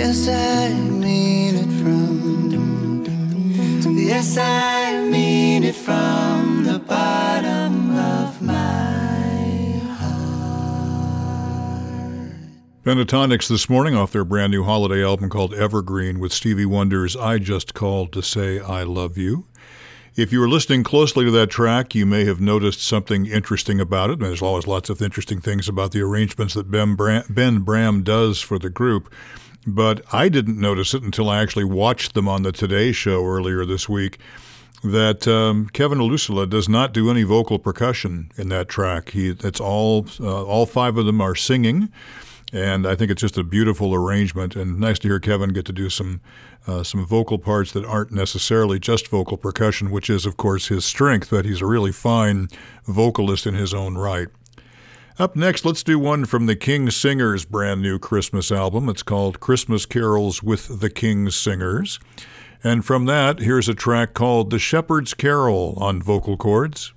Yes, 0.09 0.27
I 0.27 0.73
mean 0.73 1.55
it 1.55 1.83
from. 1.83 1.99
Yes, 3.99 4.39
I 4.39 5.03
mean 5.03 5.65
it 5.65 5.75
from 5.75 6.65
the 6.65 6.79
bottom 6.79 7.95
of 7.95 8.41
my 8.41 9.83
Pentatonix 12.85 13.51
this 13.51 13.69
morning 13.69 13.95
off 13.95 14.11
their 14.11 14.25
brand 14.25 14.51
new 14.51 14.65
holiday 14.65 15.05
album 15.05 15.29
called 15.29 15.53
Evergreen 15.53 16.19
with 16.21 16.33
Stevie 16.33 16.65
Wonder's 16.65 17.15
I 17.15 17.37
Just 17.37 17.75
Called 17.75 18.11
to 18.15 18.23
Say 18.23 18.61
I 18.61 18.85
Love 18.85 19.19
You. 19.19 19.45
If 20.17 20.33
you 20.33 20.41
were 20.41 20.49
listening 20.49 20.85
closely 20.85 21.27
to 21.27 21.31
that 21.33 21.51
track, 21.51 21.95
you 21.95 22.07
may 22.07 22.25
have 22.25 22.41
noticed 22.41 22.81
something 22.81 23.27
interesting 23.27 23.79
about 23.79 24.09
it. 24.09 24.21
There's 24.21 24.41
always 24.41 24.67
lots 24.67 24.89
of 24.89 25.03
interesting 25.03 25.43
things 25.43 25.69
about 25.69 25.93
the 25.93 26.01
arrangements 26.01 26.55
that 26.55 26.71
Ben 26.71 26.95
Bram, 26.95 27.25
ben 27.29 27.59
Bram 27.59 28.03
does 28.03 28.41
for 28.41 28.59
the 28.59 28.71
group. 28.71 29.13
But 29.67 30.03
I 30.13 30.29
didn't 30.29 30.59
notice 30.59 30.95
it 30.95 31.03
until 31.03 31.29
I 31.29 31.43
actually 31.43 31.65
watched 31.65 32.15
them 32.15 32.29
on 32.29 32.43
the 32.43 32.53
Today 32.53 32.93
Show 32.93 33.25
earlier 33.27 33.65
this 33.65 33.89
week. 33.89 34.19
That 34.85 35.27
um, 35.27 35.69
Kevin 35.73 35.99
Olusola 35.99 36.49
does 36.49 36.69
not 36.69 36.95
do 36.95 37.11
any 37.11 37.25
vocal 37.25 37.59
percussion 37.59 38.31
in 38.37 38.49
that 38.51 38.69
track. 38.69 39.11
He, 39.11 39.31
it's 39.31 39.61
all 39.61 40.07
uh, 40.21 40.45
all 40.45 40.67
five 40.67 40.97
of 40.97 41.05
them 41.05 41.21
are 41.21 41.35
singing, 41.35 41.93
and 42.53 42.87
I 42.87 42.95
think 42.95 43.11
it's 43.11 43.21
just 43.21 43.37
a 43.37 43.43
beautiful 43.43 43.93
arrangement. 43.93 44.55
And 44.55 44.79
nice 44.79 45.01
to 45.01 45.09
hear 45.09 45.19
Kevin 45.19 45.53
get 45.53 45.67
to 45.67 45.73
do 45.73 45.91
some 45.91 46.21
uh, 46.69 46.85
some 46.85 47.05
vocal 47.05 47.39
parts 47.39 47.73
that 47.73 47.85
aren't 47.85 48.13
necessarily 48.13 48.79
just 48.79 49.09
vocal 49.09 49.37
percussion, 49.37 49.91
which 49.91 50.09
is 50.09 50.25
of 50.27 50.37
course 50.37 50.69
his 50.69 50.85
strength. 50.85 51.31
But 51.31 51.45
he's 51.45 51.61
a 51.61 51.67
really 51.67 51.93
fine 51.93 52.47
vocalist 52.87 53.49
in 53.49 53.55
his 53.55 53.75
own 53.75 53.99
right. 53.99 54.29
Up 55.19 55.35
next, 55.35 55.65
let's 55.65 55.83
do 55.83 55.99
one 55.99 56.27
from 56.27 56.47
the 56.47 56.55
King 56.55 56.91
Singers' 56.91 57.45
brand 57.45 57.83
new 57.83 57.99
Christmas 57.99 58.53
album. 58.53 58.89
It's 58.89 59.03
called 59.03 59.41
Christmas 59.41 59.85
Carols 59.85 60.45
with 60.45 60.79
the 60.79 60.89
King 60.89 61.29
Singers. 61.31 61.99
And 62.63 62.85
from 62.85 63.07
that, 63.07 63.41
here's 63.41 63.69
a 63.69 63.75
track 63.75 64.15
called 64.15 64.51
The 64.51 64.61
Shepherd's 64.61 65.15
Carol 65.15 65.75
on 65.79 66.01
vocal 66.01 66.37
chords. 66.37 66.93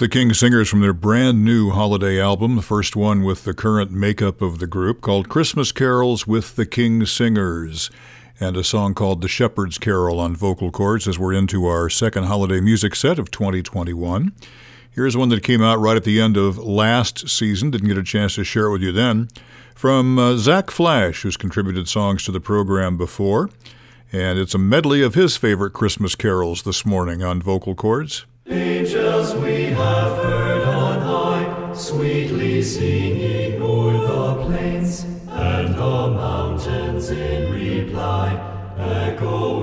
the 0.00 0.08
King 0.08 0.32
Singers 0.32 0.70
from 0.70 0.80
their 0.80 0.94
brand 0.94 1.44
new 1.44 1.68
holiday 1.72 2.18
album, 2.18 2.56
the 2.56 2.62
first 2.62 2.96
one 2.96 3.22
with 3.22 3.44
the 3.44 3.52
current 3.52 3.90
makeup 3.90 4.40
of 4.40 4.58
the 4.58 4.66
group, 4.66 5.02
called 5.02 5.28
Christmas 5.28 5.72
Carols 5.72 6.26
with 6.26 6.56
the 6.56 6.64
King 6.64 7.04
Singers, 7.04 7.90
and 8.40 8.56
a 8.56 8.64
song 8.64 8.94
called 8.94 9.20
The 9.20 9.28
Shepherd's 9.28 9.76
Carol 9.76 10.18
on 10.18 10.34
vocal 10.34 10.70
Chords. 10.70 11.06
as 11.06 11.18
we're 11.18 11.34
into 11.34 11.66
our 11.66 11.90
second 11.90 12.24
holiday 12.24 12.62
music 12.62 12.94
set 12.94 13.18
of 13.18 13.30
2021. 13.30 14.32
Here's 14.90 15.18
one 15.18 15.28
that 15.28 15.42
came 15.42 15.60
out 15.60 15.78
right 15.78 15.98
at 15.98 16.04
the 16.04 16.18
end 16.18 16.38
of 16.38 16.56
last 16.56 17.28
season, 17.28 17.70
didn't 17.70 17.88
get 17.88 17.98
a 17.98 18.02
chance 18.02 18.36
to 18.36 18.42
share 18.44 18.68
it 18.68 18.72
with 18.72 18.82
you 18.82 18.92
then, 18.92 19.28
from 19.74 20.18
uh, 20.18 20.38
Zac 20.38 20.70
Flasch, 20.70 21.24
who's 21.24 21.36
contributed 21.36 21.88
songs 21.88 22.24
to 22.24 22.32
the 22.32 22.40
program 22.40 22.96
before. 22.96 23.50
And 24.10 24.38
it's 24.38 24.54
a 24.54 24.58
medley 24.58 25.02
of 25.02 25.12
his 25.12 25.36
favorite 25.36 25.74
Christmas 25.74 26.14
carols 26.14 26.62
this 26.62 26.86
morning 26.86 27.22
on 27.22 27.42
vocal 27.42 27.74
Chords. 27.74 28.24
Angels 28.50 29.32
we 29.36 29.66
have 29.66 30.24
heard 30.24 30.64
on 30.64 31.00
high, 31.02 31.72
sweetly 31.72 32.60
singing 32.62 33.62
o'er 33.62 33.92
the 33.92 34.44
plains, 34.44 35.04
and 35.28 35.74
the 35.76 36.10
mountains 36.10 37.10
in 37.10 37.52
reply 37.52 38.34
echo 38.76 39.59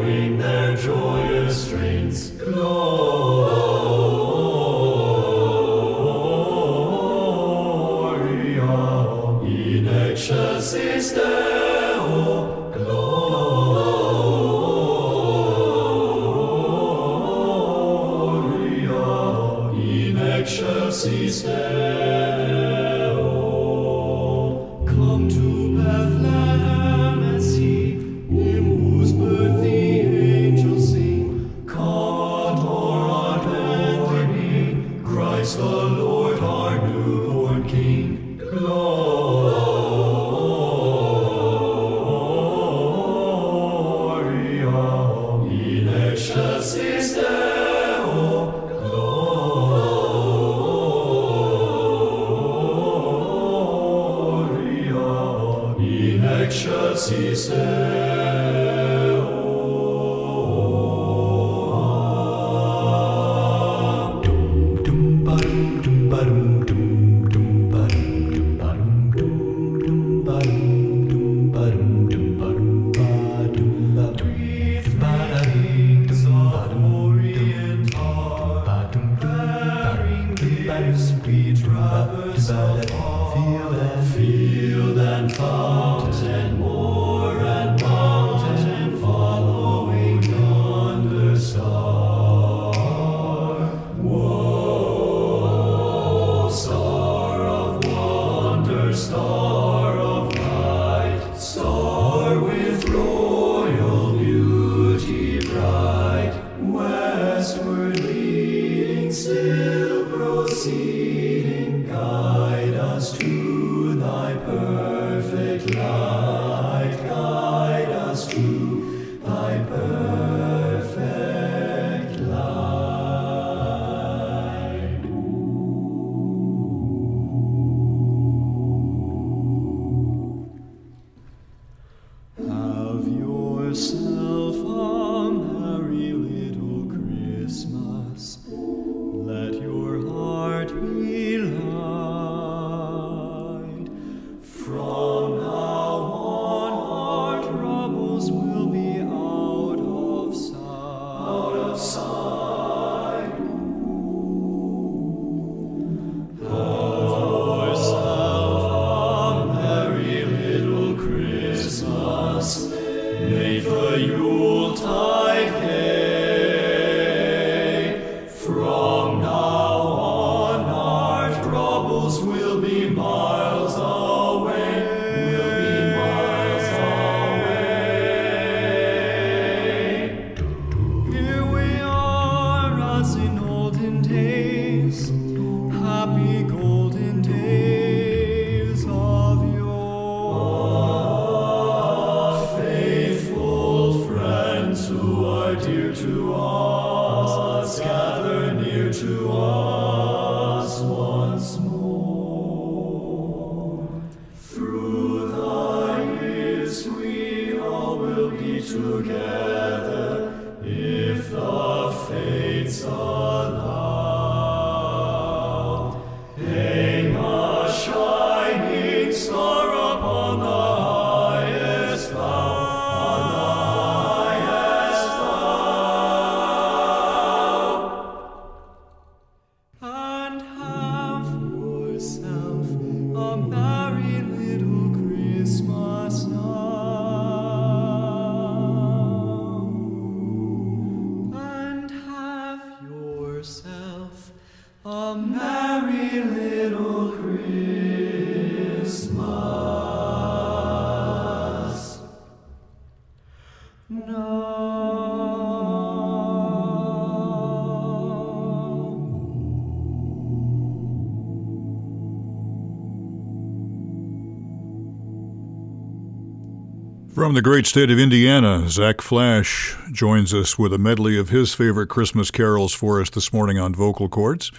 From 267.28 267.34
the 267.34 267.42
great 267.42 267.66
state 267.66 267.92
of 267.92 268.00
Indiana, 268.00 268.70
Zac 268.70 269.02
Flasch 269.02 269.76
joins 269.92 270.34
us 270.34 270.58
with 270.58 270.72
a 270.72 270.78
medley 270.78 271.20
of 271.20 271.28
his 271.28 271.54
favorite 271.54 271.88
Christmas 271.88 272.32
carols 272.32 272.74
for 272.74 273.02
us 273.02 273.10
this 273.10 273.34
morning 273.34 273.60
on 273.60 273.76
vocal 273.76 274.08
chords. 274.08 274.50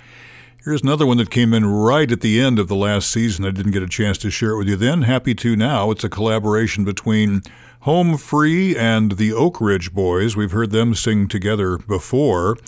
Here's 0.63 0.83
another 0.83 1.07
one 1.07 1.17
that 1.17 1.31
came 1.31 1.55
in 1.55 1.65
right 1.65 2.13
at 2.13 2.21
the 2.21 2.39
end 2.39 2.59
of 2.59 2.69
the 2.69 2.77
last 2.77 3.11
season. 3.11 3.47
I 3.47 3.53
didn't 3.53 3.73
get 3.73 3.83
a 3.83 3.89
chance 3.89 4.19
to 4.19 4.31
share 4.31 4.51
it 4.51 4.59
with 4.59 4.69
you 4.69 4.77
then. 4.77 5.01
Happy 5.01 5.35
to 5.37 5.57
now. 5.57 5.91
It's 5.91 6.05
a 6.05 6.11
collaboration 6.11 6.85
between 6.85 7.41
Home 7.81 8.19
Free 8.19 8.77
and 8.77 9.13
the 9.13 9.33
Oak 9.33 9.63
Ridge 9.63 9.95
Boys. 9.95 10.37
We've 10.37 10.53
heard 10.53 10.71
them 10.71 10.95
sing 10.95 11.27
together 11.27 11.79
before. 11.79 12.59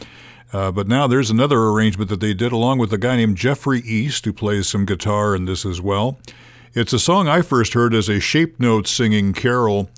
Uh, 0.51 0.73
but 0.73 0.89
now 0.89 1.07
there's 1.09 1.31
another 1.31 1.61
arrangement 1.65 2.09
that 2.09 2.21
they 2.21 2.33
did 2.33 2.53
along 2.53 2.79
with 2.79 2.91
a 2.95 2.99
guy 2.99 3.17
named 3.17 3.37
Jeffrey 3.37 3.81
East, 3.81 4.25
who 4.25 4.33
plays 4.33 4.67
some 4.67 4.87
guitar 4.87 5.37
in 5.37 5.45
this 5.45 5.67
as 5.67 5.83
well. 5.83 6.19
It's 6.73 6.93
a 6.93 7.01
song 7.01 7.27
I 7.27 7.43
first 7.43 7.75
heard 7.75 7.93
as 7.95 8.09
a 8.09 8.21
Shape 8.21 8.61
note 8.61 8.87
singing 8.87 9.33
carol, 9.33 9.91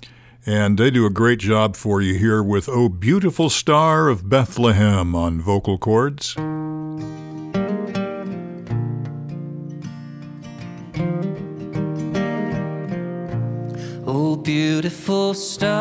and 0.43 0.75
they 0.79 0.89
do 0.89 1.05
a 1.05 1.11
great 1.11 1.37
job 1.37 1.75
for 1.75 2.01
you 2.01 2.15
here 2.15 2.41
with 2.41 2.67
Oh 2.67 2.89
Beautiful 2.89 3.51
Star 3.51 4.07
of 4.07 4.27
Bethlehem 4.27 5.13
on 5.13 5.39
vocal 5.39 5.77
chords. 5.77 6.35
Oh, 14.07 14.35
beautiful 14.43 15.35
star 15.35 15.72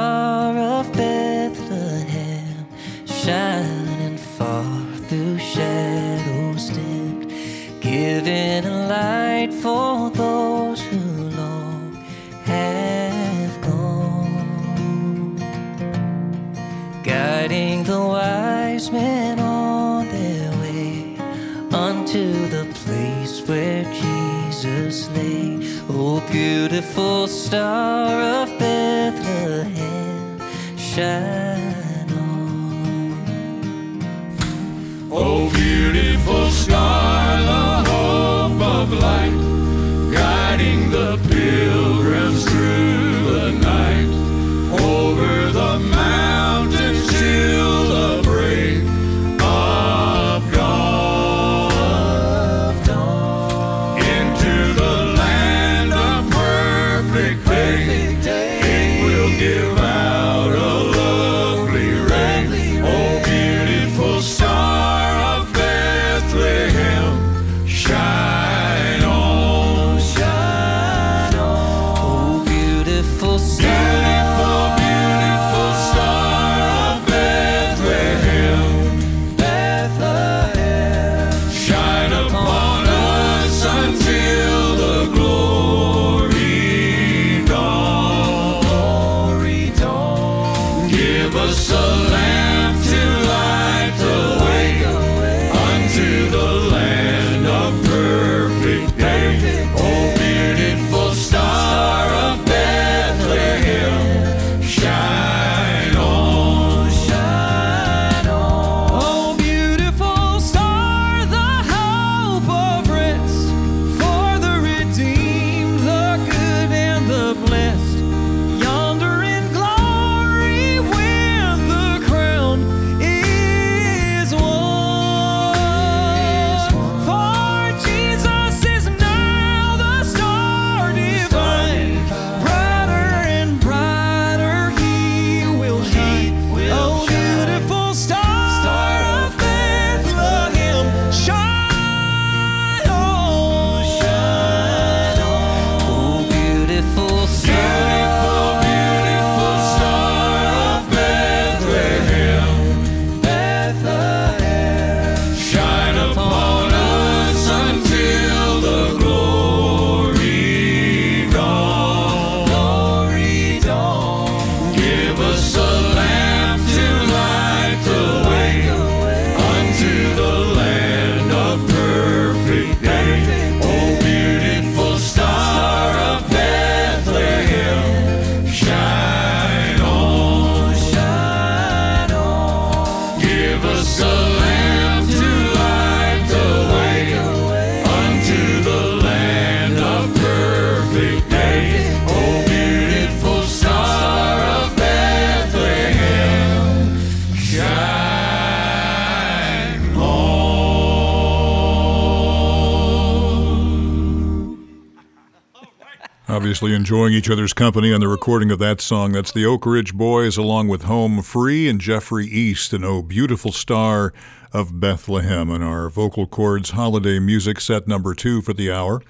Obviously, 206.62 206.76
enjoying 206.76 207.12
each 207.12 207.28
other's 207.28 207.52
company 207.52 207.92
on 207.92 207.98
the 207.98 208.06
recording 208.06 208.52
of 208.52 208.60
that 208.60 208.80
song. 208.80 209.10
That's 209.10 209.32
the 209.32 209.44
Oak 209.44 209.66
Ridge 209.66 209.94
Boys, 209.94 210.36
along 210.36 210.68
with 210.68 210.84
Home 210.84 211.20
Free 211.20 211.68
and 211.68 211.80
Jeffrey 211.80 212.26
East, 212.26 212.72
and 212.72 212.84
Oh 212.84 213.02
Beautiful 213.02 213.50
Star 213.50 214.12
of 214.52 214.78
Bethlehem, 214.78 215.50
and 215.50 215.64
our 215.64 215.88
vocal 215.88 216.24
chords 216.24 216.70
holiday 216.70 217.18
music 217.18 217.60
set 217.60 217.88
number 217.88 218.14
two 218.14 218.42
for 218.42 218.52
the 218.52 218.70
hour. 218.70 219.02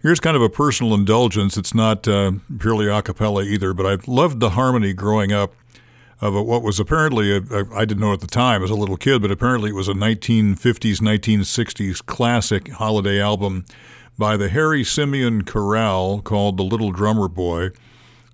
Here's 0.00 0.18
kind 0.18 0.34
of 0.34 0.40
a 0.40 0.48
personal 0.48 0.94
indulgence. 0.94 1.58
It's 1.58 1.74
not 1.74 2.08
uh, 2.08 2.32
purely 2.58 2.88
a 2.88 3.02
cappella 3.02 3.42
either, 3.42 3.74
but 3.74 3.84
I 3.84 3.98
loved 4.10 4.40
the 4.40 4.50
harmony 4.50 4.94
growing 4.94 5.30
up 5.30 5.52
of 6.22 6.34
a, 6.34 6.42
what 6.42 6.62
was 6.62 6.80
apparently, 6.80 7.36
a, 7.36 7.66
I 7.74 7.84
didn't 7.84 8.00
know 8.00 8.14
at 8.14 8.20
the 8.20 8.26
time 8.26 8.62
as 8.62 8.70
a 8.70 8.74
little 8.74 8.96
kid, 8.96 9.20
but 9.20 9.30
apparently 9.30 9.68
it 9.68 9.74
was 9.74 9.88
a 9.88 9.92
1950s, 9.92 11.02
1960s 11.02 12.06
classic 12.06 12.70
holiday 12.70 13.20
album 13.20 13.66
by 14.18 14.36
the 14.36 14.48
Harry 14.48 14.82
Simeon 14.82 15.44
Chorale 15.44 16.20
called 16.20 16.56
the 16.56 16.64
Little 16.64 16.90
Drummer 16.90 17.28
Boy. 17.28 17.70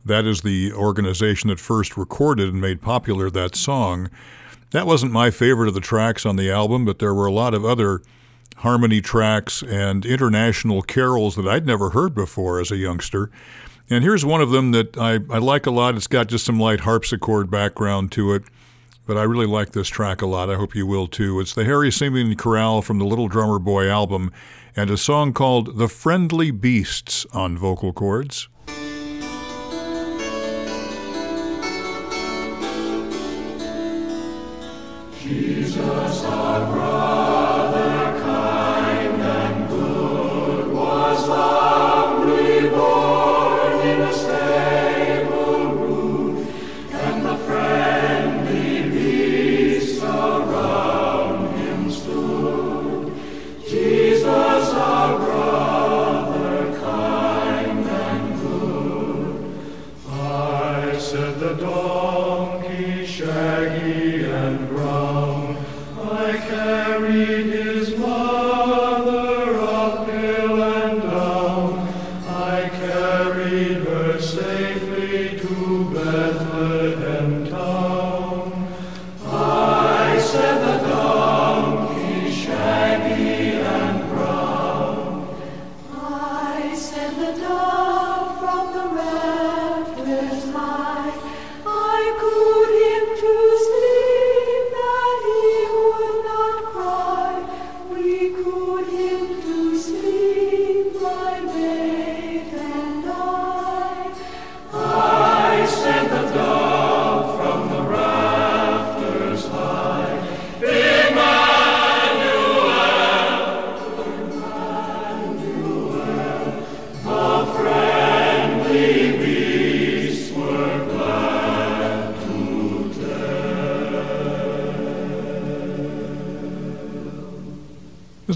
That 0.03 0.25
is 0.25 0.41
the 0.41 0.73
organization 0.73 1.49
that 1.51 1.61
first 1.61 1.97
recorded 1.97 2.49
and 2.49 2.61
made 2.61 2.81
popular 2.81 3.31
that 3.31 3.55
song. 3.55 4.09
That 4.71 4.87
wasn't 4.87 5.13
my 5.13 5.31
favorite 5.31 5.69
of 5.69 5.75
the 5.75 5.81
tracks 5.81 6.25
on 6.25 6.37
the 6.37 6.51
album, 6.51 6.85
but 6.85 6.99
there 6.99 7.15
were 7.15 7.27
a 7.27 7.33
lot 7.33 7.53
of 7.55 7.65
other 7.65 8.01
harmony 8.57 9.01
tracks 9.01 9.63
and 9.63 10.07
international 10.07 10.81
carols 10.83 11.37
that 11.37 11.47
I'd 11.47 11.67
never 11.67 11.91
heard 11.91 12.15
before 12.15 12.61
as 12.61 12.71
a 12.71 12.77
youngster. 12.77 13.31
And 13.91 14.03
here's 14.03 14.25
one 14.25 14.41
of 14.41 14.51
them 14.51 14.73
that 14.73 14.97
I, 14.97 15.21
I 15.31 15.39
like 15.39 15.67
a 15.67 15.71
lot. 15.71 15.97
It's 15.97 16.07
got 16.07 16.29
just 16.29 16.47
some 16.47 16.59
light 16.59 16.81
harpsichord 16.81 17.51
background 17.51 18.11
to 18.13 18.33
it, 18.33 18.45
but 19.07 19.19
I 19.19 19.23
really 19.25 19.47
like 19.47 19.73
this 19.73 19.89
track 19.89 20.23
a 20.23 20.27
lot. 20.27 20.49
I 20.49 20.57
hope 20.57 20.75
you 20.75 20.87
will 20.87 21.07
too. 21.07 21.41
It's 21.41 21.55
the 21.55 21.65
Harry 21.65 21.93
Simeon 21.93 22.35
Chorale 22.37 22.81
from 22.81 22.99
the 22.99 23.05
Little 23.05 23.29
Drummer 23.29 23.59
Boy 23.59 23.89
album, 23.89 24.33
and 24.77 24.91
a 24.91 24.97
song 24.97 25.33
called 25.33 25.79
The 25.79 25.89
Friendly 25.89 26.51
Beasts 26.51 27.27
on 27.33 27.57
vocal 27.57 27.93
chords. 27.93 28.49
Jesus, 35.21 36.25
our 36.25 36.73
brother. 36.73 37.04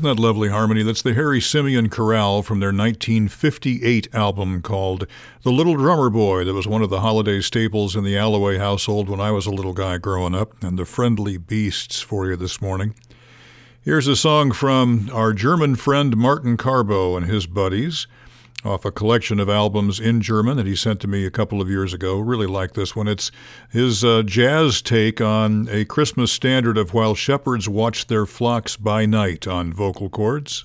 that 0.09 0.19
lovely 0.19 0.49
harmony? 0.49 0.83
That's 0.83 1.03
the 1.03 1.13
Harry 1.13 1.39
Simeon 1.39 1.91
Chorale 1.91 2.43
from 2.43 2.61
their 2.61 2.69
1958 2.69 4.09
album 4.15 4.63
called 4.63 5.07
The 5.43 5.53
Little 5.53 5.77
Drummer 5.77 6.09
Boy, 6.09 6.45
that 6.45 6.55
was 6.55 6.67
one 6.67 6.81
of 6.81 6.89
the 6.89 7.01
holiday 7.01 7.43
staples 7.43 7.95
in 7.95 8.05
the 8.05 8.17
Alloway 8.17 8.57
household 8.57 9.11
when 9.11 9.21
I 9.21 9.33
was 9.33 9.45
a 9.45 9.51
little 9.51 9.75
guy 9.75 9.99
growing 9.99 10.35
up, 10.35 10.63
and 10.63 10.79
the 10.79 10.87
Friendly 10.87 11.37
Beasts 11.37 12.01
for 12.01 12.27
you 12.27 12.37
this 12.37 12.59
morning. 12.63 12.95
Here's 13.83 14.07
a 14.07 14.17
song 14.17 14.53
from 14.53 15.11
our 15.13 15.35
German 15.35 15.77
friend 15.77 16.17
Martin 16.17 16.57
Carbo 16.57 17.15
and 17.15 17.27
his 17.27 17.47
buddies 17.47 18.07
off 18.69 18.85
a 18.85 18.93
collection 18.93 19.41
of 19.41 19.49
albums 19.49 19.99
in 19.99 20.21
German 20.21 20.57
that 20.59 20.67
he 20.67 20.77
sent 20.77 21.01
to 21.01 21.09
me 21.09 21.25
a 21.27 21.31
couple 21.31 21.61
of 21.61 21.69
years 21.69 21.95
ago. 21.95 22.19
Really 22.19 22.47
like 22.47 22.75
this 22.75 22.95
one. 22.95 23.09
It's 23.09 23.31
his 23.71 24.05
uh, 24.05 24.23
jazz 24.23 24.83
take 24.83 25.21
on 25.21 25.69
a 25.71 25.85
Christmas 25.85 26.31
standard 26.31 26.77
of 26.77 26.93
While 26.93 27.15
Shepherds 27.15 27.69
Watch 27.69 28.07
Their 28.07 28.27
Flocks 28.27 28.77
by 28.77 29.07
Night 29.07 29.49
on 29.49 29.73
vocal 29.73 30.11
chords. 30.11 30.63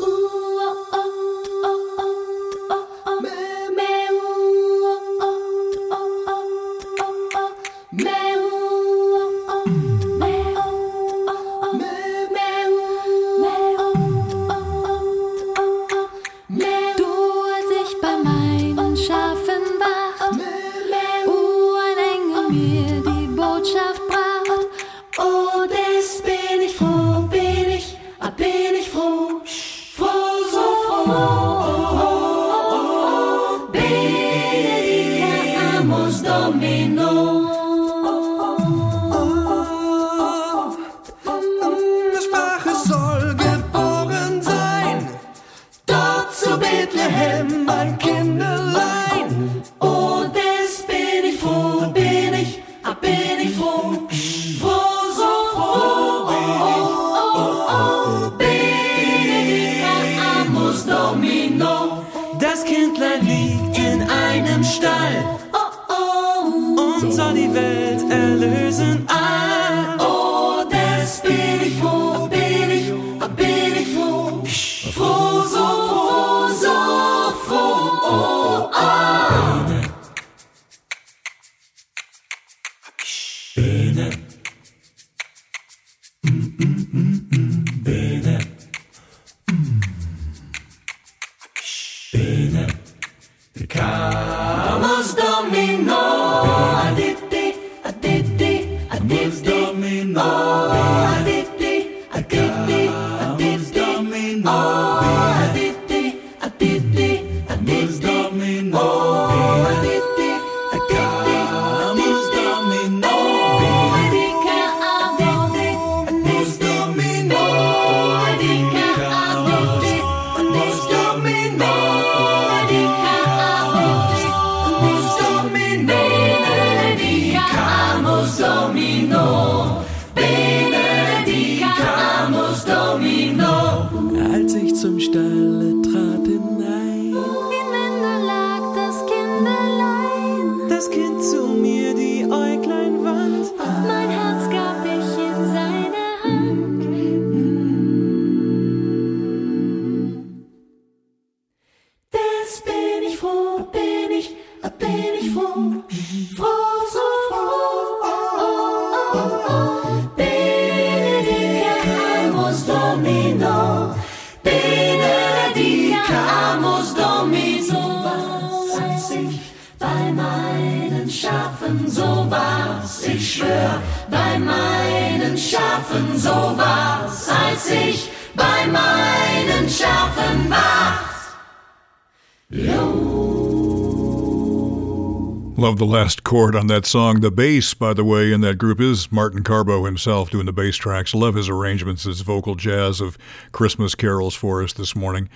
The 185.84 185.90
last 185.90 186.24
chord 186.24 186.56
on 186.56 186.68
that 186.68 186.86
song. 186.86 187.20
The 187.20 187.30
bass, 187.30 187.74
by 187.74 187.94
the 187.94 188.06
way, 188.06 188.32
in 188.32 188.40
that 188.40 188.58
group 188.58 188.80
is 188.80 189.12
Martin 189.12 189.44
Carbo 189.44 189.84
himself 189.84 190.30
doing 190.30 190.46
the 190.46 190.54
bass 190.54 190.78
tracks. 190.78 191.14
Love 191.14 191.36
his 191.36 191.50
arrangements, 191.50 192.04
his 192.04 192.22
vocal 192.22 192.56
jazz 192.56 193.02
of 193.02 193.18
Christmas 193.52 193.94
carols 193.94 194.34
for 194.34 194.64
us 194.64 194.72
this 194.72 194.96
morning. 194.96 195.28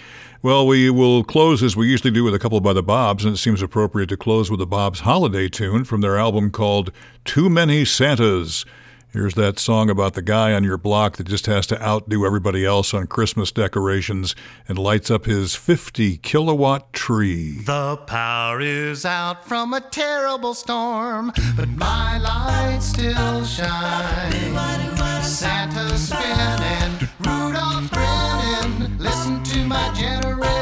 Well, 0.41 0.65
we 0.65 0.89
will 0.89 1.25
close 1.25 1.61
as 1.63 1.75
we 1.75 1.87
usually 1.87 2.11
do 2.11 2.23
with 2.23 2.33
a 2.33 2.39
couple 2.39 2.61
by 2.61 2.71
the 2.71 2.81
Bobs, 2.81 3.25
and 3.25 3.33
it 3.33 3.39
seems 3.39 3.61
appropriate 3.61 4.07
to 4.07 4.15
close 4.15 4.49
with 4.49 4.61
the 4.61 4.65
Bobs 4.65 5.01
holiday 5.01 5.49
tune 5.49 5.83
from 5.83 5.99
their 5.99 6.17
album 6.17 6.49
called 6.49 6.93
Too 7.25 7.49
Many 7.49 7.83
Santas. 7.83 8.63
Here's 9.13 9.35
that 9.35 9.57
song 9.57 9.89
about 9.89 10.13
the 10.13 10.21
guy 10.21 10.53
on 10.53 10.63
your 10.63 10.77
block 10.77 11.15
that 11.17 11.27
just 11.27 11.45
has 11.45 11.65
to 11.67 11.81
outdo 11.81 12.25
everybody 12.25 12.65
else 12.65 12.93
on 12.93 13.07
Christmas 13.07 13.51
decorations 13.51 14.35
and 14.67 14.77
lights 14.77 15.09
up 15.09 15.25
his 15.25 15.55
50 15.55 16.17
kilowatt 16.17 16.91
tree. 16.93 17.59
The 17.59 17.97
power 17.97 18.59
is 18.59 19.05
out 19.05 19.47
from 19.47 19.73
a 19.73 19.81
terrible 19.81 20.53
storm, 20.53 21.31
but 21.55 21.69
my 21.69 22.17
light 22.17 22.79
still 22.81 23.45
shines. 23.45 24.47
Santa's 25.27 26.09
spinning, 26.09 27.09
Rudolph 27.19 27.91
grinning. 27.91 28.97
Listen 28.97 29.43
to 29.43 29.65
my 29.65 29.93
generator 29.93 30.56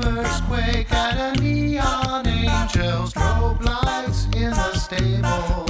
Shepherds 0.00 0.40
quake 0.42 0.92
at 0.92 1.36
a 1.36 1.40
neon 1.40 2.26
angel, 2.26 3.06
strobe 3.06 3.62
lights 3.62 4.24
in 4.34 4.50
the 4.50 4.74
stable. 4.74 5.66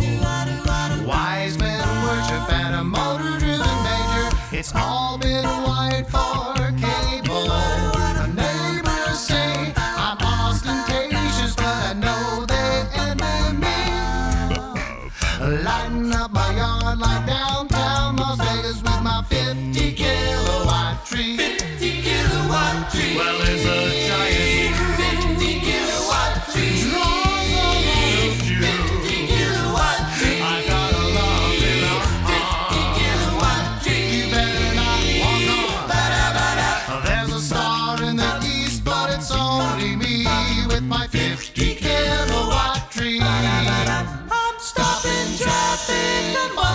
Wise 1.04 1.58
men 1.58 1.80
worship 2.04 2.52
at 2.52 2.78
a 2.78 2.84
motor 2.84 3.38
driven 3.40 3.58
major. 3.58 4.36
It's 4.52 4.72
all 4.74 5.18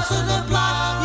the 0.08 0.14
boss 0.14 0.28
the 0.28 0.50
block. 0.50 1.05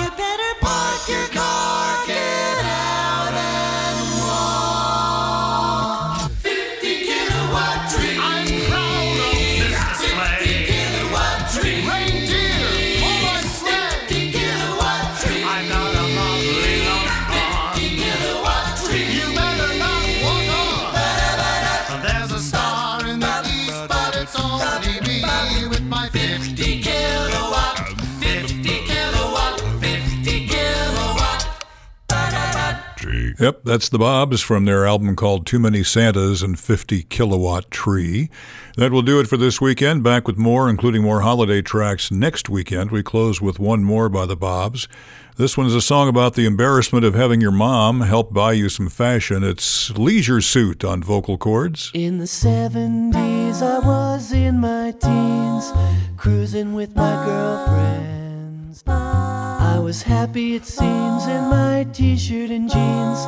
Yep, 33.40 33.62
that's 33.64 33.88
the 33.88 33.98
Bobs 33.98 34.42
from 34.42 34.66
their 34.66 34.84
album 34.84 35.16
called 35.16 35.46
Too 35.46 35.58
Many 35.58 35.82
Santas 35.82 36.42
and 36.42 36.58
50 36.58 37.04
Kilowatt 37.04 37.70
Tree. 37.70 38.28
That 38.76 38.92
will 38.92 39.00
do 39.00 39.18
it 39.18 39.28
for 39.28 39.38
this 39.38 39.62
weekend. 39.62 40.02
Back 40.02 40.26
with 40.26 40.36
more, 40.36 40.68
including 40.68 41.02
more 41.02 41.22
holiday 41.22 41.62
tracks 41.62 42.10
next 42.10 42.50
weekend. 42.50 42.90
We 42.90 43.02
close 43.02 43.40
with 43.40 43.58
one 43.58 43.82
more 43.82 44.10
by 44.10 44.26
the 44.26 44.36
Bobs. 44.36 44.88
This 45.38 45.56
one's 45.56 45.74
a 45.74 45.80
song 45.80 46.06
about 46.06 46.34
the 46.34 46.44
embarrassment 46.44 47.02
of 47.06 47.14
having 47.14 47.40
your 47.40 47.50
mom 47.50 48.02
help 48.02 48.30
buy 48.30 48.52
you 48.52 48.68
some 48.68 48.90
fashion. 48.90 49.42
It's 49.42 49.88
Leisure 49.96 50.42
Suit 50.42 50.84
on 50.84 51.02
vocal 51.02 51.38
chords. 51.38 51.90
In 51.94 52.18
the 52.18 52.26
70s, 52.26 53.62
I 53.62 53.78
was 53.78 54.32
in 54.32 54.60
my 54.60 54.90
teens, 55.00 55.72
cruising 56.18 56.74
with 56.74 56.94
my 56.94 57.24
girlfriends. 57.24 58.82
Was 59.90 60.02
happy, 60.02 60.54
it 60.54 60.66
seems, 60.66 61.26
in 61.26 61.50
my 61.50 61.84
t 61.92 62.16
shirt 62.16 62.50
and 62.50 62.70
jeans. 62.70 63.18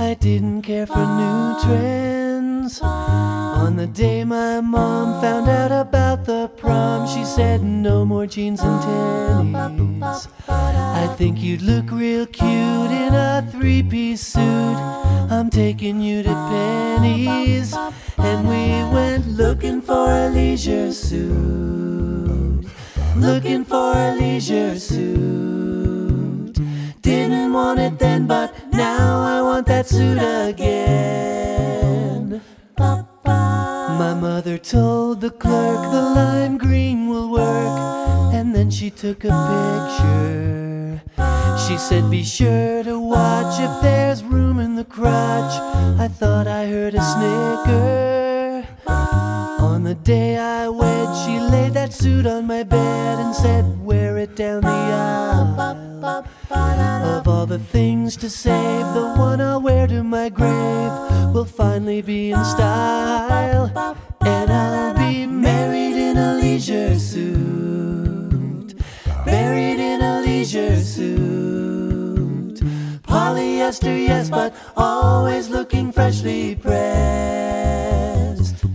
I 0.00 0.16
didn't 0.18 0.62
care 0.62 0.84
for 0.84 0.98
new 0.98 1.60
trends. 1.62 2.80
On 2.82 3.76
the 3.76 3.86
day 3.86 4.24
my 4.24 4.60
mom 4.60 5.20
found 5.20 5.48
out 5.48 5.70
about 5.70 6.24
the 6.24 6.48
prom, 6.56 7.06
she 7.06 7.24
said, 7.24 7.62
No 7.62 8.04
more 8.04 8.26
jeans 8.26 8.60
and 8.60 8.80
tennies. 8.82 10.26
I 10.48 11.06
think 11.16 11.38
you'd 11.40 11.62
look 11.62 11.88
real 11.92 12.26
cute 12.26 12.90
in 13.04 13.14
a 13.14 13.48
three 13.52 13.84
piece 13.84 14.26
suit. 14.26 14.78
I'm 15.30 15.50
taking 15.50 16.00
you 16.00 16.24
to 16.24 16.34
Penny's. 16.50 17.76
And 18.16 18.48
we 18.48 18.82
went 18.92 19.28
looking 19.28 19.80
for 19.80 20.10
a 20.10 20.28
leisure 20.30 20.90
suit. 20.90 22.66
Looking 23.14 23.64
for 23.64 23.92
a 23.92 24.16
leisure 24.18 24.76
suit. 24.80 25.58
Didn't 27.28 27.52
want 27.52 27.78
it 27.78 27.98
then, 27.98 28.26
but 28.26 28.54
now 28.72 29.20
I 29.20 29.42
want 29.42 29.66
that 29.66 29.86
suit 29.86 30.16
again. 30.16 31.60
My 32.78 34.14
mother 34.14 34.56
told 34.56 35.20
the 35.20 35.28
clerk 35.28 35.92
the 35.92 36.00
lime 36.00 36.56
green 36.56 37.06
will 37.10 37.30
work, 37.30 38.32
and 38.32 38.56
then 38.56 38.70
she 38.70 38.88
took 38.88 39.24
a 39.24 39.28
picture. 39.28 41.02
She 41.68 41.76
said, 41.76 42.10
Be 42.10 42.24
sure 42.24 42.82
to 42.82 42.98
watch 42.98 43.60
if 43.60 43.82
there's 43.82 44.24
room 44.24 44.58
in 44.58 44.76
the 44.76 44.84
crotch. 44.84 45.52
I 46.00 46.08
thought 46.08 46.46
I 46.46 46.64
heard 46.64 46.94
a 46.94 47.02
snicker. 47.12 48.66
On 49.60 49.82
the 49.82 49.96
day 49.96 50.38
I 50.38 50.66
wed, 50.70 51.14
she 51.26 51.38
laid 51.38 51.74
that 51.74 51.92
suit 51.92 52.24
on 52.24 52.46
my 52.46 52.62
bed 52.62 53.18
and 53.18 53.34
said, 53.34 53.84
Wear 53.84 54.07
it 54.18 54.34
down 54.36 54.60
the 54.62 54.68
aisle. 54.68 56.24
Of 57.18 57.28
all 57.28 57.46
the 57.46 57.58
things 57.58 58.16
to 58.18 58.28
save, 58.28 58.86
the 58.94 59.14
one 59.16 59.40
I'll 59.40 59.60
wear 59.60 59.86
to 59.86 60.02
my 60.02 60.28
grave 60.28 60.92
will 61.32 61.44
finally 61.44 62.02
be 62.02 62.32
in 62.32 62.44
style. 62.44 63.70
And 64.20 64.50
I'll 64.50 64.94
be 64.94 65.26
married 65.26 65.96
in 65.96 66.16
a 66.16 66.34
leisure 66.34 66.98
suit. 66.98 68.74
Buried 69.24 69.80
in 69.80 70.02
a 70.02 70.20
leisure 70.20 70.76
suit. 70.76 72.60
Polyester, 73.02 74.06
yes, 74.06 74.30
but 74.30 74.54
always 74.76 75.48
looking 75.48 75.92
freshly 75.92 76.56
pressed. 76.56 76.78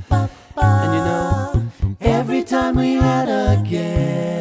And 0.09 0.93
you 0.95 1.03
know, 1.09 1.63
every 2.01 2.43
time 2.43 2.75
we 2.75 2.93
had 2.93 3.27
a 3.29 3.61
guest, 3.67 4.32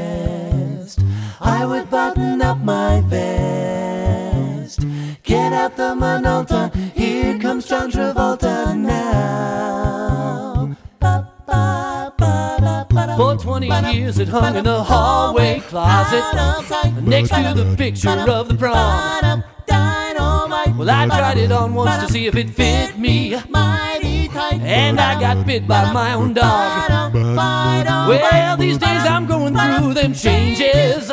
I 1.43 1.67
would 1.67 1.91
button 1.91 2.41
up 2.41 2.59
my 2.59 3.03
vest. 3.07 4.81
Get 5.23 5.53
out 5.53 5.77
the 5.77 5.95
Minolta, 5.95 6.73
here 6.95 7.39
comes 7.39 7.67
John 7.67 7.91
Travolta 7.91 8.77
now. 8.77 10.77
For 13.17 13.37
20 13.37 13.69
years 13.93 14.19
it 14.19 14.29
hung 14.29 14.57
in 14.57 14.65
the 14.65 14.83
hallway 14.83 15.61
closet. 15.61 16.23
Next 17.03 17.31
to 17.31 17.53
the 17.55 17.75
picture 17.77 18.11
of 18.11 18.49
the 18.49 18.55
prom. 18.55 19.43
Well, 20.79 20.91
I 20.91 21.07
tried 21.07 21.39
it 21.39 21.53
on 21.53 21.75
once 21.75 22.05
to 22.05 22.13
see 22.13 22.27
if 22.27 22.35
it 22.37 22.51
fit 22.51 22.99
me. 22.99 23.37
And 24.51 25.01
I 25.01 25.21
got 25.21 25.47
bit 25.47 25.67
by 25.67 25.93
my 25.93 26.15
own 26.15 26.35
dog. 26.35 27.15
Well, 27.15 28.57
these 28.57 28.79
days 28.79 29.05
I'm 29.07 29.27
going 29.27 29.55
through 29.55 29.95
them 29.95 30.15
changes. 30.15 31.11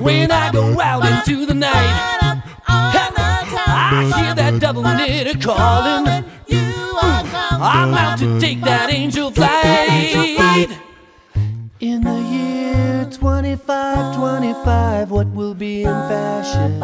When 0.00 0.30
I 0.30 0.50
go 0.52 0.80
out 0.80 1.04
into 1.04 1.46
the 1.46 1.54
night, 1.54 2.42
I 2.66 4.12
hear 4.16 4.34
that 4.34 4.60
double 4.60 4.82
knitter 4.82 5.38
calling. 5.38 6.24
I'm 7.66 7.94
out 7.94 8.18
to 8.18 8.38
take 8.38 8.60
that 8.60 8.90
angel 8.92 9.30
flight. 9.30 10.68
In 11.80 12.02
the 12.02 12.20
year 12.20 12.63
2525, 13.24 15.10
what 15.10 15.26
will 15.28 15.54
be 15.54 15.82
in 15.82 15.88
fashion? 15.88 16.78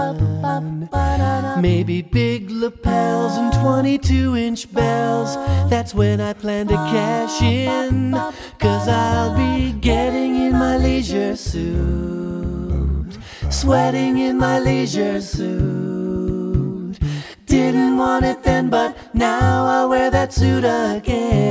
Maybe 1.61 2.01
big 2.01 2.51
lapels 2.51 3.37
and 3.37 3.53
22 3.53 4.37
inch 4.37 4.73
bells. 4.73 5.35
That's 5.69 5.93
when 5.93 6.19
I 6.19 6.33
plan 6.33 6.69
to 6.69 6.77
cash 6.77 7.43
in. 7.43 8.13
Cause 8.59 8.89
I'll 8.89 9.37
be 9.37 9.73
getting 9.81 10.35
in 10.37 10.53
my 10.53 10.79
leisure 10.79 11.37
suit, 11.37 13.19
sweating 13.51 14.17
in 14.17 14.39
my 14.39 14.61
leisure 14.61 15.21
suit. 15.21 16.99
Didn't 17.45 17.99
want 17.99 18.25
it 18.25 18.43
then, 18.43 18.71
but 18.71 18.97
now 19.13 19.67
I'll 19.67 19.91
wear 19.91 20.11
that 20.11 20.33
suit 20.33 20.65
again. 20.65 21.51